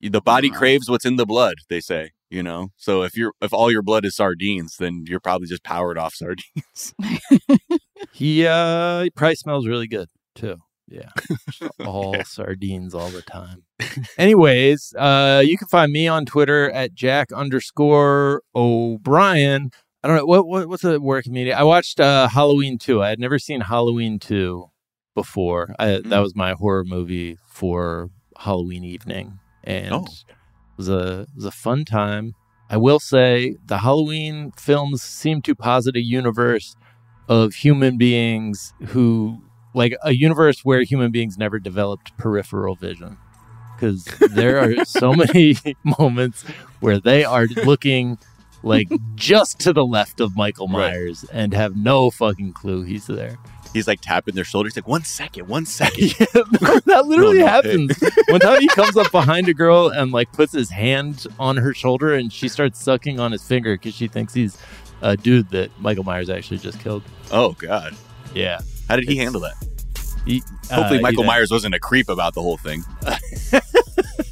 the 0.00 0.22
body 0.22 0.48
mm-hmm. 0.48 0.56
craves 0.56 0.88
what's 0.88 1.04
in 1.04 1.16
the 1.16 1.26
blood. 1.26 1.56
They 1.68 1.80
say. 1.80 2.12
You 2.30 2.42
know. 2.44 2.68
So 2.76 3.02
if 3.02 3.16
you're 3.16 3.32
if 3.42 3.52
all 3.52 3.70
your 3.72 3.82
blood 3.82 4.04
is 4.04 4.14
sardines, 4.16 4.76
then 4.78 5.04
you're 5.06 5.20
probably 5.20 5.48
just 5.48 5.64
powered 5.64 5.98
off 5.98 6.14
sardines. 6.14 6.94
He 8.12 8.46
uh 8.46 9.02
he 9.02 9.10
probably 9.10 9.34
smells 9.36 9.66
really 9.66 9.86
good 9.86 10.08
too. 10.34 10.56
Yeah. 10.88 11.10
all 11.86 12.22
sardines 12.24 12.94
all 12.94 13.08
the 13.10 13.22
time. 13.22 13.64
Anyways, 14.18 14.94
uh 14.98 15.42
you 15.44 15.56
can 15.58 15.68
find 15.68 15.92
me 15.92 16.08
on 16.08 16.24
Twitter 16.26 16.70
at 16.70 16.94
Jack 16.94 17.30
underscore 17.32 18.42
O'Brien. 18.54 19.70
I 20.02 20.08
don't 20.08 20.16
know 20.16 20.26
what, 20.26 20.46
what 20.46 20.68
what's 20.68 20.82
the 20.82 21.00
work 21.00 21.26
media. 21.26 21.56
I 21.56 21.62
watched 21.62 22.00
uh 22.00 22.28
Halloween 22.28 22.78
2. 22.78 23.02
I 23.02 23.10
had 23.10 23.18
never 23.20 23.38
seen 23.38 23.60
Halloween 23.60 24.18
2 24.18 24.66
before. 25.14 25.74
I, 25.78 25.86
Mm. 25.86 26.08
That 26.08 26.20
was 26.20 26.34
my 26.34 26.52
horror 26.54 26.84
movie 26.84 27.36
for 27.46 28.10
Halloween 28.38 28.84
evening. 28.84 29.38
And 29.62 29.94
Oh. 29.94 30.06
It 30.80 30.88
was 30.88 30.88
a 30.88 31.26
was 31.34 31.44
a 31.44 31.50
fun 31.50 31.84
time. 31.84 32.34
I 32.70 32.76
will 32.76 33.00
say 33.00 33.56
the 33.66 33.78
Halloween 33.78 34.52
films 34.52 35.02
seem 35.02 35.42
to 35.42 35.54
posit 35.54 35.96
a 35.96 36.00
universe 36.00 36.76
of 37.28 37.54
human 37.54 37.98
beings 37.98 38.72
who 38.88 39.42
like 39.74 39.94
a 40.02 40.12
universe 40.12 40.64
where 40.64 40.82
human 40.82 41.10
beings 41.10 41.36
never 41.36 41.58
developed 41.58 42.16
peripheral 42.16 42.76
vision 42.76 43.18
because 43.74 44.04
there 44.34 44.58
are 44.58 44.84
so 44.84 45.12
many 45.12 45.56
moments 45.98 46.42
where 46.80 46.98
they 46.98 47.24
are 47.24 47.46
looking 47.64 48.18
like 48.62 48.88
just 49.14 49.58
to 49.60 49.72
the 49.72 49.84
left 49.84 50.20
of 50.20 50.36
Michael 50.36 50.66
Right. 50.68 50.92
Myers 50.92 51.24
and 51.32 51.52
have 51.54 51.76
no 51.76 52.10
fucking 52.10 52.52
clue 52.52 52.82
he's 52.82 53.06
there. 53.06 53.38
He's 53.72 53.86
like 53.86 54.00
tapping 54.00 54.34
their 54.34 54.44
shoulders. 54.44 54.74
Like 54.76 54.88
one 54.88 55.04
second, 55.04 55.46
one 55.48 55.64
second. 55.66 56.14
Yeah, 56.20 56.26
that 56.86 57.04
literally 57.06 57.38
No, 57.38 57.44
no, 57.44 57.46
happens. 57.46 58.02
One 58.28 58.40
time 58.40 58.60
he 58.60 58.68
comes 58.68 58.96
up 58.96 59.10
behind 59.12 59.48
a 59.48 59.54
girl 59.54 59.88
and 59.88 60.10
like 60.12 60.32
puts 60.32 60.52
his 60.52 60.70
hand 60.70 61.26
on 61.38 61.56
her 61.56 61.72
shoulder 61.74 62.14
and 62.14 62.32
she 62.32 62.48
starts 62.48 62.82
sucking 62.82 63.20
on 63.20 63.30
his 63.32 63.42
finger 63.44 63.74
because 63.76 63.94
she 63.94 64.08
thinks 64.08 64.34
he's 64.34 64.58
a 65.02 65.16
dude 65.16 65.48
that 65.50 65.70
Michael 65.80 66.04
Myers 66.04 66.28
actually 66.30 66.58
just 66.58 66.80
killed. 66.80 67.02
Oh 67.30 67.52
God. 67.52 67.94
Yeah. 68.34 68.60
How 68.88 68.96
did 68.96 69.04
he 69.06 69.12
It's- 69.12 69.24
handle 69.24 69.40
that? 69.42 69.54
He, 70.26 70.42
Hopefully, 70.70 70.98
uh, 70.98 71.02
Michael 71.02 71.24
Myers 71.24 71.50
wasn't 71.50 71.74
a 71.74 71.78
creep 71.80 72.08
about 72.10 72.34
the 72.34 72.42
whole 72.42 72.58
thing. 72.58 72.84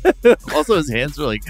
also, 0.54 0.76
his 0.76 0.90
hands 0.90 1.18
were 1.18 1.26
like 1.26 1.42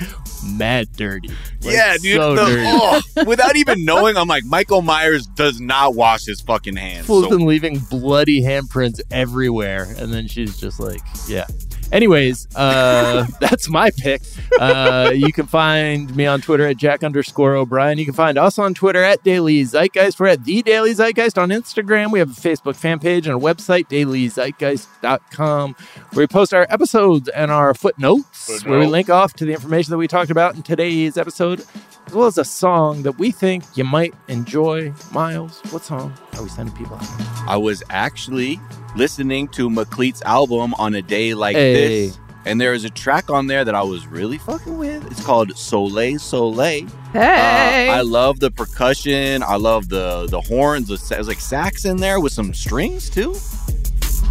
mad 0.44 0.88
dirty. 0.96 1.28
Like, 1.28 1.74
yeah, 1.74 1.96
dude. 2.00 2.16
So 2.16 2.34
the- 2.34 2.46
dirty. 2.46 2.62
oh, 2.66 3.00
without 3.26 3.56
even 3.56 3.84
knowing, 3.84 4.16
I'm 4.16 4.28
like, 4.28 4.44
Michael 4.44 4.82
Myers 4.82 5.26
does 5.26 5.60
not 5.60 5.94
wash 5.94 6.24
his 6.26 6.40
fucking 6.40 6.76
hands. 6.76 7.06
Fool's 7.06 7.24
So- 7.24 7.30
been 7.30 7.46
leaving 7.46 7.78
bloody 7.78 8.42
handprints 8.42 9.00
everywhere, 9.10 9.86
and 9.98 10.12
then 10.12 10.26
she's 10.28 10.58
just 10.58 10.80
like, 10.80 11.00
"Yeah." 11.28 11.46
Anyways, 11.90 12.48
uh, 12.54 13.26
that's 13.40 13.68
my 13.70 13.90
pick. 13.90 14.20
Uh, 14.58 15.12
you 15.14 15.32
can 15.32 15.46
find 15.46 16.14
me 16.14 16.26
on 16.26 16.40
Twitter 16.40 16.66
at 16.66 16.76
Jack 16.76 17.02
underscore 17.02 17.54
O'Brien. 17.54 17.98
You 17.98 18.04
can 18.04 18.14
find 18.14 18.36
us 18.36 18.58
on 18.58 18.74
Twitter 18.74 19.02
at 19.02 19.22
Daily 19.24 19.62
Zeitgeist. 19.62 20.20
We're 20.20 20.28
at 20.28 20.44
The 20.44 20.62
Daily 20.62 20.92
Zeitgeist 20.92 21.38
on 21.38 21.48
Instagram. 21.48 22.12
We 22.12 22.18
have 22.18 22.30
a 22.30 22.40
Facebook 22.40 22.76
fan 22.76 22.98
page 22.98 23.26
and 23.26 23.36
a 23.36 23.38
website, 23.40 23.88
dailyzeitgeist.com, 23.88 25.76
where 26.12 26.22
we 26.22 26.26
post 26.26 26.52
our 26.52 26.66
episodes 26.68 27.28
and 27.28 27.50
our 27.50 27.72
footnotes, 27.74 28.64
where 28.64 28.78
we 28.78 28.86
link 28.86 29.08
off 29.08 29.32
to 29.34 29.44
the 29.44 29.52
information 29.52 29.90
that 29.92 29.98
we 29.98 30.08
talked 30.08 30.30
about 30.30 30.54
in 30.56 30.62
today's 30.62 31.16
episode, 31.16 31.64
as 32.06 32.12
well 32.12 32.26
as 32.26 32.36
a 32.38 32.44
song 32.44 33.02
that 33.02 33.12
we 33.12 33.30
think 33.30 33.64
you 33.74 33.84
might 33.84 34.14
enjoy. 34.28 34.92
Miles, 35.12 35.60
what 35.70 35.84
song 35.84 36.12
are 36.36 36.42
we 36.42 36.48
sending 36.50 36.74
people 36.76 36.96
out? 36.96 37.06
I 37.48 37.56
was 37.56 37.82
actually 37.88 38.60
listening 38.98 39.48
to 39.48 39.70
Meklit's 39.70 40.20
album 40.22 40.74
on 40.74 40.94
a 40.94 41.02
day 41.02 41.32
like 41.32 41.56
Hey. 41.56 42.06
this. 42.08 42.18
And 42.44 42.58
there 42.60 42.72
is 42.72 42.84
a 42.84 42.90
track 42.90 43.30
on 43.30 43.46
there 43.46 43.62
that 43.64 43.74
I 43.74 43.82
was 43.82 44.06
really 44.06 44.38
fucking 44.38 44.78
with. 44.78 45.04
It's 45.10 45.22
called 45.24 45.56
Soleil 45.56 46.18
Soleil. 46.18 46.86
Hey. 47.12 47.88
Uh, 47.88 47.96
I 47.96 48.00
love 48.00 48.40
the 48.40 48.50
percussion. 48.50 49.42
I 49.42 49.56
love 49.56 49.88
the 49.88 50.26
the 50.30 50.40
horns. 50.40 50.88
The, 50.88 50.96
sa- 50.96 51.16
there's 51.16 51.28
like 51.28 51.40
sax 51.40 51.84
in 51.84 51.98
there 51.98 52.20
with 52.20 52.32
some 52.32 52.54
strings 52.54 53.10
too. 53.10 53.34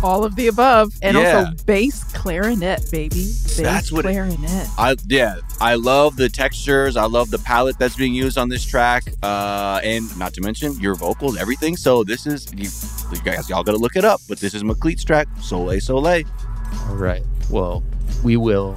All 0.04 0.24
of 0.24 0.36
the 0.36 0.48
above. 0.48 0.94
And 1.02 1.18
Yeah. 1.18 1.38
also 1.40 1.64
bass 1.66 2.04
clarinet, 2.14 2.90
baby. 2.92 3.16
Bass 3.26 3.58
That's 3.58 3.92
what 3.92 4.06
it- 4.06 4.10
clarinet. 4.14 4.68
I 4.78 4.96
yeah, 5.08 5.36
I 5.60 5.76
love 5.76 6.16
the 6.18 6.30
textures. 6.30 6.98
I 6.98 7.06
love 7.06 7.30
the 7.30 7.40
palette 7.40 7.78
that's 7.80 7.96
being 7.96 8.14
used 8.16 8.38
on 8.38 8.48
this 8.50 8.64
track, 8.64 9.04
uh, 9.24 9.80
and 9.84 10.04
not 10.18 10.34
to 10.36 10.42
mention 10.42 10.80
your 10.80 10.96
vocals, 10.96 11.38
everything. 11.38 11.76
So 11.78 12.04
this 12.04 12.26
is 12.28 12.48
you, 12.56 12.70
you 13.12 13.22
guys, 13.24 13.50
y'all 13.50 13.64
gotta 13.64 13.78
look 13.78 13.96
it 13.96 14.06
up. 14.06 14.22
But 14.28 14.40
this 14.40 14.54
is 14.54 14.64
Meklit's 14.64 15.04
track, 15.04 15.28
Soleil 15.42 15.80
Soleil. 15.80 16.26
All 16.88 16.96
right. 16.96 17.24
Well, 17.50 17.84
we 18.24 18.38
will 18.38 18.76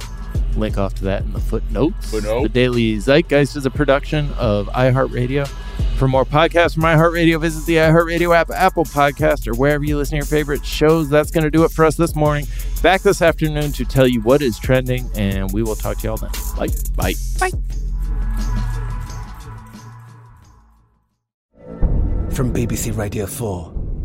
link 0.55 0.77
off 0.77 0.93
to 0.95 1.03
that 1.05 1.23
in 1.23 1.33
the 1.33 1.39
footnotes. 1.39 2.11
Footnote. 2.11 2.43
The 2.43 2.49
Daily 2.49 2.97
Zeitgeist 2.97 3.55
is 3.55 3.65
a 3.65 3.71
production 3.71 4.31
of 4.33 4.67
iHeartRadio. 4.67 5.47
For 5.97 6.07
more 6.07 6.25
podcasts 6.25 6.73
from 6.73 6.83
iHeartRadio, 6.83 7.39
visit 7.39 7.65
the 7.65 7.75
iHeartRadio 7.75 8.35
app, 8.35 8.49
Apple 8.49 8.85
Podcast, 8.85 9.47
or 9.47 9.53
wherever 9.53 9.83
you 9.83 9.97
listen 9.97 10.11
to 10.11 10.17
your 10.17 10.25
favorite 10.25 10.65
shows. 10.65 11.09
That's 11.09 11.29
going 11.29 11.43
to 11.43 11.51
do 11.51 11.63
it 11.63 11.71
for 11.71 11.85
us 11.85 11.95
this 11.95 12.15
morning. 12.15 12.47
Back 12.81 13.01
this 13.01 13.21
afternoon 13.21 13.71
to 13.73 13.85
tell 13.85 14.07
you 14.07 14.21
what 14.21 14.41
is 14.41 14.57
trending, 14.57 15.09
and 15.15 15.51
we 15.53 15.61
will 15.61 15.75
talk 15.75 15.97
to 15.99 16.07
y'all 16.07 16.17
then. 16.17 16.31
Bye. 16.57 16.69
Bye. 16.95 17.13
Bye. 17.39 17.51
From 22.31 22.51
BBC 22.51 22.97
Radio 22.97 23.27
4, 23.27 23.73